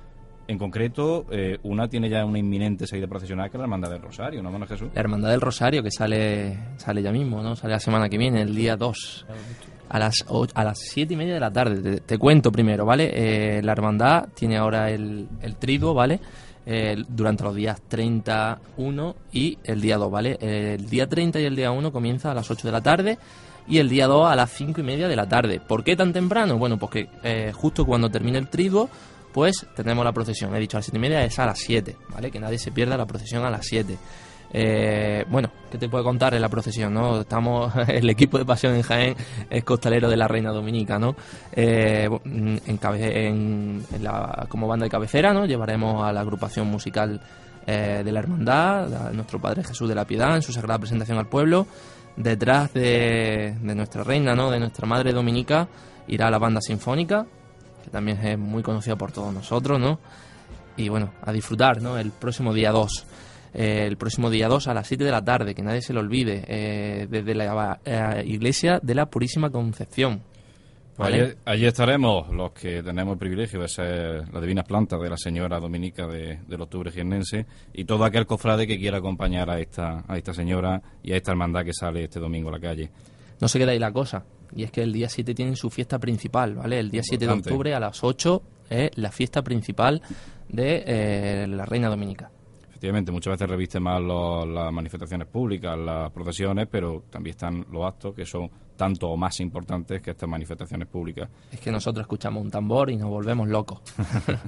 En 0.49 0.59
concreto, 0.59 1.24
eh, 1.30 1.59
una 1.62 1.88
tiene 1.88 2.09
ya 2.09 2.24
una 2.24 2.38
inminente 2.38 2.86
salida 2.86 3.07
procesional 3.07 3.49
que 3.49 3.57
es 3.57 3.59
la 3.59 3.64
Hermandad 3.64 3.90
del 3.90 4.03
Rosario, 4.03 4.43
¿no, 4.43 4.66
Jesús? 4.66 4.88
La 4.93 5.01
Hermandad 5.01 5.30
del 5.30 5.40
Rosario, 5.40 5.82
que 5.82 5.90
sale 5.90 6.59
sale 6.78 7.03
ya 7.03 7.12
mismo, 7.12 7.43
¿no? 7.43 7.55
Sale 7.55 7.74
la 7.74 7.80
semana 7.80 8.09
que 8.09 8.18
viene, 8.18 8.43
el 8.43 8.55
día 8.55 8.76
2, 8.76 9.26
a 9.88 9.99
las 9.99 10.24
a 10.55 10.64
las 10.64 10.78
7 10.80 11.14
y 11.14 11.16
media 11.16 11.34
de 11.34 11.40
la 11.40 11.53
tarde. 11.53 12.01
Te, 12.01 12.18
cuento 12.18 12.51
primero, 12.51 12.84
¿vale? 12.84 13.11
Eh, 13.14 13.62
la 13.62 13.72
Hermandad 13.72 14.28
tiene 14.34 14.57
ahora 14.57 14.90
el, 14.90 15.28
el 15.40 15.57
triduo, 15.57 15.95
¿vale? 15.95 16.20
Eh, 16.66 17.03
durante 17.09 17.45
los 17.45 17.55
días 17.55 17.80
31 17.88 19.16
y 19.32 19.59
el 19.64 19.80
día 19.80 19.97
2, 19.97 20.11
¿vale? 20.11 20.38
El 20.40 20.88
día 20.88 21.09
30 21.09 21.40
y 21.40 21.45
el 21.45 21.55
día 21.55 21.70
1 21.70 21.93
comienza 21.93 22.32
a 22.32 22.34
las 22.34 22.51
8 22.51 22.66
de 22.66 22.72
la 22.72 22.80
tarde 22.80 23.18
y 23.68 23.78
el 23.78 23.88
día 23.88 24.09
2 24.09 24.28
a 24.28 24.34
las 24.34 24.51
5 24.51 24.80
y 24.80 24.84
media 24.84 25.07
de 25.07 25.16
la 25.16 25.28
tarde. 25.28 25.61
¿Por 25.61 25.84
qué 25.84 25.95
tan 25.95 26.12
temprano? 26.12 26.59
Bueno, 26.59 26.78
pues 26.78 26.90
que 26.90 27.53
justo 27.53 27.86
cuando 27.86 28.11
termine 28.11 28.38
el 28.38 28.49
triduo 28.49 28.90
pues 29.33 29.66
tenemos 29.74 30.05
la 30.05 30.12
procesión. 30.12 30.55
He 30.55 30.61
dicho 30.61 30.76
a 30.76 30.80
las 30.80 30.87
7 30.87 30.99
y 30.99 31.01
media, 31.01 31.24
es 31.24 31.39
a 31.39 31.47
las 31.47 31.59
7, 31.59 31.97
¿vale? 32.11 32.30
Que 32.30 32.39
nadie 32.39 32.59
se 32.59 32.70
pierda 32.70 32.97
la 32.97 33.07
procesión 33.07 33.45
a 33.45 33.51
las 33.51 33.66
7. 33.66 33.97
Eh, 34.55 35.24
bueno, 35.30 35.51
¿qué 35.70 35.78
te 35.78 35.89
puedo 35.89 36.05
contar 36.05 36.35
en 36.35 36.43
la 36.43 36.49
procesión? 36.49 36.93
no 36.93 37.20
Estamos, 37.20 37.72
el 37.89 38.09
equipo 38.11 38.39
de 38.39 38.45
Pasión 38.45 38.74
en 38.74 38.83
Jaén 38.83 39.16
es 39.49 39.64
costalero 39.64 40.11
de 40.11 40.16
la 40.16 40.28
Reina 40.28 40.51
Dominica, 40.51 40.99
¿no? 40.99 41.16
Eh, 41.53 42.09
la, 44.01 44.47
como 44.49 44.68
banda 44.68 44.85
de 44.85 44.91
cabecera, 44.91 45.33
¿no? 45.33 45.47
Llevaremos 45.47 46.05
a 46.05 46.12
la 46.12 46.20
agrupación 46.20 46.66
musical 46.66 47.20
eh, 47.66 48.03
de 48.05 48.12
la 48.12 48.20
Hermandad, 48.20 49.09
a 49.09 49.12
nuestro 49.12 49.41
Padre 49.41 49.64
Jesús 49.64 49.89
de 49.89 49.95
la 49.95 50.05
Piedad, 50.05 50.35
en 50.37 50.43
su 50.43 50.53
sagrada 50.53 50.78
presentación 50.78 51.18
al 51.18 51.28
pueblo. 51.28 51.66
Detrás 52.14 52.74
de, 52.74 53.57
de 53.59 53.74
nuestra 53.74 54.05
reina, 54.05 54.35
¿no? 54.35 54.51
De 54.51 54.61
nuestra 54.61 54.87
Madre 54.87 55.12
Dominica, 55.12 55.66
irá 56.09 56.30
la 56.30 56.39
banda 56.39 56.61
sinfónica, 56.61 57.26
que 57.83 57.91
también 57.91 58.18
es 58.24 58.39
muy 58.39 58.62
conocido 58.62 58.97
por 58.97 59.12
todos 59.12 59.33
nosotros, 59.33 59.80
¿no? 59.80 59.99
Y 60.76 60.89
bueno, 60.89 61.12
a 61.22 61.33
disfrutar, 61.33 61.83
¿no? 61.83 61.99
El 61.99 62.12
próximo 62.12 62.55
día 62.55 62.70
2. 62.70 63.07
Eh, 63.55 63.85
el 63.87 63.97
próximo 63.99 64.30
día 64.30 64.49
2 64.49 64.68
a 64.68 64.74
las 64.74 64.87
7 64.87 65.05
de 65.05 65.11
la 65.11 65.22
tarde, 65.22 65.55
que 65.55 65.62
nadie 65.62 65.83
se 65.83 65.93
lo 65.93 66.01
olvide, 66.01 66.45
eh, 66.47 67.07
desde 67.11 67.35
la 67.35 67.80
eh, 67.85 68.22
iglesia 68.26 68.80
de 68.83 68.95
la 68.95 69.07
Purísima 69.07 69.51
Concepción. 69.51 70.22
Pues 70.97 71.37
allí, 71.47 71.66
estaremos 71.66 72.28
los 72.28 72.53
que 72.53 72.83
tenemos 72.83 73.14
el 73.14 73.18
privilegio 73.18 73.61
de 73.61 73.68
ser 73.68 74.28
las 74.30 74.43
divinas 74.43 74.66
plantas 74.66 75.01
de 75.01 75.09
la 75.09 75.16
señora 75.16 75.59
dominica 75.59 76.07
de, 76.07 76.41
del 76.47 76.61
octubre 76.61 76.91
giernense 76.91 77.47
y 77.72 77.85
todo 77.85 78.05
aquel 78.05 78.26
cofrade 78.26 78.66
que 78.66 78.78
quiera 78.78 78.99
acompañar 78.99 79.49
a 79.49 79.59
esta, 79.59 80.05
a 80.07 80.16
esta 80.18 80.35
señora 80.35 80.83
y 81.03 81.12
a 81.12 81.16
esta 81.16 81.33
hermandad 81.33 81.64
que 81.64 81.72
sale 81.72 82.05
este 82.05 82.20
domingo 82.20 82.51
a 82.51 82.53
la 82.53 82.61
calle. 82.61 82.91
No 83.41 83.49
se 83.49 83.59
queda 83.59 83.72
ahí 83.72 83.78
la 83.78 83.91
cosa 83.91 84.22
y 84.55 84.64
es 84.64 84.70
que 84.70 84.82
el 84.82 84.92
día 84.92 85.09
7 85.09 85.34
tienen 85.34 85.57
su 85.57 85.70
fiesta 85.70 85.98
principal, 85.98 86.55
¿vale? 86.55 86.78
El 86.78 86.90
día 86.90 87.03
7 87.03 87.26
de 87.26 87.32
octubre 87.32 87.74
a 87.74 87.80
las 87.80 88.03
8 88.03 88.42
es 88.70 88.90
la 88.96 89.11
fiesta 89.11 89.42
principal 89.42 90.03
de 90.48 90.84
eh, 90.86 91.46
la 91.48 91.64
Reina 91.64 91.88
Dominica. 91.88 92.30
Efectivamente, 92.82 93.12
muchas 93.12 93.34
veces 93.34 93.48
reviste 93.48 93.78
más 93.78 94.03
las 94.03 94.72
manifestaciones 94.72 95.28
públicas, 95.28 95.78
las 95.78 96.11
procesiones, 96.11 96.66
pero 96.68 97.05
también 97.11 97.32
están 97.32 97.64
los 97.70 97.84
actos 97.84 98.12
que 98.12 98.26
son 98.26 98.50
tanto 98.76 99.09
o 99.09 99.16
más 99.16 99.38
importantes 99.38 100.03
que 100.03 100.11
estas 100.11 100.28
manifestaciones 100.28 100.88
públicas. 100.88 101.28
Es 101.53 101.61
que 101.61 101.70
nosotros 101.70 102.03
escuchamos 102.03 102.42
un 102.42 102.50
tambor 102.50 102.90
y 102.90 102.96
nos 102.96 103.09
volvemos 103.09 103.48
locos. 103.48 103.82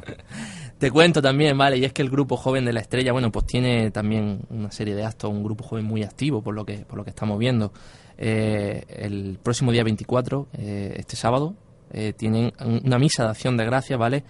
Te 0.78 0.90
cuento 0.90 1.22
también, 1.22 1.56
¿vale? 1.56 1.78
Y 1.78 1.84
es 1.84 1.92
que 1.92 2.02
el 2.02 2.10
grupo 2.10 2.36
joven 2.36 2.64
de 2.64 2.72
la 2.72 2.80
estrella, 2.80 3.12
bueno, 3.12 3.30
pues 3.30 3.46
tiene 3.46 3.92
también 3.92 4.40
una 4.50 4.72
serie 4.72 4.96
de 4.96 5.04
actos, 5.04 5.30
un 5.30 5.44
grupo 5.44 5.62
joven 5.62 5.84
muy 5.84 6.02
activo 6.02 6.42
por 6.42 6.56
lo 6.56 6.66
que, 6.66 6.78
por 6.78 6.96
lo 6.96 7.04
que 7.04 7.10
estamos 7.10 7.38
viendo. 7.38 7.72
Eh, 8.16 8.84
el 8.88 9.38
próximo 9.42 9.72
día 9.72 9.82
24, 9.84 10.48
eh, 10.58 10.94
este 10.96 11.16
sábado, 11.16 11.54
eh, 11.92 12.12
tienen 12.16 12.52
una 12.84 12.98
misa 12.98 13.24
de 13.24 13.30
acción 13.30 13.56
de 13.56 13.64
gracias, 13.64 13.98
¿vale? 13.98 14.24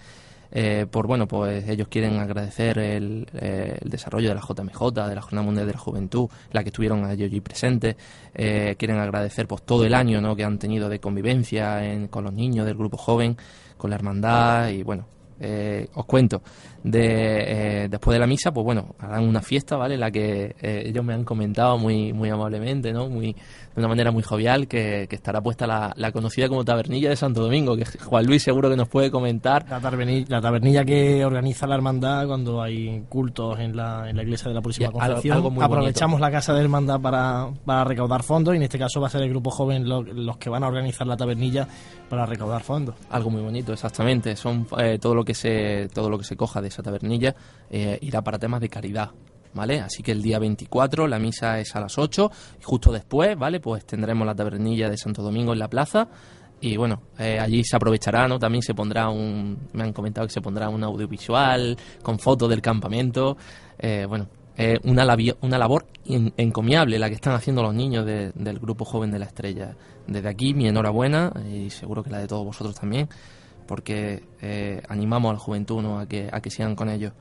por 0.89 1.05
bueno, 1.05 1.27
pues 1.27 1.67
ellos 1.67 1.89
quieren 1.89 2.17
agradecer 2.17 2.79
el, 2.79 3.27
desarrollo 3.83 4.29
de 4.29 4.35
la 4.35 4.39
JMJ, 4.39 4.93
de 4.93 5.15
la 5.15 5.21
Jornada 5.21 5.43
Mundial 5.43 5.67
de 5.67 5.73
la 5.73 5.79
Juventud, 5.79 6.29
la 6.53 6.63
que 6.63 6.69
estuvieron 6.69 6.99
ellos 7.11 7.29
allí 7.29 7.41
presentes. 7.41 7.97
quieren 8.33 8.97
agradecer 8.97 9.47
pues 9.49 9.63
todo 9.63 9.83
el 9.83 9.93
año 9.93 10.21
¿no? 10.21 10.33
que 10.33 10.45
han 10.45 10.57
tenido 10.57 10.87
de 10.87 10.99
convivencia 10.99 11.81
con 12.09 12.23
los 12.23 12.31
niños 12.31 12.65
del 12.65 12.75
grupo 12.75 12.95
joven, 12.95 13.35
con 13.75 13.89
la 13.89 13.97
hermandad 13.97 14.69
y 14.69 14.83
bueno, 14.83 15.07
os 15.93 16.05
cuento 16.05 16.41
de, 16.85 17.83
eh, 17.83 17.87
después 17.89 18.13
de 18.13 18.19
la 18.19 18.27
misa, 18.27 18.51
pues 18.51 18.63
bueno, 18.63 18.95
harán 18.99 19.27
una 19.27 19.41
fiesta, 19.41 19.75
¿vale? 19.75 19.97
La 19.97 20.11
que 20.11 20.55
eh, 20.61 20.83
ellos 20.85 21.03
me 21.03 21.15
han 21.15 21.23
comentado 21.23 21.79
muy, 21.79 22.13
muy 22.13 22.29
amablemente, 22.29 22.93
¿no? 22.93 23.09
Muy, 23.09 23.33
de 23.33 23.81
una 23.81 23.87
manera 23.87 24.11
muy 24.11 24.21
jovial, 24.21 24.67
que, 24.67 25.07
estará 25.09 25.41
puesta 25.41 25.65
la, 25.65 26.11
conocida 26.11 26.47
como 26.47 26.63
Tabernilla 26.63 27.09
de 27.09 27.15
Santo 27.15 27.41
Domingo, 27.41 27.75
que 27.75 27.85
Juan 27.85 28.25
Luis 28.27 28.43
seguro 28.43 28.69
que 28.69 28.75
nos 28.75 28.87
puede 28.87 29.09
comentar. 29.09 29.65
La 29.67 29.79
tabernilla, 29.79 30.25
la 30.29 30.41
tabernilla 30.41 30.85
que 30.85 31.25
organiza 31.25 31.65
la 31.65 31.73
hermandad 31.73 32.27
cuando 32.27 32.61
hay 32.61 33.03
cultos 33.09 33.59
en 33.59 33.75
la, 33.75 34.07
en 34.07 34.15
la 34.15 34.21
iglesia 34.21 34.49
de 34.49 34.53
la 34.53 34.61
Purísima 34.61 34.91
Concepción. 34.91 35.61
Aprovechamos 35.61 36.19
la 36.19 36.29
casa 36.29 36.53
de 36.53 36.61
hermandad 36.61 37.01
para, 37.01 37.49
para 37.65 37.83
recaudar 37.83 38.21
fondos 38.21 38.53
y 38.53 38.57
en 38.57 38.63
este 38.63 38.77
caso 38.77 39.01
va 39.01 39.07
a 39.07 39.09
ser 39.09 39.23
el 39.23 39.29
grupo 39.29 39.49
joven 39.49 39.89
los 39.89 40.37
que 40.37 40.51
van 40.51 40.63
a 40.63 40.67
organizar 40.67 41.07
la 41.07 41.17
tabernilla 41.17 41.67
para 42.09 42.27
recaudar 42.27 42.61
fondos. 42.61 42.95
Algo 43.09 43.31
muy 43.31 43.41
bonito, 43.41 43.73
exactamente. 43.73 44.35
Son 44.35 44.67
eh, 44.77 44.99
todo 45.01 45.15
lo 45.15 45.25
que 45.25 45.33
se 45.33 45.89
todo 45.91 46.09
lo 46.09 46.19
que 46.19 46.23
se 46.23 46.35
coja 46.35 46.61
de 46.61 46.74
tabernilla 46.83 47.35
eh, 47.69 47.97
irá 48.01 48.21
para 48.21 48.39
temas 48.39 48.61
de 48.61 48.69
caridad. 48.69 49.11
¿Vale? 49.53 49.79
Así 49.79 50.03
que 50.03 50.11
el 50.11 50.21
día 50.21 50.37
24 50.37 51.07
la 51.07 51.17
misa 51.17 51.61
es 51.61 51.73
a 51.77 51.79
las 51.79 51.97
8 51.97 52.29
y 52.59 52.63
justo 52.63 52.91
después, 52.91 53.37
¿vale? 53.37 53.61
Pues 53.61 53.85
tendremos 53.85 54.27
la 54.27 54.35
tabernilla 54.35 54.89
de 54.89 54.97
Santo 54.97 55.23
Domingo 55.23 55.53
en 55.53 55.59
la 55.59 55.69
plaza 55.69 56.09
y 56.59 56.75
bueno, 56.75 57.03
eh, 57.17 57.39
allí 57.39 57.63
se 57.63 57.77
aprovechará, 57.77 58.27
¿no? 58.27 58.37
También 58.37 58.61
se 58.61 58.73
pondrá 58.73 59.07
un, 59.07 59.69
me 59.71 59.83
han 59.83 59.93
comentado 59.93 60.27
que 60.27 60.33
se 60.33 60.41
pondrá 60.41 60.67
un 60.67 60.83
audiovisual 60.83 61.77
con 62.03 62.19
fotos 62.19 62.49
del 62.49 62.61
campamento, 62.61 63.37
eh, 63.79 64.05
bueno, 64.09 64.27
una, 64.83 65.17
una 65.41 65.57
labor 65.57 65.85
encomiable 66.05 66.99
la 66.99 67.07
que 67.07 67.15
están 67.15 67.33
haciendo 67.33 67.63
los 67.63 67.73
niños 67.73 68.05
del 68.05 68.59
grupo 68.59 68.83
joven 68.83 69.09
de 69.09 69.19
la 69.19 69.25
estrella. 69.25 69.75
Desde 70.05 70.27
aquí 70.27 70.53
mi 70.53 70.67
enhorabuena 70.67 71.31
y 71.49 71.69
seguro 71.69 72.03
que 72.03 72.09
la 72.09 72.19
de 72.19 72.27
todos 72.27 72.45
vosotros 72.45 72.75
también 72.75 73.07
porque 73.65 74.23
eh, 74.41 74.81
animamos 74.87 75.29
a 75.29 75.33
la 75.33 75.39
juventud 75.39 75.83
a, 75.99 76.05
que, 76.07 76.29
a 76.31 76.41
que 76.41 76.49
sigan 76.49 76.75
con 76.75 76.89
ellos. 76.89 77.13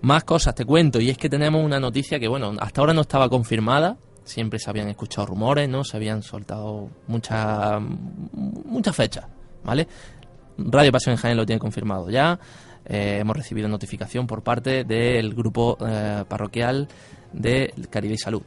Más 0.00 0.24
cosas 0.24 0.54
te 0.54 0.64
cuento, 0.64 1.00
y 1.00 1.10
es 1.10 1.18
que 1.18 1.28
tenemos 1.28 1.64
una 1.64 1.80
noticia 1.80 2.20
que, 2.20 2.28
bueno, 2.28 2.54
hasta 2.60 2.80
ahora 2.80 2.92
no 2.92 3.00
estaba 3.00 3.28
confirmada, 3.28 3.96
siempre 4.24 4.58
se 4.58 4.70
habían 4.70 4.88
escuchado 4.88 5.26
rumores, 5.26 5.68
¿no? 5.68 5.82
Se 5.84 5.96
habían 5.96 6.22
soltado 6.22 6.88
muchas 7.06 7.80
muchas 8.32 8.94
fechas, 8.94 9.26
¿vale? 9.64 9.88
Radio 10.58 10.92
Pasión 10.92 11.12
en 11.14 11.18
Jaén 11.18 11.36
lo 11.36 11.46
tiene 11.46 11.58
confirmado 11.58 12.10
ya. 12.10 12.38
Eh, 12.84 13.18
hemos 13.20 13.36
recibido 13.36 13.68
notificación 13.68 14.26
por 14.26 14.42
parte 14.42 14.84
del 14.84 15.34
grupo 15.34 15.76
eh, 15.80 16.24
parroquial 16.28 16.88
de 17.32 17.74
Caribe 17.90 18.14
y 18.14 18.18
Salud. 18.18 18.42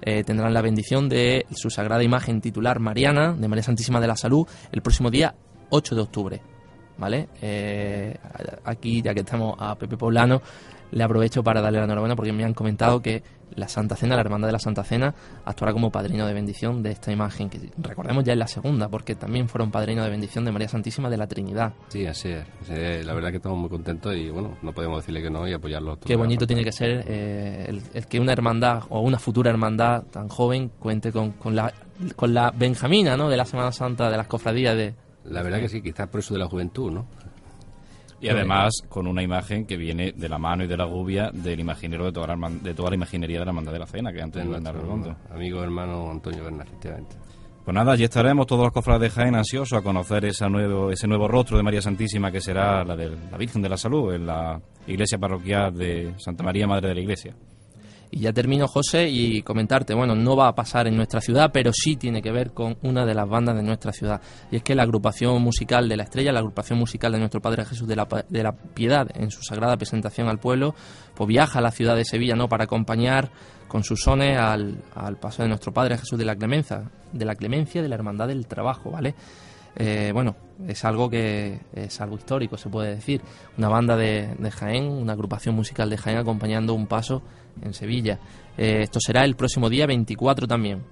tendrán 0.00 0.52
la 0.52 0.62
bendición 0.62 1.08
de 1.08 1.46
su 1.54 1.70
sagrada 1.70 2.02
imagen 2.02 2.40
titular 2.40 2.80
Mariana, 2.80 3.32
de 3.32 3.48
María 3.48 3.62
Santísima 3.62 4.00
de 4.00 4.08
la 4.08 4.16
Salud, 4.16 4.46
el 4.72 4.82
próximo 4.82 5.10
día 5.10 5.34
8 5.70 5.94
de 5.94 6.00
octubre. 6.02 6.51
¿Vale? 6.98 7.28
Eh, 7.40 8.16
aquí, 8.64 9.02
ya 9.02 9.14
que 9.14 9.20
estamos 9.20 9.56
a 9.58 9.74
Pepe 9.76 9.96
Poblano, 9.96 10.42
le 10.92 11.02
aprovecho 11.02 11.42
para 11.42 11.60
darle 11.60 11.78
la 11.78 11.84
enhorabuena 11.84 12.14
porque 12.14 12.32
me 12.32 12.44
han 12.44 12.54
comentado 12.54 13.00
que 13.00 13.22
la 13.56 13.68
Santa 13.68 13.96
Cena, 13.96 14.14
la 14.14 14.22
Hermandad 14.22 14.48
de 14.48 14.52
la 14.52 14.58
Santa 14.58 14.84
Cena, 14.84 15.14
actuará 15.44 15.72
como 15.72 15.90
padrino 15.90 16.26
de 16.26 16.32
bendición 16.32 16.82
de 16.82 16.92
esta 16.92 17.12
imagen, 17.12 17.50
que 17.50 17.60
recordemos 17.78 18.24
ya 18.24 18.32
es 18.32 18.38
la 18.38 18.46
segunda, 18.46 18.88
porque 18.88 19.14
también 19.14 19.48
fueron 19.48 19.70
padrino 19.70 20.04
de 20.04 20.10
bendición 20.10 20.44
de 20.44 20.52
María 20.52 20.68
Santísima 20.68 21.10
de 21.10 21.16
la 21.16 21.26
Trinidad. 21.26 21.72
Sí, 21.88 22.06
así 22.06 22.30
es. 22.30 23.04
La 23.06 23.14
verdad 23.14 23.30
que 23.30 23.36
estamos 23.36 23.58
muy 23.58 23.68
contentos 23.68 24.14
y 24.14 24.30
bueno, 24.30 24.56
no 24.62 24.72
podemos 24.72 24.98
decirle 24.98 25.22
que 25.22 25.30
no 25.30 25.46
y 25.46 25.52
apoyarlo. 25.52 25.98
Qué 25.98 26.16
bonito 26.16 26.46
tiene 26.46 26.64
que 26.64 26.72
ser 26.72 27.04
eh, 27.06 27.66
el, 27.68 28.06
que 28.06 28.20
una 28.20 28.32
hermandad 28.32 28.84
o 28.88 29.00
una 29.00 29.18
futura 29.18 29.50
hermandad 29.50 30.04
tan 30.04 30.28
joven 30.28 30.70
cuente 30.78 31.12
con, 31.12 31.32
con, 31.32 31.54
la, 31.54 31.72
con 32.16 32.32
la 32.32 32.50
Benjamina 32.50 33.16
¿no? 33.16 33.28
de 33.28 33.36
la 33.36 33.44
Semana 33.44 33.72
Santa 33.72 34.10
de 34.10 34.16
las 34.16 34.26
cofradías 34.26 34.76
de, 34.76 34.94
la 35.24 35.42
verdad 35.42 35.60
que 35.60 35.68
sí, 35.68 35.82
quizás 35.82 36.08
por 36.08 36.20
eso 36.20 36.34
de 36.34 36.40
la 36.40 36.46
juventud, 36.46 36.90
¿no? 36.90 37.06
Y 38.20 38.28
además 38.28 38.82
con 38.88 39.08
una 39.08 39.20
imagen 39.20 39.66
que 39.66 39.76
viene 39.76 40.12
de 40.12 40.28
la 40.28 40.38
mano 40.38 40.62
y 40.62 40.68
de 40.68 40.76
la 40.76 40.84
gubia 40.84 41.30
del 41.32 41.58
imaginero 41.58 42.04
de 42.04 42.12
toda 42.12 42.28
la, 42.28 42.50
de 42.50 42.72
toda 42.72 42.90
la 42.90 42.94
imaginería 42.94 43.40
de 43.40 43.46
la 43.46 43.52
Manda 43.52 43.72
de 43.72 43.80
la 43.80 43.86
Cena, 43.86 44.12
que 44.12 44.22
antes 44.22 44.44
de 44.44 44.48
Bernardo 44.48 44.80
Redondo. 44.80 45.16
Amigo 45.28 45.60
hermano 45.60 46.08
Antonio 46.08 46.44
Bernal, 46.44 46.66
efectivamente. 46.68 47.16
Pues 47.64 47.74
nada, 47.74 47.92
allí 47.92 48.04
estaremos 48.04 48.46
todos 48.46 48.62
los 48.62 48.72
cofrades 48.72 49.02
de 49.02 49.10
Jaén 49.10 49.34
ansiosos 49.34 49.76
a 49.76 49.82
conocer 49.82 50.24
ese 50.24 50.48
nuevo, 50.48 50.90
ese 50.90 51.08
nuevo 51.08 51.26
rostro 51.26 51.56
de 51.56 51.64
María 51.64 51.82
Santísima 51.82 52.30
que 52.30 52.40
será 52.40 52.84
la 52.84 52.94
de 52.94 53.10
la 53.10 53.38
Virgen 53.38 53.60
de 53.60 53.68
la 53.68 53.76
Salud 53.76 54.14
en 54.14 54.26
la 54.26 54.60
iglesia 54.86 55.18
parroquial 55.18 55.76
de 55.76 56.14
Santa 56.18 56.44
María, 56.44 56.66
Madre 56.66 56.88
de 56.88 56.94
la 56.94 57.00
Iglesia. 57.00 57.34
Y 58.14 58.20
ya 58.20 58.32
termino, 58.34 58.68
José, 58.68 59.08
y 59.08 59.40
comentarte, 59.40 59.94
bueno, 59.94 60.14
no 60.14 60.36
va 60.36 60.48
a 60.48 60.54
pasar 60.54 60.86
en 60.86 60.94
nuestra 60.96 61.22
ciudad, 61.22 61.50
pero 61.50 61.72
sí 61.72 61.96
tiene 61.96 62.20
que 62.20 62.30
ver 62.30 62.52
con 62.52 62.76
una 62.82 63.06
de 63.06 63.14
las 63.14 63.26
bandas 63.26 63.56
de 63.56 63.62
nuestra 63.62 63.90
ciudad. 63.90 64.20
Y 64.50 64.56
es 64.56 64.62
que 64.62 64.74
la 64.74 64.82
agrupación 64.82 65.40
musical 65.40 65.88
de 65.88 65.96
la 65.96 66.02
Estrella, 66.02 66.30
la 66.30 66.40
agrupación 66.40 66.78
musical 66.78 67.12
de 67.12 67.18
nuestro 67.18 67.40
Padre 67.40 67.64
Jesús 67.64 67.88
de 67.88 67.96
la, 67.96 68.06
de 68.28 68.42
la 68.42 68.52
Piedad, 68.52 69.08
en 69.14 69.30
su 69.30 69.42
sagrada 69.42 69.78
presentación 69.78 70.28
al 70.28 70.38
pueblo, 70.38 70.74
pues 71.14 71.26
viaja 71.26 71.60
a 71.60 71.62
la 71.62 71.70
ciudad 71.70 71.96
de 71.96 72.04
Sevilla, 72.04 72.36
¿no?, 72.36 72.50
para 72.50 72.64
acompañar 72.64 73.30
con 73.66 73.82
sus 73.82 74.02
sones 74.02 74.36
al, 74.36 74.84
al 74.94 75.16
paso 75.16 75.42
de 75.42 75.48
nuestro 75.48 75.72
Padre 75.72 75.96
Jesús 75.96 76.18
de 76.18 76.26
la 76.26 76.36
Clemencia, 76.36 76.90
de 77.14 77.24
la 77.24 77.34
Clemencia 77.34 77.80
de 77.80 77.88
la 77.88 77.94
Hermandad 77.94 78.28
del 78.28 78.46
Trabajo, 78.46 78.90
¿vale? 78.90 79.14
Eh, 79.76 80.10
bueno, 80.12 80.36
es 80.66 80.84
algo 80.84 81.08
que 81.08 81.60
es 81.72 82.00
algo 82.00 82.16
histórico, 82.16 82.56
se 82.56 82.68
puede 82.68 82.94
decir. 82.94 83.20
Una 83.56 83.68
banda 83.68 83.96
de, 83.96 84.36
Jaén, 84.50 84.84
una 84.84 85.14
agrupación 85.14 85.54
musical 85.54 85.88
de 85.88 85.96
Jaén 85.96 86.18
acompañando 86.18 86.74
un 86.74 86.86
paso 86.86 87.22
en 87.62 87.72
Sevilla. 87.72 88.18
Eh, 88.56 88.80
esto 88.82 88.98
será 89.00 89.24
el 89.24 89.34
próximo 89.34 89.70
día 89.70 89.86
24 89.86 90.46
también. 90.46 90.82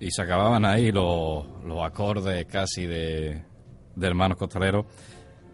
Y 0.00 0.10
se 0.10 0.22
acababan 0.22 0.64
ahí 0.64 0.92
los, 0.92 1.46
los 1.64 1.82
acordes 1.82 2.44
casi 2.46 2.86
de, 2.86 3.42
de 3.96 4.06
Hermanos 4.06 4.36
Costaleros. 4.36 4.86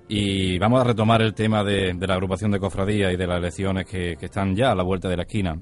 Y 0.09 0.59
vamos 0.59 0.81
a 0.81 0.85
retomar 0.85 1.23
el 1.23 1.35
tema 1.35 1.63
de, 1.63 1.95
la 1.95 2.15
agrupación 2.15 2.51
de 2.51 2.59
cofradías 2.59 3.13
y 3.13 3.17
de 3.17 3.27
las 3.29 3.39
elecciones 3.39 3.87
que 3.87 4.17
están 4.21 4.57
ya 4.57 4.73
a 4.73 4.75
la 4.75 4.83
vuelta 4.83 5.09
de 5.09 5.17
la 5.17 5.23
esquina. 5.23 5.57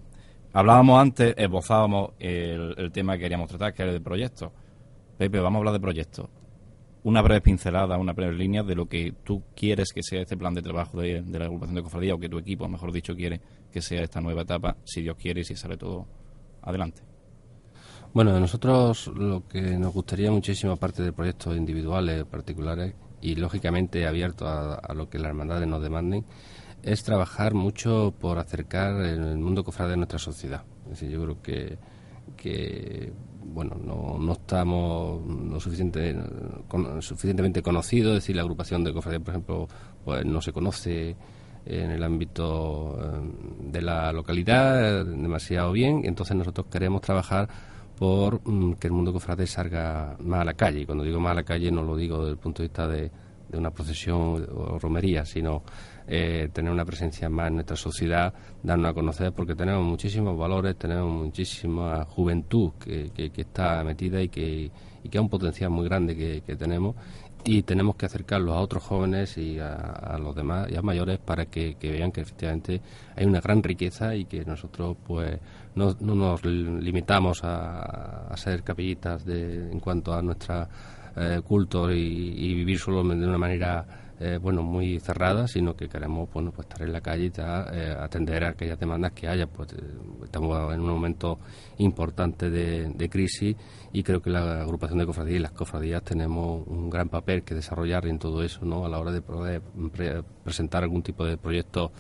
Hablábamos 0.52 0.98
antes, 1.00 1.34
esbozábamos 1.36 2.12
el, 2.18 2.90
tema 2.92 3.14
que 3.14 3.20
queríamos 3.20 3.48
tratar, 3.48 3.74
que 3.74 3.82
era 3.82 3.92
el 3.92 3.98
de 3.98 4.04
proyectos. 4.04 4.50
Pepe, 5.18 5.40
vamos 5.40 5.56
a 5.56 5.58
hablar 5.58 5.74
de 5.74 5.80
proyectos. 5.80 6.28
Una 7.04 7.20
breve 7.22 7.42
pincelada, 7.42 7.98
una 7.98 8.12
breve 8.12 8.34
línea 8.34 8.62
de 8.62 8.74
lo 8.74 8.86
que 8.86 9.14
tú 9.24 9.42
quieres 9.54 9.92
que 9.92 10.02
sea 10.02 10.22
este 10.22 10.36
plan 10.36 10.54
de 10.54 10.62
trabajo 10.62 11.00
de, 11.00 11.22
la 11.22 11.44
agrupación 11.44 11.76
de 11.76 11.82
cofradía 11.82 12.14
o 12.14 12.18
que 12.18 12.28
tu 12.28 12.38
equipo, 12.38 12.66
mejor 12.66 12.92
dicho, 12.92 13.14
quiere 13.14 13.40
que 13.70 13.82
sea 13.82 14.02
esta 14.02 14.20
nueva 14.20 14.42
etapa, 14.42 14.76
si 14.84 15.02
Dios 15.02 15.16
quiere 15.16 15.42
y 15.42 15.44
si 15.44 15.54
sale 15.54 15.76
todo 15.76 16.06
adelante. 16.62 17.02
Bueno, 18.14 18.38
nosotros 18.40 19.08
lo 19.08 19.46
que 19.46 19.60
nos 19.60 19.92
gustaría 19.92 20.30
muchísimo, 20.30 20.72
aparte 20.72 21.02
de 21.02 21.12
proyectos 21.12 21.56
individuales, 21.56 22.24
particulares 22.24 22.94
y 23.20 23.34
lógicamente 23.34 24.06
abiertos 24.06 24.48
a 24.48 24.94
lo 24.94 25.10
que 25.10 25.18
las 25.18 25.28
hermandades 25.28 25.68
nos 25.68 25.82
demanden, 25.82 26.24
es 26.82 27.02
trabajar 27.02 27.54
mucho 27.54 28.14
por 28.18 28.38
acercar 28.38 29.00
el 29.02 29.38
mundo 29.38 29.64
cofrade 29.64 29.94
a 29.94 29.96
nuestra 29.96 30.18
sociedad. 30.18 30.64
Es 30.84 30.90
decir, 30.90 31.10
yo 31.10 31.22
creo 31.22 31.42
que, 31.42 31.78
que 32.36 33.12
bueno, 33.42 33.76
no, 33.82 34.18
no 34.18 34.32
estamos 34.32 35.26
lo 35.26 35.60
suficiente, 35.60 36.16
con, 36.68 37.02
suficientemente 37.02 37.62
conocidos, 37.62 38.14
decir, 38.14 38.36
la 38.36 38.42
agrupación 38.42 38.84
de 38.84 38.92
cofradías, 38.92 39.22
por 39.22 39.34
ejemplo, 39.34 39.68
pues 40.04 40.24
no 40.24 40.40
se 40.40 40.52
conoce 40.52 41.16
en 41.66 41.90
el 41.90 42.02
ámbito 42.02 42.98
eh, 42.98 43.70
de 43.70 43.82
la 43.82 44.12
localidad 44.12 45.04
demasiado 45.04 45.72
bien, 45.72 46.02
entonces 46.04 46.36
nosotros 46.36 46.66
queremos 46.70 47.02
trabajar 47.02 47.48
por 47.98 48.40
mm, 48.48 48.74
que 48.74 48.86
el 48.86 48.92
mundo 48.92 49.12
cofrade 49.12 49.46
salga 49.46 50.16
más 50.20 50.40
a 50.40 50.44
la 50.44 50.54
calle. 50.54 50.80
Y 50.80 50.86
cuando 50.86 51.04
digo 51.04 51.20
más 51.20 51.32
a 51.32 51.34
la 51.34 51.42
calle 51.42 51.70
no 51.70 51.82
lo 51.82 51.96
digo 51.96 52.18
desde 52.18 52.32
el 52.32 52.38
punto 52.38 52.62
de 52.62 52.68
vista 52.68 52.88
de, 52.88 53.10
de 53.48 53.58
una 53.58 53.70
procesión 53.70 54.46
o 54.54 54.78
romería, 54.78 55.24
sino 55.24 55.62
eh, 56.06 56.48
tener 56.52 56.72
una 56.72 56.84
presencia 56.84 57.28
más 57.28 57.48
en 57.48 57.54
nuestra 57.54 57.76
sociedad, 57.76 58.32
darnos 58.62 58.90
a 58.90 58.94
conocer, 58.94 59.32
porque 59.32 59.54
tenemos 59.54 59.84
muchísimos 59.84 60.36
valores, 60.38 60.76
tenemos 60.76 61.10
muchísima 61.10 62.04
juventud 62.04 62.72
que, 62.78 63.10
que, 63.14 63.30
que 63.30 63.42
está 63.42 63.82
metida 63.84 64.20
y 64.22 64.28
que, 64.28 64.70
y 65.02 65.08
que 65.08 65.18
es 65.18 65.22
un 65.22 65.28
potencial 65.28 65.70
muy 65.70 65.86
grande 65.88 66.16
que, 66.16 66.42
que 66.42 66.56
tenemos 66.56 66.96
y 67.44 67.62
tenemos 67.62 67.96
que 67.96 68.06
acercarlos 68.06 68.54
a 68.54 68.60
otros 68.60 68.82
jóvenes 68.82 69.38
y 69.38 69.58
a, 69.58 69.74
a 69.74 70.18
los 70.18 70.34
demás 70.34 70.70
y 70.70 70.76
a 70.76 70.82
mayores 70.82 71.18
para 71.18 71.46
que, 71.46 71.76
vean 71.80 72.12
que 72.12 72.20
efectivamente 72.20 72.80
hay 73.16 73.26
una 73.26 73.40
gran 73.40 73.62
riqueza 73.62 74.14
y 74.14 74.24
que 74.24 74.44
nosotros 74.44 74.96
pues 75.06 75.38
no, 75.74 75.96
no 76.00 76.14
nos 76.14 76.44
limitamos 76.44 77.44
a, 77.44 78.28
a, 78.28 78.36
ser 78.36 78.62
capillitas 78.62 79.24
de, 79.24 79.70
en 79.70 79.80
cuanto 79.80 80.12
a 80.12 80.20
nuestra 80.20 80.68
eh, 81.20 81.40
culto 81.42 81.90
y, 81.90 82.54
vivir 82.54 82.78
solo 82.78 83.02
de 83.02 83.26
una 83.26 83.38
manera 83.38 83.86
eh, 84.20 84.38
bueno 84.40 84.62
muy 84.62 85.00
cerrada 85.00 85.48
sino 85.48 85.74
que 85.74 85.88
queremos 85.88 86.28
bueno 86.32 86.52
pues 86.52 86.68
estar 86.68 86.86
en 86.86 86.92
la 86.92 87.00
calle 87.00 87.26
y 87.26 87.32
eh, 87.40 87.96
atender 87.98 88.44
a 88.44 88.50
aquellas 88.50 88.78
demandas 88.78 89.12
que 89.12 89.28
haya 89.28 89.46
pues 89.46 89.74
estamos 90.22 90.72
en 90.72 90.80
un 90.80 90.90
momento 90.90 91.38
importante 91.78 92.50
de, 92.50 92.88
de, 92.88 93.08
crisis 93.08 93.56
y 93.92 94.02
creo 94.02 94.20
que 94.20 94.30
la 94.30 94.62
agrupación 94.62 94.98
de 94.98 95.06
cofradías 95.06 95.36
y 95.38 95.42
las 95.42 95.52
cofradías 95.52 96.02
tenemos 96.02 96.66
un 96.66 96.88
gran 96.88 97.08
papel 97.08 97.42
que 97.42 97.54
desarrollar 97.54 98.06
en 98.06 98.18
todo 98.18 98.42
eso 98.42 98.64
no 98.64 98.84
a 98.84 98.88
la 98.88 98.98
hora 99.00 99.10
de 99.10 99.22
poder 99.22 99.60
pre 99.92 100.22
presentar 100.44 100.82
algún 100.82 101.02
tipo 101.02 101.24
de 101.24 101.36
proyecto 101.36 101.90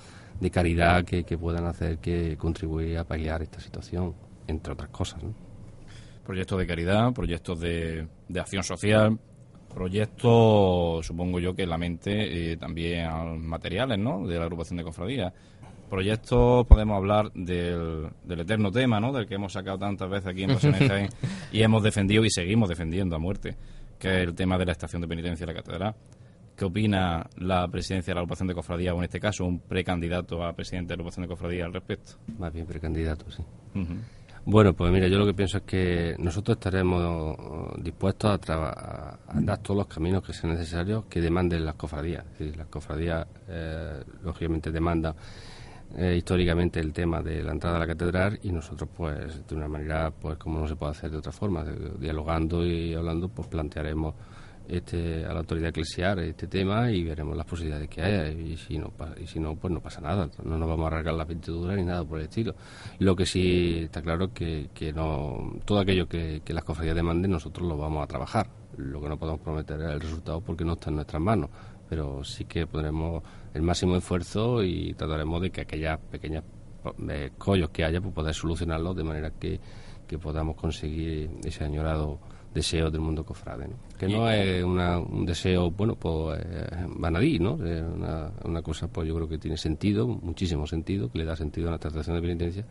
de 0.40 0.50
caridad 0.50 1.04
que, 1.04 1.24
que 1.24 1.36
puedan 1.36 1.66
hacer 1.66 1.98
que 1.98 2.36
contribuir 2.36 2.98
a 2.98 3.04
paliar 3.04 3.42
esta 3.42 3.58
situación 3.58 4.14
entre 4.46 4.74
otras 4.74 4.90
cosas 4.90 5.22
¿no? 5.22 5.47
Proyectos 6.28 6.58
de 6.58 6.66
caridad 6.66 7.12
proyectos 7.14 7.58
de, 7.58 8.06
de 8.28 8.40
acción 8.40 8.62
social 8.62 9.18
proyectos, 9.78 11.06
supongo 11.06 11.38
yo 11.38 11.54
que 11.54 11.62
en 11.62 11.70
la 11.70 11.78
mente 11.78 12.52
eh, 12.52 12.56
también 12.56 13.46
materiales, 13.46 13.98
¿no? 13.98 14.26
De 14.26 14.36
la 14.36 14.44
agrupación 14.44 14.76
de 14.76 14.84
cofradías. 14.84 15.32
Proyectos, 15.88 16.66
podemos 16.66 16.96
hablar 16.96 17.32
del, 17.32 18.08
del, 18.24 18.40
eterno 18.40 18.70
tema, 18.70 19.00
¿no? 19.00 19.12
Del 19.12 19.26
que 19.26 19.36
hemos 19.36 19.52
sacado 19.52 19.78
tantas 19.78 20.10
veces 20.10 20.26
aquí 20.28 20.42
en 20.42 20.50
Pasiones 20.50 21.14
y 21.52 21.62
hemos 21.62 21.82
defendido 21.82 22.24
y 22.24 22.30
seguimos 22.30 22.68
defendiendo 22.68 23.16
a 23.16 23.18
muerte, 23.18 23.56
que 23.98 24.08
es 24.08 24.28
el 24.28 24.34
tema 24.34 24.58
de 24.58 24.66
la 24.66 24.72
estación 24.72 25.00
de 25.00 25.08
penitencia 25.08 25.46
de 25.46 25.52
la 25.52 25.62
catedral. 25.62 25.94
¿Qué 26.56 26.64
opina 26.64 27.24
la 27.36 27.68
presidencia 27.68 28.10
de 28.10 28.16
la 28.16 28.20
agrupación 28.22 28.48
de 28.48 28.54
cofradías, 28.54 28.92
o 28.92 28.98
en 28.98 29.04
este 29.04 29.20
caso 29.20 29.46
un 29.46 29.60
precandidato 29.60 30.42
a 30.44 30.52
presidente 30.54 30.88
de 30.88 30.96
la 30.96 31.02
agrupación 31.02 31.22
de 31.22 31.28
cofradías 31.28 31.66
al 31.66 31.72
respecto? 31.72 32.12
Más 32.36 32.52
bien 32.52 32.66
precandidato, 32.66 33.30
sí. 33.30 33.42
Uh 33.76 33.78
-huh. 33.78 33.98
Bueno, 34.50 34.72
pues 34.72 34.90
mira, 34.90 35.08
yo 35.08 35.18
lo 35.18 35.26
que 35.26 35.34
pienso 35.34 35.58
es 35.58 35.64
que 35.64 36.16
nosotros 36.18 36.56
estaremos 36.56 37.36
dispuestos 37.82 38.48
a, 38.48 39.10
a, 39.28 39.40
dar 39.42 39.58
todos 39.58 39.76
los 39.76 39.86
caminos 39.88 40.22
que 40.22 40.32
sean 40.32 40.54
necesarios 40.54 41.04
que 41.04 41.20
demanden 41.20 41.66
las 41.66 41.74
cofradías. 41.74 42.24
Decir, 42.30 42.56
las 42.56 42.66
cofradías, 42.68 43.26
eh, 43.46 44.02
lógicamente, 44.22 44.72
demandan 44.72 45.14
eh, 45.98 46.14
históricamente 46.16 46.80
el 46.80 46.94
tema 46.94 47.20
de 47.20 47.42
la 47.42 47.52
entrada 47.52 47.76
a 47.76 47.80
la 47.80 47.86
catedral 47.86 48.40
y 48.42 48.50
nosotros, 48.50 48.88
pues, 48.96 49.46
de 49.46 49.54
una 49.54 49.68
manera, 49.68 50.10
pues, 50.12 50.38
como 50.38 50.60
no 50.60 50.66
se 50.66 50.76
puede 50.76 50.92
hacer 50.92 51.10
de 51.10 51.18
otra 51.18 51.30
forma, 51.32 51.62
dialogando 51.98 52.64
y 52.64 52.94
hablando, 52.94 53.28
pues 53.28 53.48
plantearemos 53.48 54.14
este, 54.68 55.24
a 55.24 55.32
la 55.32 55.40
autoridad 55.40 55.70
eclesial 55.70 56.18
este 56.18 56.46
tema 56.46 56.90
y 56.90 57.02
veremos 57.02 57.36
las 57.36 57.46
posibilidades 57.46 57.88
que 57.88 58.02
haya. 58.02 58.28
Y 58.28 58.56
si 58.56 58.78
no 58.78 58.92
y 59.18 59.26
si 59.26 59.40
no 59.40 59.56
pues 59.56 59.72
no 59.72 59.80
pasa 59.80 60.00
nada. 60.00 60.28
No 60.44 60.58
nos 60.58 60.68
vamos 60.68 60.84
a 60.84 60.86
arrancar 60.88 61.14
la 61.14 61.24
vestidura 61.24 61.74
ni 61.74 61.84
nada 61.84 62.04
por 62.04 62.18
el 62.18 62.26
estilo. 62.26 62.54
Lo 62.98 63.16
que 63.16 63.24
sí 63.24 63.80
está 63.84 64.02
claro 64.02 64.32
que, 64.32 64.68
que 64.74 64.92
no 64.92 65.54
todo 65.64 65.80
aquello 65.80 66.06
que, 66.06 66.42
las 66.48 66.64
cofradías 66.64 66.94
demanden 66.94 67.30
nosotros 67.30 67.66
lo 67.66 67.76
vamos 67.76 68.04
a 68.04 68.06
trabajar. 68.06 68.50
Lo 68.76 69.00
que 69.00 69.08
no 69.08 69.18
podemos 69.18 69.40
prometer 69.40 69.80
es 69.80 69.88
el 69.88 70.00
resultado 70.00 70.40
porque 70.40 70.64
no 70.64 70.74
está 70.74 70.90
en 70.90 70.96
nuestras 70.96 71.22
manos. 71.22 71.50
Pero 71.88 72.22
sí 72.22 72.44
que 72.44 72.66
pondremos 72.66 73.22
el 73.54 73.62
máximo 73.62 73.96
esfuerzo 73.96 74.62
y 74.62 74.92
trataremos 74.92 75.40
de 75.40 75.50
que 75.50 75.62
aquellas 75.62 75.98
pequeñas 75.98 76.44
eh, 77.08 77.30
que 77.72 77.84
haya 77.84 78.00
pues 78.00 78.14
poder 78.14 78.34
solucionarlos 78.34 78.94
de 78.94 79.04
manera 79.04 79.30
que, 79.30 79.58
que 80.06 80.18
podamos 80.18 80.56
conseguir 80.56 81.30
ese 81.42 81.64
añorado 81.64 82.20
deseo 82.54 82.90
del 82.90 83.00
mundo 83.00 83.24
cofrade, 83.24 83.68
¿no? 83.68 83.76
que 83.98 84.08
no 84.08 84.30
es 84.30 84.62
una, 84.64 84.98
un 84.98 85.26
deseo, 85.26 85.70
bueno, 85.70 85.96
pues 85.96 86.40
eh, 86.42 86.86
banadí, 86.88 87.38
¿no? 87.38 87.54
Es 87.64 87.82
una, 87.82 88.32
una, 88.44 88.62
cosa, 88.62 88.88
pues 88.88 89.06
yo 89.08 89.14
creo 89.14 89.28
que 89.28 89.38
tiene 89.38 89.56
sentido, 89.56 90.06
muchísimo 90.06 90.66
sentido, 90.66 91.10
que 91.10 91.18
le 91.18 91.24
da 91.24 91.36
sentido 91.36 91.68
a 91.68 91.72
la 91.72 91.78
tratación 91.78 92.16
de 92.16 92.22
penitencia 92.22 92.64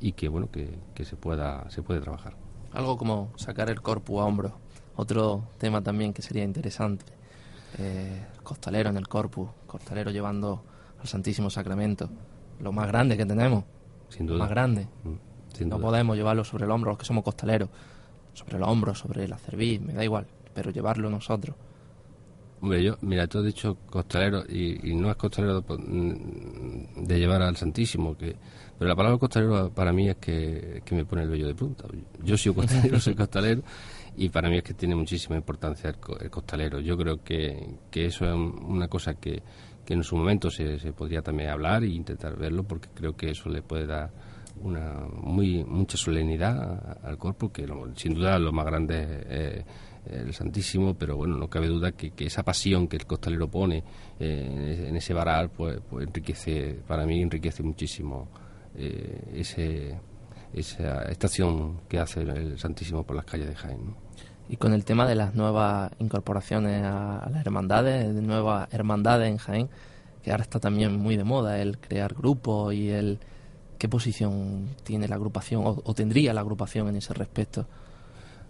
y 0.00 0.12
que, 0.12 0.28
bueno, 0.28 0.50
que, 0.50 0.78
que 0.94 1.04
se 1.04 1.16
pueda 1.16 1.68
se 1.70 1.82
puede 1.82 2.00
trabajar. 2.00 2.36
Algo 2.72 2.96
como 2.96 3.32
sacar 3.36 3.70
el 3.70 3.80
corpus 3.82 4.20
a 4.20 4.24
hombros, 4.24 4.52
otro 4.96 5.44
tema 5.58 5.82
también 5.82 6.12
que 6.12 6.22
sería 6.22 6.44
interesante. 6.44 7.04
Eh, 7.78 8.26
costalero 8.42 8.90
en 8.90 8.96
el 8.96 9.08
corpus, 9.08 9.48
costalero 9.66 10.10
llevando 10.10 10.62
al 11.00 11.06
Santísimo 11.06 11.48
Sacramento, 11.48 12.10
lo 12.60 12.72
más 12.72 12.86
grande 12.88 13.16
que 13.16 13.24
tenemos, 13.24 13.64
sin 14.08 14.26
duda. 14.26 14.38
más 14.38 14.50
grande. 14.50 14.88
Mm, 15.04 15.54
sin 15.54 15.68
no 15.68 15.76
duda. 15.76 15.86
podemos 15.86 16.16
llevarlo 16.16 16.44
sobre 16.44 16.64
el 16.64 16.70
hombro 16.70 16.90
los 16.90 16.98
que 16.98 17.04
somos 17.04 17.24
costaleros 17.24 17.68
sobre 18.32 18.56
el 18.56 18.62
hombro, 18.62 18.94
sobre 18.94 19.28
la 19.28 19.38
cerviz, 19.38 19.80
me 19.80 19.92
da 19.92 20.04
igual, 20.04 20.26
pero 20.54 20.70
llevarlo 20.70 21.10
nosotros. 21.10 21.56
Hombre, 22.60 22.80
yo, 22.80 22.96
mira, 23.00 23.26
tú 23.26 23.38
has 23.38 23.44
dicho 23.44 23.76
costalero 23.90 24.44
y, 24.48 24.90
y 24.90 24.94
no 24.94 25.10
es 25.10 25.16
costalero 25.16 25.60
de, 25.60 25.76
mm, 25.76 27.04
de, 27.06 27.18
llevar 27.18 27.42
al 27.42 27.56
Santísimo, 27.56 28.16
que 28.16 28.36
pero 28.78 28.88
la 28.88 28.94
palabra 28.94 29.18
costalero 29.18 29.70
para 29.70 29.92
mí 29.92 30.08
es 30.08 30.16
que, 30.16 30.80
que 30.84 30.94
me 30.94 31.04
pone 31.04 31.22
el 31.22 31.28
vello 31.28 31.48
de 31.48 31.56
punta. 31.56 31.84
Yo 32.22 32.36
soy 32.36 32.54
costalero, 32.54 33.00
soy 33.00 33.16
costalero 33.16 33.62
y 34.16 34.28
para 34.28 34.48
mí 34.48 34.58
es 34.58 34.62
que 34.62 34.74
tiene 34.74 34.94
muchísima 34.94 35.36
importancia 35.36 35.90
el, 35.90 35.96
el 36.20 36.30
costalero. 36.30 36.78
Yo 36.78 36.96
creo 36.96 37.22
que, 37.24 37.78
que 37.90 38.06
eso 38.06 38.26
es 38.26 38.32
una 38.32 38.86
cosa 38.86 39.14
que, 39.14 39.42
que 39.84 39.94
en 39.94 40.04
su 40.04 40.16
momento 40.16 40.48
se, 40.48 40.78
se 40.78 40.92
podría 40.92 41.22
también 41.22 41.50
hablar 41.50 41.82
e 41.82 41.88
intentar 41.88 42.36
verlo 42.36 42.62
porque 42.62 42.88
creo 42.94 43.16
que 43.16 43.30
eso 43.30 43.48
le 43.48 43.62
puede 43.62 43.86
dar 43.86 44.10
una 44.62 45.06
mucha 45.66 45.96
solemnidad 45.96 46.98
al 47.02 47.18
cuerpo, 47.18 47.52
que 47.52 47.66
sin 47.96 48.14
duda 48.14 48.38
lo 48.38 48.52
más 48.52 48.66
grande 48.66 49.26
es 49.28 49.64
el 50.06 50.34
Santísimo, 50.34 50.94
pero 50.94 51.16
bueno, 51.16 51.36
no 51.36 51.48
cabe 51.48 51.68
duda 51.68 51.92
que, 51.92 52.12
esa 52.18 52.42
pasión 52.42 52.88
que 52.88 52.96
el 52.96 53.06
costalero 53.06 53.48
pone 53.48 53.84
eh, 54.18 54.86
en 54.88 54.96
ese 54.96 55.14
varal, 55.14 55.50
pues, 55.50 55.80
pues, 55.88 56.06
enriquece, 56.06 56.80
para 56.86 57.06
mí 57.06 57.22
enriquece 57.22 57.62
muchísimo 57.62 58.28
eh, 58.74 59.22
ese, 59.34 59.98
esa 60.52 61.02
estación 61.04 61.80
que 61.88 61.98
hace 61.98 62.22
el 62.22 62.58
Santísimo 62.58 63.04
por 63.04 63.16
las 63.16 63.24
calles 63.24 63.48
de 63.48 63.54
Jaén. 63.54 63.94
Y 64.48 64.56
con 64.56 64.72
el 64.72 64.84
tema 64.84 65.06
de 65.06 65.14
las 65.14 65.34
nuevas 65.34 65.92
incorporaciones 65.98 66.82
a, 66.84 67.28
las 67.30 67.46
hermandades, 67.46 68.14
de 68.14 68.22
nuevas 68.22 68.68
hermandades 68.72 69.30
en 69.30 69.36
Jaén, 69.38 69.68
que 70.22 70.30
ahora 70.30 70.42
está 70.42 70.60
también 70.60 70.98
muy 70.98 71.16
de 71.16 71.24
moda 71.24 71.60
el 71.60 71.78
crear 71.78 72.14
grupos 72.14 72.74
y 72.74 72.90
el 72.90 73.18
qué 73.82 73.88
posición 73.88 74.68
tiene 74.84 75.08
la 75.08 75.16
agrupación 75.16 75.64
o 75.64 75.92
tendría 75.92 76.32
la 76.32 76.40
agrupación 76.40 76.86
en 76.86 76.94
ese 76.94 77.14
respecto. 77.14 77.66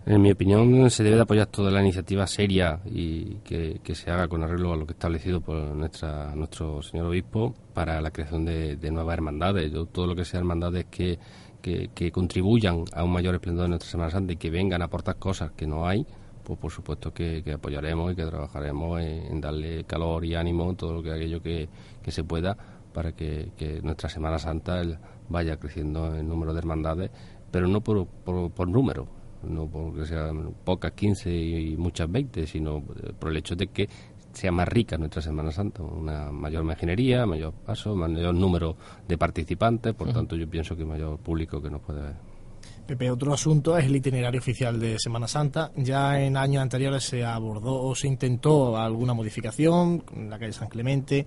En 0.04 0.20
mi 0.20 0.30
opinión, 0.30 0.90
se 0.90 1.02
debe 1.02 1.16
de 1.16 1.22
apoyar 1.22 1.46
toda 1.46 1.70
la 1.70 1.80
iniciativa 1.80 2.26
seria 2.26 2.80
y 2.84 3.36
que, 3.36 3.80
se 3.94 4.10
haga 4.10 4.28
con 4.28 4.42
arreglo 4.42 4.74
a 4.74 4.76
lo 4.76 4.84
que 4.84 4.92
establecido 4.92 5.40
por 5.40 5.56
nuestra, 5.56 6.34
nuestro 6.34 6.82
señor 6.82 7.06
obispo 7.06 7.54
para 7.72 7.98
la 8.02 8.10
creación 8.10 8.44
de, 8.44 8.90
nuevas 8.90 9.14
hermandades. 9.14 9.72
todo 9.90 10.06
lo 10.06 10.14
que 10.14 10.26
sea 10.26 10.40
hermandades 10.40 10.84
que, 10.90 11.18
que, 11.62 12.12
contribuyan 12.12 12.84
a 12.92 13.02
un 13.02 13.10
mayor 13.10 13.34
esplendor 13.36 13.62
de 13.62 13.68
nuestra 13.70 13.90
Semana 13.90 14.10
Santa 14.10 14.34
y 14.34 14.36
que 14.36 14.50
vengan 14.50 14.82
a 14.82 14.84
aportar 14.84 15.16
cosas 15.16 15.52
que 15.52 15.66
no 15.66 15.86
hay, 15.86 16.04
pues 16.44 16.58
por 16.58 16.70
supuesto 16.70 17.14
que, 17.14 17.42
apoyaremos 17.54 18.12
y 18.12 18.16
que 18.16 18.26
trabajaremos 18.26 19.00
en, 19.00 19.40
darle 19.40 19.84
calor 19.84 20.26
y 20.26 20.34
ánimo, 20.34 20.74
todo 20.74 20.92
lo 20.92 21.02
que 21.02 21.10
aquello 21.10 21.40
que, 21.40 21.70
se 22.06 22.22
pueda 22.22 22.54
para 22.92 23.12
que, 23.12 23.80
nuestra 23.82 24.10
Semana 24.10 24.38
Santa 24.38 24.82
vaya 25.32 25.56
creciendo 25.56 26.14
en 26.14 26.28
número 26.28 26.52
de 26.52 26.58
hermandades, 26.58 27.10
pero 27.50 27.66
no 27.66 27.80
por, 27.80 28.06
por, 28.06 28.50
por 28.50 28.68
número, 28.68 29.08
no 29.42 29.66
porque 29.66 30.06
sean 30.06 30.54
pocas 30.64 30.92
15 30.92 31.34
y 31.34 31.76
muchas 31.76 32.10
20, 32.10 32.46
sino 32.46 32.82
por 33.18 33.30
el 33.30 33.38
hecho 33.38 33.56
de 33.56 33.66
que 33.68 33.88
sea 34.32 34.52
más 34.52 34.68
rica 34.68 34.96
nuestra 34.96 35.20
Semana 35.20 35.50
Santa, 35.50 35.82
una 35.82 36.30
mayor 36.30 36.62
imaginería, 36.62 37.26
mayor 37.26 37.52
paso, 37.52 37.94
mayor 37.94 38.34
número 38.34 38.76
de 39.06 39.18
participantes, 39.18 39.94
por 39.94 40.12
tanto 40.12 40.36
yo 40.36 40.48
pienso 40.48 40.76
que 40.76 40.84
mayor 40.84 41.18
público 41.18 41.60
que 41.60 41.70
nos 41.70 41.80
puede 41.80 42.02
ver. 42.02 42.32
Pepe, 42.86 43.10
otro 43.10 43.32
asunto 43.32 43.78
es 43.78 43.86
el 43.86 43.94
itinerario 43.94 44.40
oficial 44.40 44.78
de 44.78 44.98
Semana 44.98 45.28
Santa. 45.28 45.70
Ya 45.76 46.20
en 46.20 46.36
años 46.36 46.62
anteriores 46.62 47.04
se 47.04 47.24
abordó 47.24 47.80
o 47.80 47.94
se 47.94 48.08
intentó 48.08 48.76
alguna 48.76 49.14
modificación 49.14 50.02
en 50.16 50.30
la 50.30 50.38
calle 50.38 50.52
San 50.52 50.68
Clemente. 50.68 51.24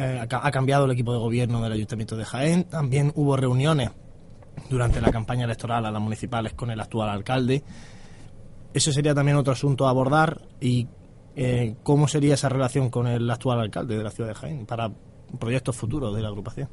Eh, 0.00 0.26
ha 0.30 0.50
cambiado 0.52 0.84
el 0.84 0.92
equipo 0.92 1.12
de 1.12 1.18
gobierno 1.18 1.60
del 1.60 1.72
Ayuntamiento 1.72 2.16
de 2.16 2.24
Jaén. 2.24 2.64
También 2.64 3.10
hubo 3.16 3.36
reuniones 3.36 3.90
durante 4.70 5.00
la 5.00 5.10
campaña 5.10 5.44
electoral 5.44 5.84
a 5.86 5.90
las 5.90 6.00
municipales 6.00 6.54
con 6.54 6.70
el 6.70 6.80
actual 6.80 7.08
alcalde. 7.08 7.64
Ese 8.72 8.92
sería 8.92 9.12
también 9.12 9.36
otro 9.36 9.52
asunto 9.52 9.88
a 9.88 9.90
abordar 9.90 10.42
y 10.60 10.86
eh, 11.34 11.74
cómo 11.82 12.06
sería 12.06 12.34
esa 12.34 12.48
relación 12.48 12.90
con 12.90 13.08
el 13.08 13.28
actual 13.28 13.58
alcalde 13.58 13.96
de 13.96 14.04
la 14.04 14.10
ciudad 14.10 14.30
de 14.30 14.34
Jaén 14.36 14.66
para 14.66 14.88
proyectos 15.36 15.74
futuros 15.74 16.14
de 16.14 16.22
la 16.22 16.28
agrupación. 16.28 16.68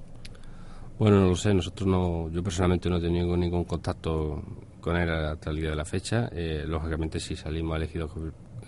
Bueno, 0.99 1.19
no 1.19 1.30
lo 1.30 1.36
sé, 1.36 1.51
nosotros 1.51 1.89
no, 1.89 2.30
yo 2.30 2.43
personalmente 2.43 2.89
no 2.89 2.97
he 2.97 3.01
tenido 3.01 3.36
ningún 3.36 3.63
contacto 3.63 4.41
con 4.80 4.95
él 4.97 5.09
hasta 5.09 5.49
el 5.49 5.57
día 5.57 5.71
de 5.71 5.76
la 5.76 5.86
fecha. 5.86 6.30
Eh, 6.32 6.63
lógicamente, 6.67 7.19
si 7.19 7.36
salimos 7.36 7.76
elegidos 7.76 8.11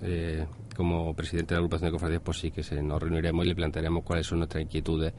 eh, 0.02 0.46
como 0.78 1.14
presidente 1.14 1.54
de 1.54 1.56
la 1.56 1.60
agrupación 1.60 1.90
de 1.90 1.92
cofradías, 1.92 2.22
pues 2.24 2.38
sí 2.38 2.52
que 2.52 2.64
se, 2.64 2.82
nos 2.82 3.02
reuniremos 3.02 3.44
y 3.46 3.50
le 3.50 3.56
plantearemos 3.56 4.04
cuáles 4.04 4.28
son 4.28 4.38
nuestras 4.40 4.64
inquietudes 4.64 5.14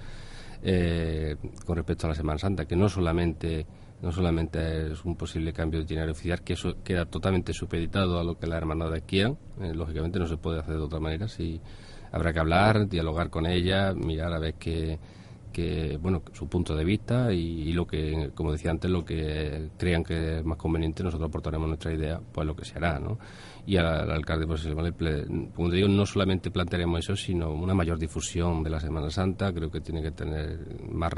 con 1.64 1.76
respecto 1.76 2.06
a 2.06 2.10
la 2.10 2.14
Semana 2.16 2.38
Santa, 2.38 2.64
que 2.64 2.74
no 2.74 2.88
solamente 2.88 3.66
no 4.00 4.12
solamente 4.12 4.92
es 4.92 5.04
un 5.04 5.16
posible 5.16 5.52
cambio 5.52 5.80
de 5.80 5.84
itinerario 5.84 6.12
oficial, 6.12 6.42
que 6.42 6.52
eso 6.52 6.76
queda 6.84 7.06
totalmente 7.06 7.52
supeditado 7.52 8.20
a 8.20 8.24
lo 8.24 8.38
que 8.38 8.46
las 8.46 8.58
hermandades 8.58 9.02
quieran. 9.06 9.36
Eh, 9.60 9.74
lógicamente 9.74 10.18
no 10.18 10.26
se 10.26 10.36
puede 10.36 10.60
hacer 10.60 10.76
de 10.76 10.82
otra 10.82 11.00
manera. 11.00 11.26
Si 11.28 11.60
habrá 12.12 12.32
que 12.32 12.38
hablar, 12.38 12.88
dialogar 12.88 13.28
con 13.30 13.46
ella, 13.46 13.92
mirar 13.94 14.32
a 14.32 14.38
ver 14.38 14.54
qué, 14.54 14.98
que, 15.52 15.98
bueno, 16.00 16.22
su 16.32 16.48
punto 16.48 16.76
de 16.76 16.84
vista 16.84 17.32
y, 17.32 17.72
lo 17.72 17.86
que, 17.86 18.30
como 18.34 18.52
decía 18.52 18.70
antes, 18.70 18.90
lo 18.90 19.04
que 19.04 19.70
crean 19.76 20.04
que 20.04 20.38
es 20.38 20.44
más 20.44 20.58
conveniente, 20.58 21.02
nosotros 21.02 21.28
aportaremos 21.28 21.66
nuestra 21.66 21.92
idea, 21.92 22.20
pues 22.32 22.46
lo 22.46 22.54
que 22.54 22.64
se 22.64 22.76
hará, 22.76 23.00
¿no? 23.00 23.18
Y 23.68 23.76
al, 23.76 24.10
alcalde, 24.10 24.46
pues, 24.46 24.66
como 25.54 25.68
te 25.68 25.76
digo, 25.76 25.88
no 25.88 26.06
solamente 26.06 26.50
plantearemos 26.50 27.00
eso, 27.00 27.14
sino 27.14 27.50
una 27.52 27.74
mayor 27.74 27.98
difusión 27.98 28.62
de 28.62 28.70
la 28.70 28.80
Semana 28.80 29.10
Santa, 29.10 29.52
creo 29.52 29.70
que 29.70 29.82
tiene 29.82 30.00
que 30.00 30.10
tener 30.12 30.58
más, 30.90 31.12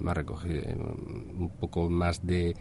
más 0.00 0.16
recogido, 0.16 0.64
un 0.74 1.52
poco 1.60 1.88
más 1.88 2.26
de 2.26 2.56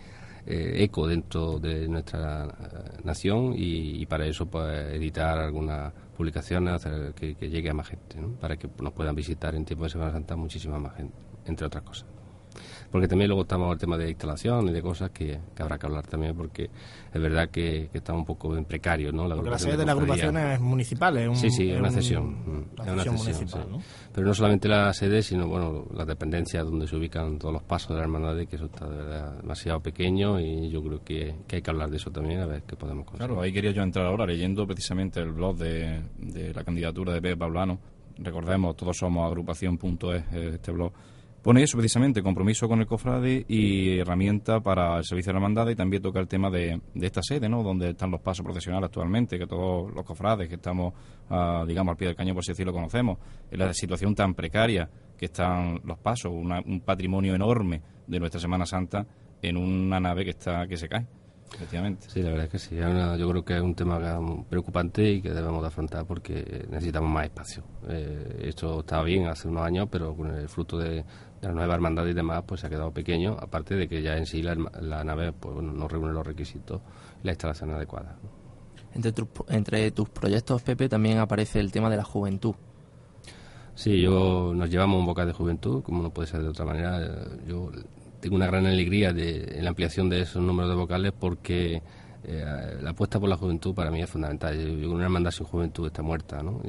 eh, 0.46 0.84
eco 0.84 1.08
dentro 1.08 1.58
de 1.58 1.88
nuestra 1.88 2.46
eh, 2.46 3.02
nación 3.04 3.56
y, 3.58 4.06
para 4.06 4.28
eso 4.28 4.46
pues 4.46 4.94
editar 4.94 5.40
algunas 5.40 5.92
publicaciones 6.16 6.76
hacer 6.76 7.16
que, 7.16 7.34
llegue 7.50 7.72
a 7.72 7.74
más 7.74 7.88
gente, 7.88 8.18
para 8.40 8.58
que 8.58 8.70
nos 8.80 8.94
puedan 8.94 9.16
visitar 9.16 9.56
en 9.56 9.66
tiempo 9.66 9.86
de 9.86 9.90
Semana 9.90 10.12
Santa 10.12 10.36
muchísima 10.36 10.78
más 10.78 10.96
gente, 10.98 11.18
entre 11.48 11.66
otras 11.66 11.84
cosas 11.84 12.15
porque 12.92 13.08
también 13.08 13.30
luego 13.30 13.44
estamos 13.44 13.72
el 13.74 13.80
tema 13.80 13.98
de 13.98 14.10
instalación 14.10 14.70
y 14.70 14.72
de 14.72 14.82
cosas 14.82 15.12
que, 15.12 15.40
habrá 15.60 15.78
que 15.78 15.86
hablar 15.86 16.06
también, 16.08 16.36
porque 16.36 16.70
es 17.14 17.22
verdad 17.22 17.50
que, 17.50 17.90
que 17.92 17.98
estamos 17.98 18.22
un 18.22 18.26
poco 18.26 18.56
en 18.56 18.66
precario, 18.66 19.12
¿no? 19.12 19.28
La, 19.28 19.36
la 19.36 19.58
sede 19.58 19.78
de, 19.78 19.86
la 19.86 19.92
agrupación 19.94 20.38
es 20.38 20.60
municipal, 20.60 21.18
es 21.18 21.28
un, 21.28 21.36
Sí, 21.36 21.50
sí, 21.50 21.70
es 21.72 21.80
una 21.80 21.92
cesión. 21.92 22.68
es 22.78 22.92
una 22.92 23.12
municipal, 23.12 23.68
¿no? 23.70 23.82
Pero 24.14 24.28
no 24.28 24.34
solamente 24.34 24.68
la 24.68 24.94
sede, 24.94 25.22
sino, 25.22 25.48
bueno, 25.48 25.86
las 25.94 26.08
dependencias 26.08 26.64
donde 26.64 26.88
se 26.88 26.96
ubican 26.96 27.38
todos 27.38 27.54
los 27.54 27.64
pasos 27.64 27.90
de 27.90 27.96
la 27.96 28.04
hermandad, 28.04 28.38
que 28.48 28.56
eso 28.56 28.66
está 28.66 28.88
de 28.90 28.98
verdad 28.98 29.38
demasiado 29.42 29.80
pequeño 29.80 30.40
y 30.40 30.70
yo 30.70 30.84
creo 30.84 31.04
que, 31.04 31.36
hay 31.52 31.62
que 31.62 31.70
hablar 31.70 31.90
de 31.90 31.98
eso 31.98 32.12
también, 32.12 32.42
a 32.42 32.46
ver 32.46 32.64
qué 32.64 32.76
podemos 32.76 33.06
conseguir. 33.06 33.28
Claro, 33.28 33.42
ahí 33.42 33.52
quería 33.52 33.72
yo 33.72 33.82
entrar 33.82 34.06
ahora 34.06 34.26
leyendo 34.26 34.66
precisamente 34.66 35.20
el 35.20 35.32
blog 35.32 35.58
de, 35.58 36.02
de 36.18 36.54
la 36.54 36.64
candidatura 36.64 37.14
de 37.14 37.22
Pepe 37.22 37.38
Pablano. 37.38 37.80
Recordemos, 38.18 38.76
todos 38.76 38.98
somos 38.98 39.26
agrupación.es, 39.28 40.24
este 40.34 40.72
blog 40.72 40.94
Pone 41.46 41.62
eso 41.62 41.78
precisamente, 41.78 42.24
compromiso 42.24 42.68
con 42.68 42.80
el 42.80 42.88
cofrade 42.88 43.46
y 43.48 44.00
herramienta 44.00 44.62
para 44.62 44.98
el 44.98 45.04
servicio 45.04 45.30
de 45.30 45.34
la 45.36 45.46
hermandad 45.46 45.70
y 45.70 45.76
también 45.76 46.02
toca 46.02 46.20
el 46.20 46.28
tema 46.28 46.50
de, 46.50 46.82
esta 46.96 47.22
sede, 47.22 47.48
¿no? 47.48 47.62
Donde 47.62 47.92
están 47.92 48.10
los 48.10 48.20
pasos 48.20 48.44
profesionales 48.44 48.88
actualmente, 48.88 49.38
que 49.38 49.46
todos 49.46 49.94
los 49.94 50.04
cofrades 50.04 50.50
que 50.50 50.56
estamos, 50.56 50.96
ah, 51.30 51.64
digamos, 51.68 51.92
al 51.92 51.98
pie 51.98 52.08
del 52.08 52.16
cañón, 52.16 52.34
por 52.34 52.42
así 52.42 52.54
decirlo, 52.54 52.74
conocemos. 52.74 53.20
En 53.52 53.60
la 53.60 53.72
situación 53.76 54.16
tan 54.16 54.34
precaria 54.34 54.90
que 55.16 55.26
están 55.26 55.82
los 55.84 56.00
pasos, 56.00 56.32
un 56.34 56.82
patrimonio 56.84 57.36
enorme 57.36 57.80
de 58.08 58.20
nuestra 58.20 58.42
Semana 58.42 58.66
Santa 58.66 59.06
en 59.40 59.56
una 59.56 60.00
nave 60.00 60.24
que 60.24 60.32
está 60.32 60.66
que 60.66 60.78
se 60.78 60.90
cae. 60.90 61.06
Efectivamente. 61.54 62.08
Sí, 62.10 62.22
la 62.22 62.32
verdad 62.32 62.46
es 62.46 62.52
que 62.52 62.60
sí. 62.60 62.76
yo 62.76 63.30
creo 63.30 63.46
que 63.46 63.56
es 63.56 63.62
un 63.62 63.76
tema 63.76 64.00
preocupante 64.50 65.10
y 65.10 65.22
que 65.22 65.30
debemos 65.30 65.62
de 65.62 65.68
afrontar 65.68 66.06
porque 66.06 66.66
necesitamos 66.70 67.10
más 67.10 67.26
espacio. 67.26 67.64
Eh, 67.88 68.46
esto 68.46 68.82
estaba 68.82 69.04
bien 69.04 69.28
hace 69.28 69.48
unos 69.48 69.64
años, 69.64 69.88
pero 69.90 70.16
con 70.16 70.36
el 70.36 70.50
fruto 70.50 70.78
de, 70.78 71.06
la 71.48 71.54
nueva 71.54 71.76
hermandad 71.76 72.06
y 72.08 72.14
demás, 72.14 72.44
pues 72.46 72.62
se 72.62 72.68
ha 72.68 72.70
quedado 72.70 72.92
pequeño, 72.92 73.38
aparte 73.40 73.76
de 73.76 73.88
que 73.88 74.02
ya 74.02 74.18
en 74.18 74.26
sí 74.26 74.42
la, 74.42 74.56
nave 75.04 75.32
pues, 75.32 75.56
no 75.56 75.88
reúne 75.88 76.14
los 76.14 76.26
requisitos 76.26 76.82
y 77.22 77.26
la 77.26 77.32
instalación 77.32 77.72
adecuada. 77.72 78.18
Entre, 78.94 79.14
entre 79.50 79.92
tus 79.92 80.10
proyectos, 80.10 80.62
Pepe, 80.62 80.88
también 80.90 81.20
aparece 81.20 81.60
el 81.60 81.72
tema 81.72 81.90
de 81.90 81.98
la 81.98 82.04
juventud. 82.04 82.56
Sí, 83.76 84.02
yo 84.02 84.54
nos 84.56 84.70
llevamos 84.70 85.00
un 85.00 85.06
boca 85.06 85.26
de 85.26 85.34
juventud, 85.34 85.84
como 85.84 86.02
no 86.02 86.10
puede 86.12 86.28
ser 86.28 86.42
de 86.42 86.48
otra 86.48 86.64
manera. 86.64 87.00
Yo 87.46 87.72
tengo 88.22 88.38
una 88.38 88.48
gran 88.48 88.66
alegría 88.66 89.12
de, 89.12 89.58
en 89.58 89.64
la 89.66 89.70
ampliación 89.70 90.10
de 90.10 90.22
esos 90.22 90.42
números 90.42 90.70
de 90.72 90.78
vocales 90.78 91.12
porque 91.12 91.84
eh, 92.28 92.78
la 92.82 92.90
apuesta 92.92 93.20
por 93.20 93.30
la 93.30 93.38
juventud 93.38 93.74
para 93.74 93.92
mí 93.92 94.02
es 94.02 94.10
fundamental. 94.10 94.58
Yo, 94.58 94.92
una 94.92 95.04
hermandad 95.06 95.32
sin 95.32 95.46
juventud 95.46 95.86
está 95.88 96.02
muerta, 96.02 96.42
¿no? 96.42 96.62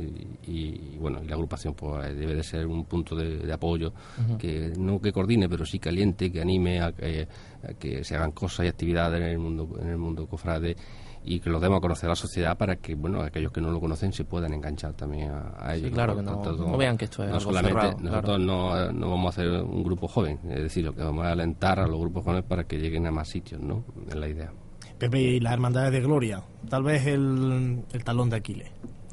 Y, 0.46 0.96
bueno, 0.98 1.22
y 1.22 1.26
la 1.26 1.34
agrupación 1.34 1.74
pues 1.74 2.16
debe 2.16 2.34
de 2.34 2.42
ser 2.42 2.66
un 2.66 2.84
punto 2.84 3.16
de, 3.16 3.50
apoyo 3.52 3.92
que 4.38 4.72
no 4.78 5.00
que 5.00 5.12
coordine, 5.12 5.48
pero 5.48 5.64
sí 5.64 5.78
caliente, 5.78 6.30
que 6.30 6.40
anime 6.40 6.80
a 6.80 6.92
que, 6.92 8.04
se 8.04 8.16
hagan 8.16 8.32
cosas 8.32 8.66
y 8.66 8.68
actividades 8.68 9.20
en 9.20 9.28
el 9.28 9.38
mundo 9.38 9.68
en 9.80 9.88
el 9.88 9.96
mundo 9.96 10.26
cofrade 10.26 10.76
y 11.24 11.40
que 11.40 11.50
lo 11.50 11.58
demos 11.58 11.78
a 11.78 11.80
conocer 11.80 12.06
a 12.06 12.10
la 12.10 12.16
sociedad 12.16 12.56
para 12.56 12.76
que 12.76 12.94
bueno 12.94 13.22
aquellos 13.22 13.50
que 13.50 13.60
no 13.60 13.70
lo 13.70 13.80
conocen 13.80 14.12
se 14.12 14.24
puedan 14.24 14.52
enganchar 14.52 14.92
también 14.92 15.32
a, 15.32 15.74
ellos. 15.74 15.90
claro, 15.90 16.16
que 16.16 16.22
no, 16.22 16.76
vean 16.76 16.96
que 16.96 17.06
esto 17.06 17.24
es 17.24 17.30
no 17.30 17.40
solamente 17.40 17.96
nosotros 18.00 18.38
no, 18.40 18.92
no, 18.92 19.10
vamos 19.10 19.26
a 19.26 19.40
hacer 19.40 19.62
un 19.62 19.82
grupo 19.82 20.06
joven, 20.06 20.38
es 20.48 20.62
decir, 20.62 20.84
lo 20.84 20.94
que 20.94 21.02
vamos 21.02 21.24
a 21.24 21.32
alentar 21.32 21.80
a 21.80 21.86
los 21.86 21.98
grupos 21.98 22.24
jóvenes 22.24 22.44
para 22.44 22.64
que 22.64 22.78
lleguen 22.78 23.06
a 23.06 23.10
más 23.10 23.28
sitios, 23.28 23.60
¿no? 23.60 23.84
Es 24.08 24.14
la 24.14 24.28
idea. 24.28 24.52
Pepe, 24.98 25.20
y 25.20 25.40
las 25.40 25.52
hermandades 25.52 25.92
de 25.92 26.00
gloria, 26.00 26.42
tal 26.68 26.82
vez 26.82 27.06
el, 27.06 27.84
talón 28.04 28.30
de 28.30 28.36
Aquiles 28.36 28.70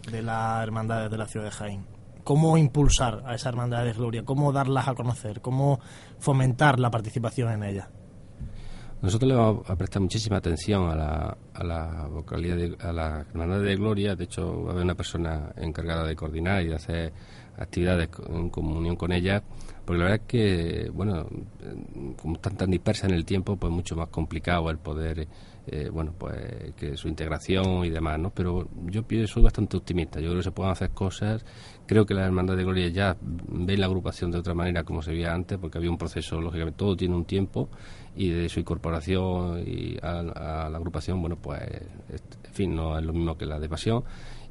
de 0.09 0.21
las 0.21 0.63
hermandades 0.63 1.09
de 1.09 1.17
la 1.17 1.25
ciudad 1.27 1.45
de 1.45 1.51
Jaén. 1.51 1.85
¿Cómo 2.23 2.57
impulsar 2.57 3.23
a 3.25 3.35
esas 3.35 3.47
hermandades 3.47 3.93
de 3.93 3.99
gloria? 3.99 4.23
¿Cómo 4.23 4.51
darlas 4.51 4.87
a 4.87 4.95
conocer? 4.95 5.41
¿Cómo 5.41 5.79
fomentar 6.19 6.79
la 6.79 6.89
participación 6.89 7.51
en 7.51 7.63
ellas? 7.63 7.87
Nosotros 9.01 9.27
le 9.27 9.35
vamos 9.35 9.69
a 9.69 9.75
prestar 9.75 10.01
muchísima 10.01 10.37
atención 10.37 10.89
a 10.89 10.95
la, 10.95 11.37
a 11.53 11.63
la 11.65 12.07
vocalidad, 12.07 12.55
de, 12.55 12.77
a 12.79 12.93
la 12.93 13.25
hermandad 13.29 13.59
de 13.59 13.75
gloria. 13.75 14.15
De 14.15 14.23
hecho, 14.23 14.63
va 14.63 14.69
a 14.69 14.71
haber 14.71 14.85
una 14.85 14.95
persona 14.95 15.51
encargada 15.57 16.05
de 16.05 16.15
coordinar 16.15 16.63
y 16.63 16.67
de 16.69 16.75
hacer 16.75 17.13
actividades 17.57 18.09
en 18.29 18.49
comunión 18.49 18.95
con 18.95 19.11
ellas 19.11 19.43
Porque 19.85 19.99
la 19.99 20.05
verdad 20.05 20.21
es 20.21 20.27
que, 20.27 20.89
bueno, 20.91 21.27
como 22.15 22.35
están 22.35 22.55
tan 22.55 22.71
dispersas 22.71 23.09
en 23.09 23.15
el 23.15 23.25
tiempo, 23.25 23.57
pues 23.57 23.71
mucho 23.71 23.95
más 23.97 24.07
complicado 24.07 24.69
el 24.69 24.77
poder, 24.77 25.27
eh, 25.65 25.89
bueno, 25.91 26.13
pues 26.17 26.73
que 26.75 26.97
su 26.97 27.07
integración 27.07 27.85
y 27.85 27.89
demás, 27.89 28.19
¿no? 28.19 28.31
Pero 28.31 28.67
yo 28.85 29.03
soy 29.27 29.43
bastante 29.43 29.77
optimista. 29.77 30.19
Yo 30.19 30.27
creo 30.27 30.39
que 30.39 30.43
se 30.43 30.51
pueden 30.51 30.71
hacer 30.71 30.89
cosas. 30.89 31.45
Creo 31.85 32.05
que 32.05 32.13
la 32.13 32.25
Hermandad 32.25 32.57
de 32.57 32.63
Gloria 32.63 32.89
ya 32.89 33.17
ve 33.21 33.77
la 33.77 33.85
agrupación 33.85 34.31
de 34.31 34.39
otra 34.39 34.53
manera 34.53 34.83
como 34.83 35.01
se 35.01 35.11
veía 35.11 35.33
antes, 35.33 35.57
porque 35.57 35.77
había 35.77 35.89
un 35.89 35.97
proceso, 35.97 36.41
lógicamente, 36.41 36.77
todo 36.77 36.95
tiene 36.97 37.15
un 37.15 37.25
tiempo 37.25 37.69
y 38.15 38.29
de 38.29 38.49
su 38.49 38.59
incorporación 38.59 39.63
y 39.65 39.97
a, 40.01 40.21
la 40.21 40.77
agrupación, 40.77 41.21
bueno, 41.21 41.37
pues, 41.37 41.61
en 41.63 42.53
fin, 42.53 42.75
no 42.75 42.97
es 42.97 43.05
lo 43.05 43.13
mismo 43.13 43.37
que 43.37 43.45
la 43.45 43.59
de 43.59 43.69
Pasión 43.69 44.03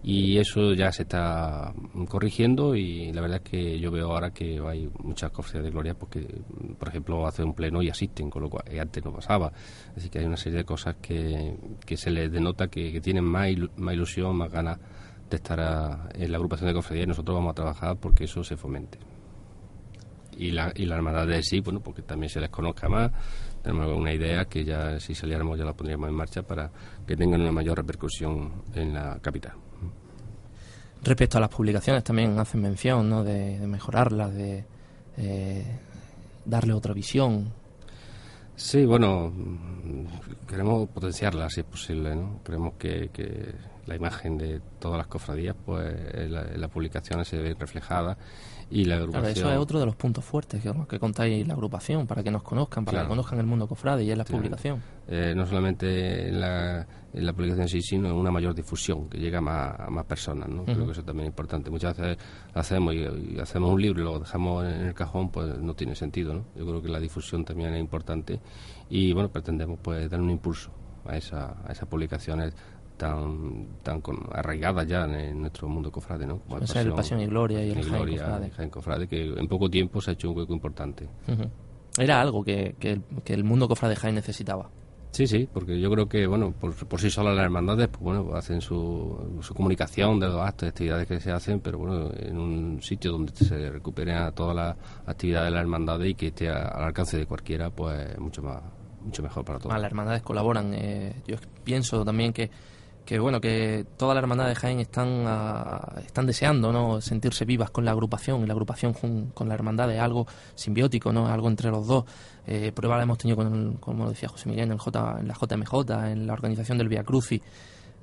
y 0.04 0.38
eso 0.38 0.74
ya 0.74 0.90
se 0.90 1.02
está 1.02 1.72
corrigiendo 2.08 2.74
y 2.74 3.12
la 3.12 3.20
verdad 3.20 3.40
es 3.44 3.48
que 3.48 3.78
yo 3.78 3.92
veo 3.92 4.10
ahora 4.10 4.32
que 4.32 4.60
hay 4.66 4.90
muchas 4.98 5.30
cofradías 5.30 5.64
de 5.64 5.70
gloria 5.70 5.94
porque 5.94 6.26
por 6.76 6.88
ejemplo 6.88 7.24
hace 7.24 7.44
un 7.44 7.54
pleno 7.54 7.80
y 7.82 7.88
asisten 7.88 8.28
con 8.28 8.42
lo 8.42 8.50
cual 8.50 8.64
antes 8.80 9.04
no 9.04 9.12
pasaba. 9.12 9.52
Así 9.96 10.08
que 10.10 10.18
hay 10.18 10.24
una 10.24 10.36
serie 10.36 10.58
de 10.58 10.64
cosas 10.64 10.96
que, 11.00 11.56
que 11.86 11.96
se 11.96 12.10
les 12.10 12.32
denota 12.32 12.66
que, 12.66 13.00
tienen 13.00 13.24
más, 13.24 13.48
más 13.76 13.94
ilusión 13.94 14.36
más 14.36 14.50
ganas 14.50 14.78
de 15.30 15.36
estar 15.36 16.10
en 16.14 16.32
la 16.32 16.36
agrupación 16.36 16.68
de 16.68 16.74
cofradías 16.74 17.04
y 17.04 17.08
nosotros 17.08 17.36
vamos 17.36 17.52
a 17.52 17.54
trabajar 17.54 17.96
porque 17.96 18.24
eso 18.24 18.42
se 18.42 18.56
fomente. 18.56 18.98
Y 20.36 20.50
la, 20.50 20.72
y 20.74 20.86
la 20.86 20.96
hermandad 20.96 21.28
de 21.28 21.42
sí 21.44 21.60
bueno 21.60 21.80
porque 21.80 22.02
también 22.02 22.28
se 22.28 22.40
les 22.40 22.50
conozca 22.50 22.88
más. 22.88 23.12
Tenemos 23.62 23.86
una 23.96 24.12
idea 24.12 24.46
que 24.46 24.64
ya 24.64 24.98
si 24.98 25.14
saliéramos 25.14 25.56
ya 25.56 25.64
la 25.64 25.74
pondríamos 25.74 26.08
en 26.08 26.14
marcha 26.16 26.42
para 26.42 26.72
que 27.06 27.16
tengan 27.16 27.42
una 27.42 27.52
mayor 27.52 27.76
repercusión 27.76 28.64
en 28.74 28.94
la 28.94 29.20
capital 29.20 29.52
Respecto 31.02 31.38
a 31.38 31.40
las 31.40 31.50
publicaciones 31.50 32.04
también 32.04 32.38
hacen 32.38 32.62
mención 32.62 33.08
¿no? 33.08 33.24
de, 33.24 33.58
mejorarlas, 33.66 34.32
de 34.34 34.64
darle 36.44 36.72
otra 36.72 36.94
visión. 36.94 37.52
Sí, 38.54 38.84
bueno, 38.84 39.32
queremos 40.46 40.88
potenciarlas 40.90 41.52
si 41.52 41.60
es 41.60 41.66
posible, 41.66 42.14
¿no? 42.14 42.40
Creemos 42.44 42.74
que, 42.74 43.10
que 43.12 43.54
la 43.86 43.96
imagen 43.96 44.38
de 44.38 44.60
todas 44.78 44.98
las 44.98 45.06
cofradías, 45.06 45.56
pues 45.64 45.94
en, 46.14 46.32
las 46.32 46.70
publicaciones 46.70 47.28
se 47.28 47.38
ve 47.38 47.54
reflejada 47.58 48.16
y 48.70 48.84
la 48.84 48.96
agrupación... 48.96 49.30
eso 49.30 49.52
es 49.52 49.58
otro 49.58 49.80
de 49.80 49.86
los 49.86 49.96
puntos 49.96 50.24
fuertes 50.24 50.62
que, 50.62 50.72
que 50.88 50.98
contáis 50.98 51.46
la 51.46 51.54
agrupación, 51.54 52.06
para 52.06 52.22
que 52.22 52.30
nos 52.30 52.42
conozcan, 52.42 52.84
para 52.84 53.02
que 53.02 53.08
conozcan 53.08 53.38
el 53.38 53.46
mundo 53.46 53.66
cofrade 53.66 54.04
y 54.04 54.10
es 54.10 54.16
la 54.16 54.24
publicación. 54.24 54.82
Eh, 55.08 55.34
no 55.36 55.44
solamente 55.46 56.28
en 56.28 56.40
la, 56.40 56.86
en 57.12 57.26
la 57.26 57.32
publicación 57.32 57.68
sí, 57.68 57.82
sino 57.82 58.08
en 58.08 58.14
una 58.14 58.30
mayor 58.30 58.54
difusión, 58.54 59.08
que 59.08 59.18
llega 59.18 59.38
a 59.38 59.40
más, 59.42 60.04
personas, 60.06 60.48
¿no? 60.48 60.64
Creo 60.64 60.86
que 60.86 60.92
eso 60.92 61.04
también 61.04 61.26
es 61.26 61.30
importante. 61.30 61.70
Muchas 61.70 61.96
veces 61.96 62.16
hacemos 62.54 62.94
y, 62.94 63.38
hacemos 63.38 63.72
un 63.72 63.82
libro 63.82 64.00
y 64.00 64.04
lo 64.04 64.18
dejamos 64.20 64.64
en 64.64 64.86
el 64.86 64.94
cajón, 64.94 65.30
pues 65.30 65.58
no 65.58 65.74
tiene 65.74 65.94
sentido, 65.94 66.34
¿no? 66.34 66.44
Yo 66.56 66.64
creo 66.64 66.80
que 66.80 66.88
la 66.88 67.00
difusión 67.00 67.44
también 67.44 67.74
es 67.74 67.80
importante 67.80 68.40
y, 68.88 69.12
bueno, 69.12 69.30
pretendemos 69.30 69.78
pues 69.82 70.08
dar 70.08 70.20
un 70.20 70.30
impulso 70.30 70.70
a, 71.04 71.16
esa, 71.16 71.56
a 71.66 71.72
esas 71.72 71.88
publicaciones 71.88 72.54
tan, 72.96 73.66
tan 73.82 74.02
arraigadas 74.32 74.86
ya 74.86 75.04
en, 75.04 75.40
nuestro 75.40 75.68
mundo 75.68 75.90
cofrade, 75.90 76.26
¿no? 76.26 76.40
Como 76.40 76.58
el 76.58 76.92
pasión, 76.92 77.20
y 77.20 77.26
Gloria 77.26 77.64
y 77.64 77.70
el 77.70 77.84
Jaén 77.84 78.70
Cofrade. 78.70 79.06
que 79.06 79.24
en 79.24 79.48
poco 79.48 79.68
tiempo 79.68 80.00
se 80.00 80.10
ha 80.10 80.14
hecho 80.14 80.30
un 80.30 80.38
hueco 80.38 80.52
importante. 80.52 81.08
Era 81.98 82.20
algo 82.20 82.42
que, 82.42 82.76
que, 82.78 82.92
el, 82.92 83.02
que 83.24 83.34
el 83.34 83.44
mundo 83.44 83.68
cofrade 83.68 83.96
Jaén 83.96 84.14
necesitaba. 84.14 84.70
Sí, 85.12 85.26
sí, 85.26 85.46
porque 85.52 85.78
yo 85.78 85.90
creo 85.90 86.08
que, 86.08 86.26
bueno, 86.26 86.52
por, 86.52 86.74
por 86.74 86.98
sí 86.98 87.10
solas 87.10 87.36
las 87.36 87.44
hermandades, 87.44 87.88
pues 87.88 88.00
bueno, 88.00 88.34
hacen 88.34 88.62
su, 88.62 89.38
su 89.42 89.52
comunicación 89.52 90.18
de 90.18 90.28
los 90.28 90.40
actos, 90.40 90.70
actividades 90.70 91.06
que 91.06 91.20
se 91.20 91.30
hacen, 91.30 91.60
pero 91.60 91.76
bueno, 91.78 92.10
en 92.16 92.38
un 92.38 92.82
sitio 92.82 93.12
donde 93.12 93.36
se 93.36 93.70
recuperen 93.70 94.32
todas 94.32 94.56
las 94.56 94.76
actividades 95.06 95.48
de 95.48 95.50
las 95.50 95.60
hermandades 95.60 96.10
y 96.10 96.14
que 96.14 96.28
esté 96.28 96.48
al 96.48 96.82
alcance 96.82 97.18
de 97.18 97.26
cualquiera, 97.26 97.68
pues 97.68 98.18
mucho 98.18 98.42
más 98.42 98.62
mucho 99.02 99.22
mejor 99.22 99.44
para 99.44 99.58
todos. 99.58 99.74
las 99.74 99.84
hermandades 99.84 100.22
colaboran. 100.22 100.72
Eh, 100.74 101.22
yo 101.26 101.36
pienso 101.64 102.04
también 102.04 102.32
que 102.32 102.50
que 103.04 103.18
bueno 103.18 103.40
que 103.40 103.84
toda 103.96 104.14
la 104.14 104.20
hermandad 104.20 104.46
de 104.46 104.54
Jaén 104.54 104.80
están 104.80 105.26
están 106.04 106.26
deseando 106.26 106.72
no 106.72 107.00
sentirse 107.00 107.44
vivas 107.44 107.70
con 107.70 107.84
la 107.84 107.90
agrupación 107.90 108.42
y 108.42 108.46
la 108.46 108.52
agrupación 108.52 108.92
con 108.92 109.48
la 109.48 109.54
hermandad 109.54 109.90
es 109.92 110.00
algo 110.00 110.26
simbiótico 110.54 111.12
no 111.12 111.26
algo 111.26 111.48
entre 111.48 111.70
los 111.70 111.86
dos. 111.86 112.04
Eh, 112.46 112.72
prueba 112.74 112.96
la 112.96 113.04
hemos 113.04 113.18
tenido 113.18 113.36
con 113.36 113.74
como 113.74 114.08
decía 114.08 114.28
José 114.28 114.48
Miguel 114.48 114.64
en, 114.64 114.72
el 114.72 114.78
J, 114.78 115.16
en 115.20 115.28
la 115.28 115.34
JMJ 115.34 116.10
en 116.10 116.26
la 116.26 116.32
organización 116.32 116.78
del 116.78 116.88
Via 116.88 117.04
Cruci 117.04 117.40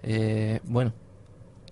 eh, 0.02 0.62
bueno 0.64 0.94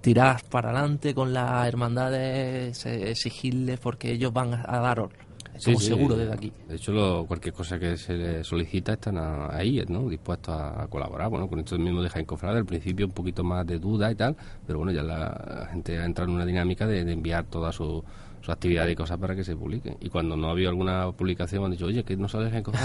tirar 0.02 0.42
para 0.50 0.72
adelante 0.72 1.14
con 1.14 1.34
las 1.34 1.68
hermandades 1.68 2.86
exigirles 2.86 3.80
porque 3.80 4.12
ellos 4.12 4.34
van 4.34 4.54
a 4.54 4.80
dar 4.80 5.10
sí, 5.58 5.76
seguro 5.78 6.16
desde 6.16 6.34
aquí. 6.34 6.52
De 6.68 6.76
hecho, 6.76 7.26
cualquier 7.28 7.54
cosa 7.54 7.80
que 7.80 7.98
se 7.98 8.14
les 8.14 8.48
solicita 8.48 8.94
están 8.94 9.18
ahí, 9.18 9.84
¿no? 9.88 10.10
Dispuestos 10.10 10.56
a, 10.56 10.88
colaborar. 10.88 11.30
Bueno, 11.30 11.48
con 11.48 11.60
esto 11.60 11.78
mismo 11.78 12.02
de 12.02 12.10
Jaén 12.10 12.26
Cofrade, 12.26 12.60
al 12.60 12.66
principio 12.66 13.06
un 13.06 13.12
poquito 13.12 13.44
más 13.44 13.66
de 13.66 13.80
duda 13.80 14.12
y 14.12 14.16
tal, 14.16 14.36
pero 14.66 14.80
bueno, 14.80 14.92
ya 14.92 15.04
la, 15.04 15.68
gente 15.72 15.98
ha 15.98 16.06
entrado 16.06 16.30
en 16.30 16.36
una 16.36 16.46
dinámica 16.46 16.88
de, 16.88 17.04
de 17.04 17.14
enviar 17.14 17.46
toda 17.46 17.72
su 17.72 18.04
actividades 18.52 18.94
y 18.94 18.96
cosas 18.96 19.18
para 19.18 19.36
que 19.36 19.44
se 19.44 19.56
publiquen. 19.56 19.98
Y 20.02 20.10
cuando 20.10 20.36
no 20.36 20.48
ha 20.48 20.52
habido 20.52 20.70
alguna 20.70 21.12
publicación, 21.12 21.66
han 21.66 21.72
dicho, 21.72 21.86
oye, 21.86 22.04
que 22.04 22.16
no 22.16 22.28
sales 22.28 22.54
en 22.54 22.64
cosas 22.64 22.82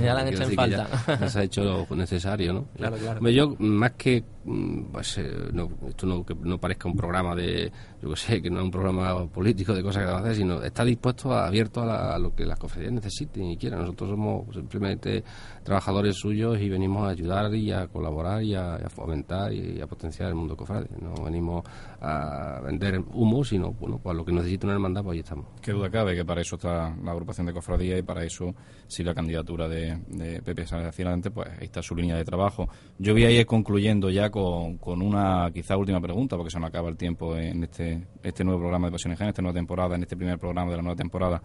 ya 0.00 0.14
la 0.14 0.20
han 0.20 0.28
hecho 0.28 0.42
en 0.44 0.52
falta. 0.52 0.88
Ya, 1.06 1.28
se 1.28 1.38
ha 1.38 1.42
hecho 1.42 1.64
lo 1.64 1.96
necesario, 1.96 2.52
¿no? 2.52 2.64
Claro, 2.76 2.96
claro. 2.96 3.28
Yo, 3.30 3.54
más 3.58 3.92
que, 3.92 4.24
pues, 4.44 5.18
eh, 5.18 5.50
no, 5.52 5.70
esto 5.88 6.06
no, 6.06 6.24
que 6.24 6.34
no 6.34 6.58
parezca 6.58 6.88
un 6.88 6.96
programa 6.96 7.34
de, 7.34 7.70
yo 8.02 8.10
que 8.10 8.16
sé, 8.16 8.42
que 8.42 8.50
no 8.50 8.58
es 8.58 8.64
un 8.64 8.70
programa 8.70 9.26
político 9.26 9.72
de 9.74 9.82
cosas 9.82 10.02
que 10.02 10.06
vamos 10.06 10.22
a 10.22 10.24
hacer, 10.24 10.36
sino 10.36 10.62
está 10.62 10.84
dispuesto, 10.84 11.32
a, 11.32 11.46
abierto 11.46 11.82
a, 11.82 12.18
lo 12.18 12.34
que 12.34 12.44
las 12.44 12.58
cofradías 12.58 12.92
necesiten 12.92 13.44
y 13.44 13.56
quieran. 13.56 13.80
Nosotros 13.80 14.10
somos 14.10 14.54
simplemente 14.54 15.22
trabajadores 15.62 16.16
suyos 16.16 16.60
y 16.60 16.68
venimos 16.68 17.06
a 17.06 17.10
ayudar 17.10 17.54
y 17.54 17.70
a 17.70 17.86
colaborar 17.86 18.42
y 18.42 18.54
a, 18.54 18.78
fomentar 18.88 19.52
y 19.52 19.80
a 19.80 19.86
potenciar 19.86 20.28
el 20.28 20.34
mundo 20.34 20.56
cofrade. 20.56 20.88
No 21.00 21.14
venimos 21.24 21.64
a 22.00 22.60
vender 22.64 23.00
humo, 23.12 23.44
sino, 23.44 23.72
bueno, 23.72 24.00
pues 24.02 24.16
lo 24.16 24.24
que 24.24 24.32
necesita 24.32 24.66
una 24.66 24.74
hermandad 24.74 25.04
pues 25.04 25.14
ahí 25.14 25.20
estamos. 25.20 25.46
Qué 25.60 25.72
duda 25.72 25.90
cabe 25.90 26.16
que 26.16 26.24
para 26.24 26.40
eso 26.40 26.56
está 26.56 26.94
la 27.02 27.12
agrupación 27.12 27.46
de 27.46 27.52
cofradía 27.52 27.96
y 27.98 28.02
para 28.02 28.24
eso, 28.24 28.54
si 28.88 29.04
la 29.04 29.14
candidatura 29.14 29.68
de, 29.68 29.98
de 30.08 30.42
Pepe 30.42 30.64
adelante, 30.72 31.30
pues 31.30 31.48
ahí 31.48 31.66
está 31.66 31.82
su 31.82 31.94
línea 31.94 32.16
de 32.16 32.24
trabajo. 32.24 32.68
Yo 32.98 33.12
voy 33.12 33.24
a 33.24 33.30
ir 33.30 33.46
concluyendo 33.46 34.10
ya 34.10 34.30
con, 34.32 34.78
con 34.78 35.00
una 35.00 35.48
quizá 35.54 35.76
última 35.76 36.00
pregunta, 36.00 36.36
porque 36.36 36.50
se 36.50 36.58
nos 36.58 36.68
acaba 36.68 36.88
el 36.88 36.96
tiempo 36.96 37.36
en 37.36 37.62
este, 37.62 38.04
este 38.20 38.42
nuevo 38.42 38.58
programa 38.58 38.88
de 38.88 38.92
Pasiones 38.92 39.20
en 39.20 39.28
esta 39.28 39.42
nueva 39.42 39.54
temporada, 39.54 39.94
en 39.94 40.02
este 40.02 40.16
primer 40.16 40.40
programa 40.40 40.72
de 40.72 40.76
la 40.78 40.82
nueva 40.82 40.96
temporada. 40.96 41.40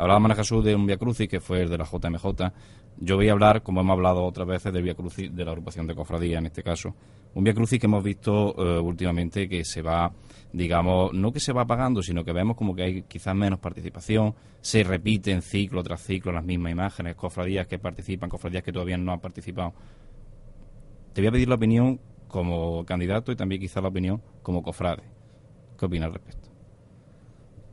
Hablaba 0.00 0.18
María 0.18 0.42
de 0.62 0.74
un 0.74 0.86
Via 0.86 0.96
Crucis 0.96 1.28
que 1.28 1.40
fue 1.40 1.60
el 1.60 1.68
de 1.68 1.76
la 1.76 1.84
JMJ. 1.84 2.24
Yo 3.00 3.16
voy 3.16 3.28
a 3.28 3.32
hablar, 3.32 3.62
como 3.62 3.82
hemos 3.82 3.92
hablado 3.92 4.24
otras 4.24 4.48
veces, 4.48 4.72
del 4.72 4.82
Via 4.82 4.94
Crucis 4.94 5.34
de 5.34 5.44
la 5.44 5.50
agrupación 5.50 5.86
de 5.86 5.94
cofradía 5.94 6.38
en 6.38 6.46
este 6.46 6.62
caso. 6.62 6.94
Un 7.34 7.44
Via 7.44 7.52
Crucis 7.52 7.78
que 7.78 7.86
hemos 7.86 8.02
visto 8.02 8.54
eh, 8.56 8.80
últimamente 8.80 9.46
que 9.46 9.62
se 9.62 9.82
va, 9.82 10.10
digamos, 10.54 11.12
no 11.12 11.32
que 11.32 11.40
se 11.40 11.52
va 11.52 11.62
apagando, 11.62 12.02
sino 12.02 12.24
que 12.24 12.32
vemos 12.32 12.56
como 12.56 12.74
que 12.74 12.82
hay 12.82 13.02
quizás 13.02 13.34
menos 13.34 13.58
participación, 13.58 14.34
se 14.62 14.82
repiten 14.84 15.42
ciclo 15.42 15.82
tras 15.82 16.02
ciclo 16.02 16.32
las 16.32 16.44
mismas 16.44 16.72
imágenes, 16.72 17.14
cofradías 17.14 17.66
que 17.66 17.78
participan, 17.78 18.30
cofradías 18.30 18.62
que 18.62 18.72
todavía 18.72 18.96
no 18.96 19.12
han 19.12 19.20
participado. 19.20 19.74
Te 21.12 21.20
voy 21.20 21.28
a 21.28 21.32
pedir 21.32 21.48
la 21.48 21.56
opinión 21.56 22.00
como 22.30 22.84
candidato 22.84 23.32
y 23.32 23.36
también 23.36 23.60
quizás 23.60 23.82
la 23.82 23.88
opinión 23.88 24.22
como 24.42 24.62
cofrade. 24.62 25.02
¿Qué 25.78 25.86
opinas 25.86 26.08
al 26.08 26.14
respecto? 26.14 26.50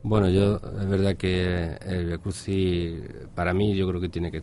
Bueno, 0.02 0.28
yo 0.28 0.56
es 0.56 0.88
verdad 0.88 1.16
que 1.16 1.76
el 1.84 2.20
Crucis 2.20 3.00
para 3.34 3.52
mí 3.52 3.74
yo 3.74 3.86
creo 3.88 4.00
que 4.00 4.08
tiene 4.08 4.30
que 4.30 4.40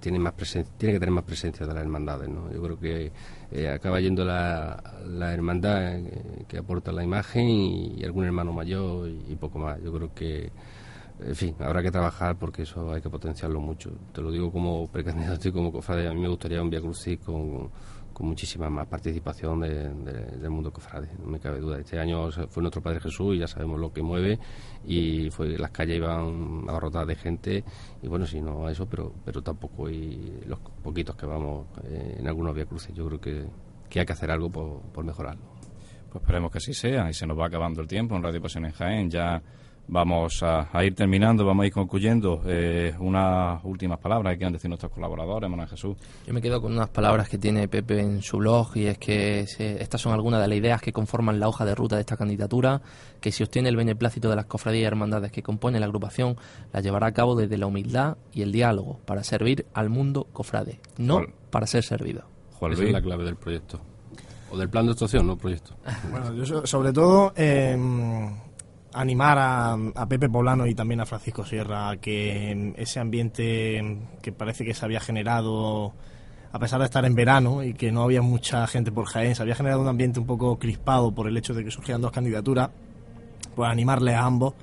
tiene 0.00 0.18
más 0.18 0.34
presencia, 0.34 0.72
tiene 0.76 0.92
que 0.94 1.00
tener 1.00 1.14
más 1.14 1.24
presencia 1.24 1.66
de 1.66 1.72
las 1.72 1.82
hermandades, 1.82 2.28
¿no? 2.28 2.52
Yo 2.52 2.62
creo 2.62 2.78
que 2.78 3.12
eh, 3.50 3.68
acaba 3.68 4.00
yendo 4.00 4.24
la, 4.24 4.80
la 5.06 5.32
hermandad 5.32 5.96
eh, 5.96 6.44
que 6.46 6.58
aporta 6.58 6.92
la 6.92 7.02
imagen 7.02 7.48
y, 7.48 8.04
algún 8.04 8.26
hermano 8.26 8.52
mayor 8.52 9.08
y, 9.08 9.34
poco 9.36 9.58
más. 9.58 9.82
Yo 9.82 9.92
creo 9.92 10.14
que 10.14 10.52
en 11.20 11.34
fin, 11.34 11.54
habrá 11.58 11.82
que 11.82 11.90
trabajar 11.90 12.36
porque 12.38 12.62
eso 12.62 12.92
hay 12.92 13.00
que 13.00 13.10
potenciarlo 13.10 13.60
mucho. 13.60 13.90
Te 14.12 14.20
lo 14.20 14.30
digo 14.30 14.52
como 14.52 14.86
precandidato 14.88 15.48
y 15.48 15.52
como 15.52 15.72
cofrade, 15.72 16.06
a 16.06 16.12
mí 16.12 16.20
me 16.20 16.28
gustaría 16.28 16.62
un 16.62 16.70
Via 16.70 16.80
Crucis 16.80 17.18
con 17.18 17.70
con 18.18 18.26
muchísima 18.26 18.68
más 18.68 18.88
participación 18.88 19.60
del 19.60 20.50
mundo 20.50 20.72
cofrade, 20.72 21.08
no 21.20 21.26
me 21.26 21.38
cabe 21.38 21.60
duda. 21.60 21.78
Este 21.78 22.00
año 22.00 22.28
fue 22.32 22.62
nuestro 22.64 22.82
Padre 22.82 22.98
Jesús 22.98 23.36
y 23.36 23.38
ya 23.38 23.46
sabemos 23.46 23.78
lo 23.78 23.92
que 23.92 24.02
mueve 24.02 24.40
y 24.84 25.30
fue 25.30 25.56
las 25.56 25.70
calles 25.70 25.98
iban 25.98 26.64
abarrotadas 26.68 27.06
de 27.06 27.14
gente 27.14 27.64
y 28.02 28.08
bueno, 28.08 28.26
si 28.26 28.40
no 28.40 28.68
eso, 28.68 28.86
pero 28.86 29.14
pero 29.24 29.40
tampoco 29.40 29.88
y 29.88 30.42
los 30.46 30.58
poquitos 30.58 31.14
que 31.14 31.26
vamos 31.26 31.68
eh, 31.84 32.16
en 32.18 32.26
algunos 32.26 32.56
vía 32.56 32.66
cruces, 32.66 32.92
yo 32.92 33.06
creo 33.06 33.20
que, 33.20 33.46
que 33.88 34.00
hay 34.00 34.06
que 34.06 34.12
hacer 34.12 34.32
algo 34.32 34.50
por, 34.50 34.80
por 34.92 35.04
mejorarlo. 35.04 35.42
Pues 36.10 36.22
esperemos 36.22 36.50
que 36.50 36.58
así 36.58 36.74
sea 36.74 37.08
y 37.08 37.14
se 37.14 37.24
nos 37.24 37.38
va 37.38 37.46
acabando 37.46 37.80
el 37.80 37.86
tiempo 37.86 38.16
en 38.16 38.22
Radio 38.24 38.42
Pasión 38.42 38.64
en 38.64 38.72
Jaén. 38.72 39.10
Ya 39.10 39.40
Vamos 39.90 40.42
a, 40.42 40.68
ir 40.84 40.94
terminando, 40.94 41.46
vamos 41.46 41.64
a 41.64 41.66
ir 41.66 41.72
concluyendo. 41.72 42.42
Eh, 42.46 42.94
unas 42.98 43.64
últimas 43.64 43.98
palabras 43.98 44.34
que 44.34 44.38
quieran 44.38 44.52
decir 44.52 44.68
nuestros 44.68 44.92
colaboradores, 44.92 45.48
Manuel 45.48 45.66
Jesús. 45.66 45.96
Yo 46.26 46.34
me 46.34 46.42
quedo 46.42 46.60
con 46.60 46.72
unas 46.72 46.90
palabras 46.90 47.30
que 47.30 47.38
tiene 47.38 47.68
Pepe 47.68 48.00
en 48.00 48.20
su 48.20 48.36
blog 48.36 48.76
y 48.76 48.84
es 48.84 48.98
que 48.98 49.46
estas 49.58 49.98
son 49.98 50.12
algunas 50.12 50.42
de 50.42 50.48
las 50.48 50.58
ideas 50.58 50.82
que 50.82 50.92
conforman 50.92 51.40
la 51.40 51.48
hoja 51.48 51.64
de 51.64 51.74
ruta 51.74 51.96
de 51.96 52.02
esta 52.02 52.18
candidatura, 52.18 52.82
que 53.18 53.32
si 53.32 53.42
obtiene 53.42 53.70
el 53.70 53.76
beneplácito 53.76 54.28
de 54.28 54.36
las 54.36 54.44
cofradías 54.44 54.82
y 54.82 54.84
hermandades 54.84 55.32
que 55.32 55.42
componen 55.42 55.80
la 55.80 55.86
agrupación, 55.86 56.36
la 56.70 56.82
llevará 56.82 57.06
a 57.06 57.12
cabo 57.12 57.34
desde 57.34 57.56
la 57.56 57.66
humildad 57.66 58.18
y 58.34 58.42
el 58.42 58.52
diálogo 58.52 59.00
para 59.06 59.24
servir 59.24 59.64
al 59.72 59.88
mundo 59.88 60.26
cofrade, 60.34 60.80
no 60.98 61.22
para 61.50 61.66
ser 61.66 61.82
servido. 61.82 62.24
Esa 62.60 62.84
es 62.84 62.92
la 62.92 63.00
clave 63.00 63.24
del 63.24 63.36
proyecto. 63.36 63.80
O 64.50 64.58
del 64.58 64.68
plan 64.68 64.84
de 64.84 64.92
actuación, 64.92 65.26
no 65.26 65.36
proyecto. 65.36 65.76
Bueno, 66.10 66.34
yo 66.34 66.66
sobre 66.66 66.92
todo... 66.92 67.32
Eh, 67.36 67.76
animar 68.92 69.38
a, 69.38 70.06
Pepe 70.08 70.28
Poblano 70.28 70.66
y 70.66 70.74
también 70.74 71.00
a 71.00 71.06
Francisco 71.06 71.44
Sierra 71.44 71.96
que 71.98 72.74
ese 72.76 73.00
ambiente 73.00 73.98
que 74.22 74.32
parece 74.32 74.64
que 74.64 74.74
se 74.74 74.84
había 74.84 75.00
generado 75.00 75.92
a 76.50 76.58
pesar 76.58 76.78
de 76.80 76.86
estar 76.86 77.04
en 77.04 77.14
verano 77.14 77.62
y 77.62 77.74
que 77.74 77.92
no 77.92 78.02
había 78.02 78.22
mucha 78.22 78.66
gente 78.66 78.90
por 78.90 79.06
Jaén, 79.06 79.34
se 79.34 79.42
había 79.42 79.54
generado 79.54 79.82
un 79.82 79.88
ambiente 79.88 80.18
un 80.18 80.26
poco 80.26 80.58
crispado 80.58 81.12
por 81.12 81.28
el 81.28 81.36
hecho 81.36 81.52
de 81.52 81.62
que 81.62 81.70
surgían 81.70 82.00
dos 82.00 82.10
candidaturas, 82.10 82.70
pues 83.54 83.70
animarle 83.70 84.14
a 84.14 84.24
ambos 84.24 84.54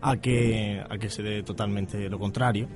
a 0.00 0.16
que, 0.16 0.82
a 0.88 0.96
que 0.96 1.10
se 1.10 1.22
dé 1.22 1.42
totalmente 1.42 2.08
lo 2.08 2.18
contrario, 2.18 2.66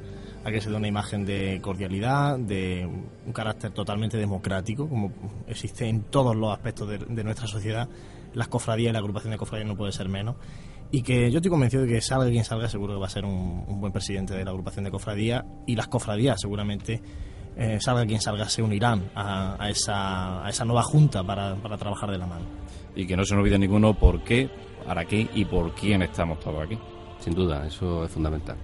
a 0.44 0.50
que 0.50 0.60
se 0.60 0.68
dé 0.68 0.76
una 0.76 0.88
imagen 0.88 1.24
de 1.24 1.60
cordialidad, 1.62 2.38
de 2.38 2.86
un 3.26 3.32
carácter 3.32 3.70
totalmente 3.70 4.18
democrático, 4.18 4.86
como 4.86 5.12
existe 5.46 5.88
en 5.88 6.02
todos 6.02 6.36
los 6.36 6.52
aspectos 6.52 6.88
de, 6.88 6.98
de 6.98 7.24
nuestra 7.24 7.46
sociedad. 7.46 7.88
Las 8.34 8.48
cofradías 8.48 8.90
y 8.90 8.92
la 8.92 8.98
agrupación 8.98 9.30
de 9.30 9.38
cofradías 9.38 9.68
no 9.68 9.76
puede 9.76 9.92
ser 9.92 10.08
menos 10.10 10.36
y 10.92 11.02
que 11.02 11.30
yo 11.30 11.38
estoy 11.38 11.50
convencido 11.50 11.84
de 11.84 11.88
que 11.88 12.00
salga 12.02 12.30
quien 12.30 12.44
salga, 12.44 12.68
seguro 12.68 12.94
que 12.94 13.00
va 13.00 13.06
a 13.06 13.10
ser 13.10 13.24
un, 13.24 13.80
buen 13.80 13.92
presidente 13.92 14.34
de 14.34 14.44
la 14.44 14.50
agrupación 14.50 14.84
de 14.84 14.90
cofradía 14.90 15.44
y 15.66 15.74
las 15.74 15.88
cofradías 15.88 16.38
seguramente, 16.38 17.00
eh, 17.56 17.78
salga 17.80 18.04
quien 18.04 18.20
salga, 18.20 18.46
se 18.48 18.62
unirán 18.62 19.10
a, 19.14 19.68
esa, 19.70 20.44
a 20.44 20.50
esa 20.50 20.66
nueva 20.66 20.82
junta 20.82 21.24
para, 21.24 21.56
para 21.56 21.78
trabajar 21.78 22.10
de 22.10 22.18
la 22.18 22.26
mano. 22.26 22.44
Y 22.94 23.06
que 23.06 23.16
no 23.16 23.24
se 23.24 23.34
nos 23.34 23.40
olvide 23.40 23.58
ninguno 23.58 23.94
por 23.94 24.22
qué, 24.22 24.50
para 24.86 25.06
qué 25.06 25.26
y 25.34 25.46
por 25.46 25.74
quién 25.74 26.02
estamos 26.02 26.38
todos 26.40 26.62
aquí. 26.62 26.78
Sin 27.22 27.34
duda, 27.36 27.64
eso 27.64 28.04
es 28.04 28.10
fundamental. 28.10 28.56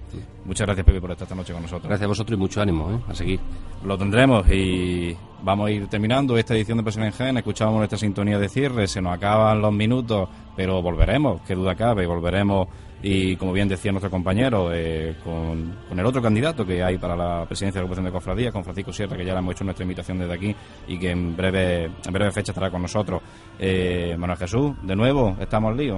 Muchas 0.43 0.67
gracias, 0.67 0.85
Pepe, 0.85 0.99
por 0.99 1.11
estar 1.11 1.25
esta 1.25 1.35
noche 1.35 1.53
con 1.53 1.61
nosotros. 1.61 1.87
Gracias 1.87 2.03
a 2.03 2.07
vosotros 2.09 2.37
y 2.37 2.39
mucho 2.39 2.61
ánimo 2.61 2.91
¿eh? 2.91 2.99
a 3.07 3.15
seguir. 3.15 3.39
Lo 3.85 3.97
tendremos 3.97 4.45
y 4.51 5.15
vamos 5.41 5.67
a 5.67 5.71
ir 5.71 5.87
terminando 5.87 6.37
esta 6.37 6.53
edición 6.53 6.77
de 6.77 6.83
Presión 6.83 7.05
en 7.05 7.13
Gen. 7.13 7.37
Escuchábamos 7.37 7.77
nuestra 7.77 7.97
sintonía 7.97 8.37
de 8.37 8.49
cierre, 8.49 8.85
se 8.89 9.01
nos 9.01 9.13
acaban 9.13 9.61
los 9.61 9.71
minutos, 9.71 10.27
pero 10.57 10.81
volveremos, 10.81 11.39
qué 11.47 11.55
duda 11.55 11.73
cabe, 11.73 12.05
volveremos. 12.05 12.67
Y 13.01 13.37
como 13.37 13.53
bien 13.53 13.69
decía 13.69 13.93
nuestro 13.93 14.11
compañero, 14.11 14.71
eh, 14.73 15.15
con, 15.23 15.73
el 15.97 16.05
otro 16.05 16.21
candidato 16.21 16.65
que 16.65 16.83
hay 16.83 16.97
para 16.97 17.15
la 17.15 17.45
presidencia 17.45 17.79
de 17.79 17.83
la 17.83 17.85
Agrupación 17.85 18.07
de 18.07 18.11
Cofradía, 18.11 18.51
con 18.51 18.65
Francisco 18.65 18.91
Sierra, 18.91 19.15
que 19.15 19.23
ya 19.23 19.31
le 19.31 19.39
hemos 19.39 19.55
hecho 19.55 19.63
nuestra 19.63 19.83
invitación 19.83 20.19
desde 20.19 20.33
aquí 20.33 20.53
y 20.85 20.99
que 20.99 21.11
en 21.11 21.33
breve, 21.33 21.85
en 21.85 22.11
breve 22.11 22.31
fecha 22.31 22.51
estará 22.51 22.69
con 22.69 22.81
nosotros. 22.81 23.21
Eh, 23.57 24.17
Manuel 24.19 24.37
Jesús, 24.37 24.73
de 24.83 24.97
nuevo, 24.97 25.37
estamos 25.39 25.77
líos. 25.77 25.97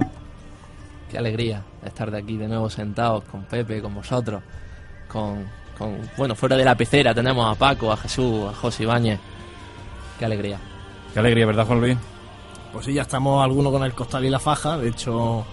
Qué 1.11 1.17
alegría 1.17 1.61
estar 1.85 2.09
de 2.09 2.17
aquí 2.19 2.37
de 2.37 2.47
nuevo 2.47 2.69
sentados 2.69 3.25
con 3.25 3.43
Pepe, 3.43 3.81
con 3.81 3.93
vosotros, 3.93 4.41
con, 5.09 5.45
bueno, 6.17 6.35
fuera 6.35 6.55
de 6.55 6.63
la 6.63 6.75
pecera 6.75 7.13
tenemos 7.13 7.45
a 7.53 7.59
Paco, 7.59 7.91
a 7.91 7.97
Jesús, 7.97 8.49
a 8.49 8.53
José 8.53 8.83
Ibáñez. 8.83 9.19
Qué 10.17 10.23
alegría. 10.23 10.57
Qué 11.13 11.19
alegría, 11.19 11.45
¿verdad, 11.45 11.65
Juan 11.65 11.81
Luis? 11.81 11.97
Pues 12.71 12.85
sí, 12.85 12.93
ya 12.93 13.01
estamos 13.01 13.43
algunos 13.43 13.73
con 13.73 13.83
el 13.83 13.91
costal 13.93 14.23
y 14.23 14.29
la 14.29 14.39
faja. 14.39 14.77
De 14.77 14.87
hecho, 14.87 15.45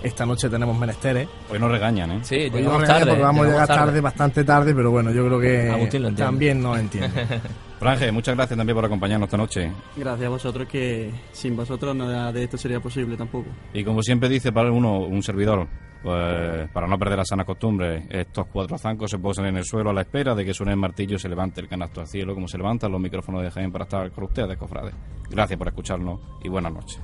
esta 0.00 0.24
noche 0.24 0.48
tenemos 0.48 0.78
menesteres. 0.78 1.28
Hoy 1.50 1.58
nos 1.58 1.70
regañan, 1.70 2.12
¿eh? 2.12 2.20
Sí, 2.22 2.50
Hoy 2.54 2.62
nos 2.62 2.84
tarde. 2.84 3.06
Porque 3.06 3.22
vamos 3.22 3.46
a 3.46 3.50
llegar 3.50 3.66
tarde. 3.66 4.00
bastante 4.00 4.44
tarde, 4.44 4.74
pero 4.74 4.92
bueno, 4.92 5.10
yo 5.10 5.26
creo 5.26 5.40
que 5.40 6.12
también 6.16 6.62
nos 6.62 6.78
entiende. 6.78 7.26
Franje, 7.84 8.10
muchas 8.10 8.34
gracias 8.34 8.56
también 8.56 8.74
por 8.74 8.86
acompañarnos 8.86 9.26
esta 9.26 9.36
noche. 9.36 9.70
Gracias 9.94 10.26
a 10.26 10.30
vosotros, 10.30 10.66
que 10.66 11.10
sin 11.32 11.54
vosotros 11.54 11.94
nada 11.94 12.32
de 12.32 12.44
esto 12.44 12.56
sería 12.56 12.80
posible 12.80 13.14
tampoco. 13.14 13.50
Y 13.74 13.84
como 13.84 14.02
siempre 14.02 14.30
dice 14.30 14.52
para 14.52 14.72
uno, 14.72 15.00
un 15.00 15.22
servidor, 15.22 15.68
pues 16.02 16.66
para 16.70 16.86
no 16.86 16.98
perder 16.98 17.18
la 17.18 17.26
sana 17.26 17.44
costumbre, 17.44 18.06
estos 18.08 18.46
cuatro 18.46 18.78
zancos 18.78 19.10
se 19.10 19.18
posan 19.18 19.44
en 19.44 19.58
el 19.58 19.64
suelo 19.64 19.90
a 19.90 19.92
la 19.92 20.00
espera 20.00 20.34
de 20.34 20.46
que 20.46 20.54
suene 20.54 20.72
el 20.72 20.78
martillo 20.78 21.16
y 21.16 21.18
se 21.18 21.28
levante 21.28 21.60
el 21.60 21.68
canasto 21.68 22.00
al 22.00 22.06
cielo, 22.06 22.32
como 22.32 22.48
se 22.48 22.56
levantan 22.56 22.90
los 22.90 23.02
micrófonos 23.02 23.42
de 23.42 23.50
Jaén 23.50 23.70
para 23.70 23.84
estar 23.84 24.10
con 24.12 24.24
ustedes, 24.24 24.56
cofrades. 24.56 24.94
Gracias 25.28 25.58
por 25.58 25.68
escucharnos 25.68 26.20
y 26.42 26.48
buenas 26.48 26.72
noches. 26.72 26.98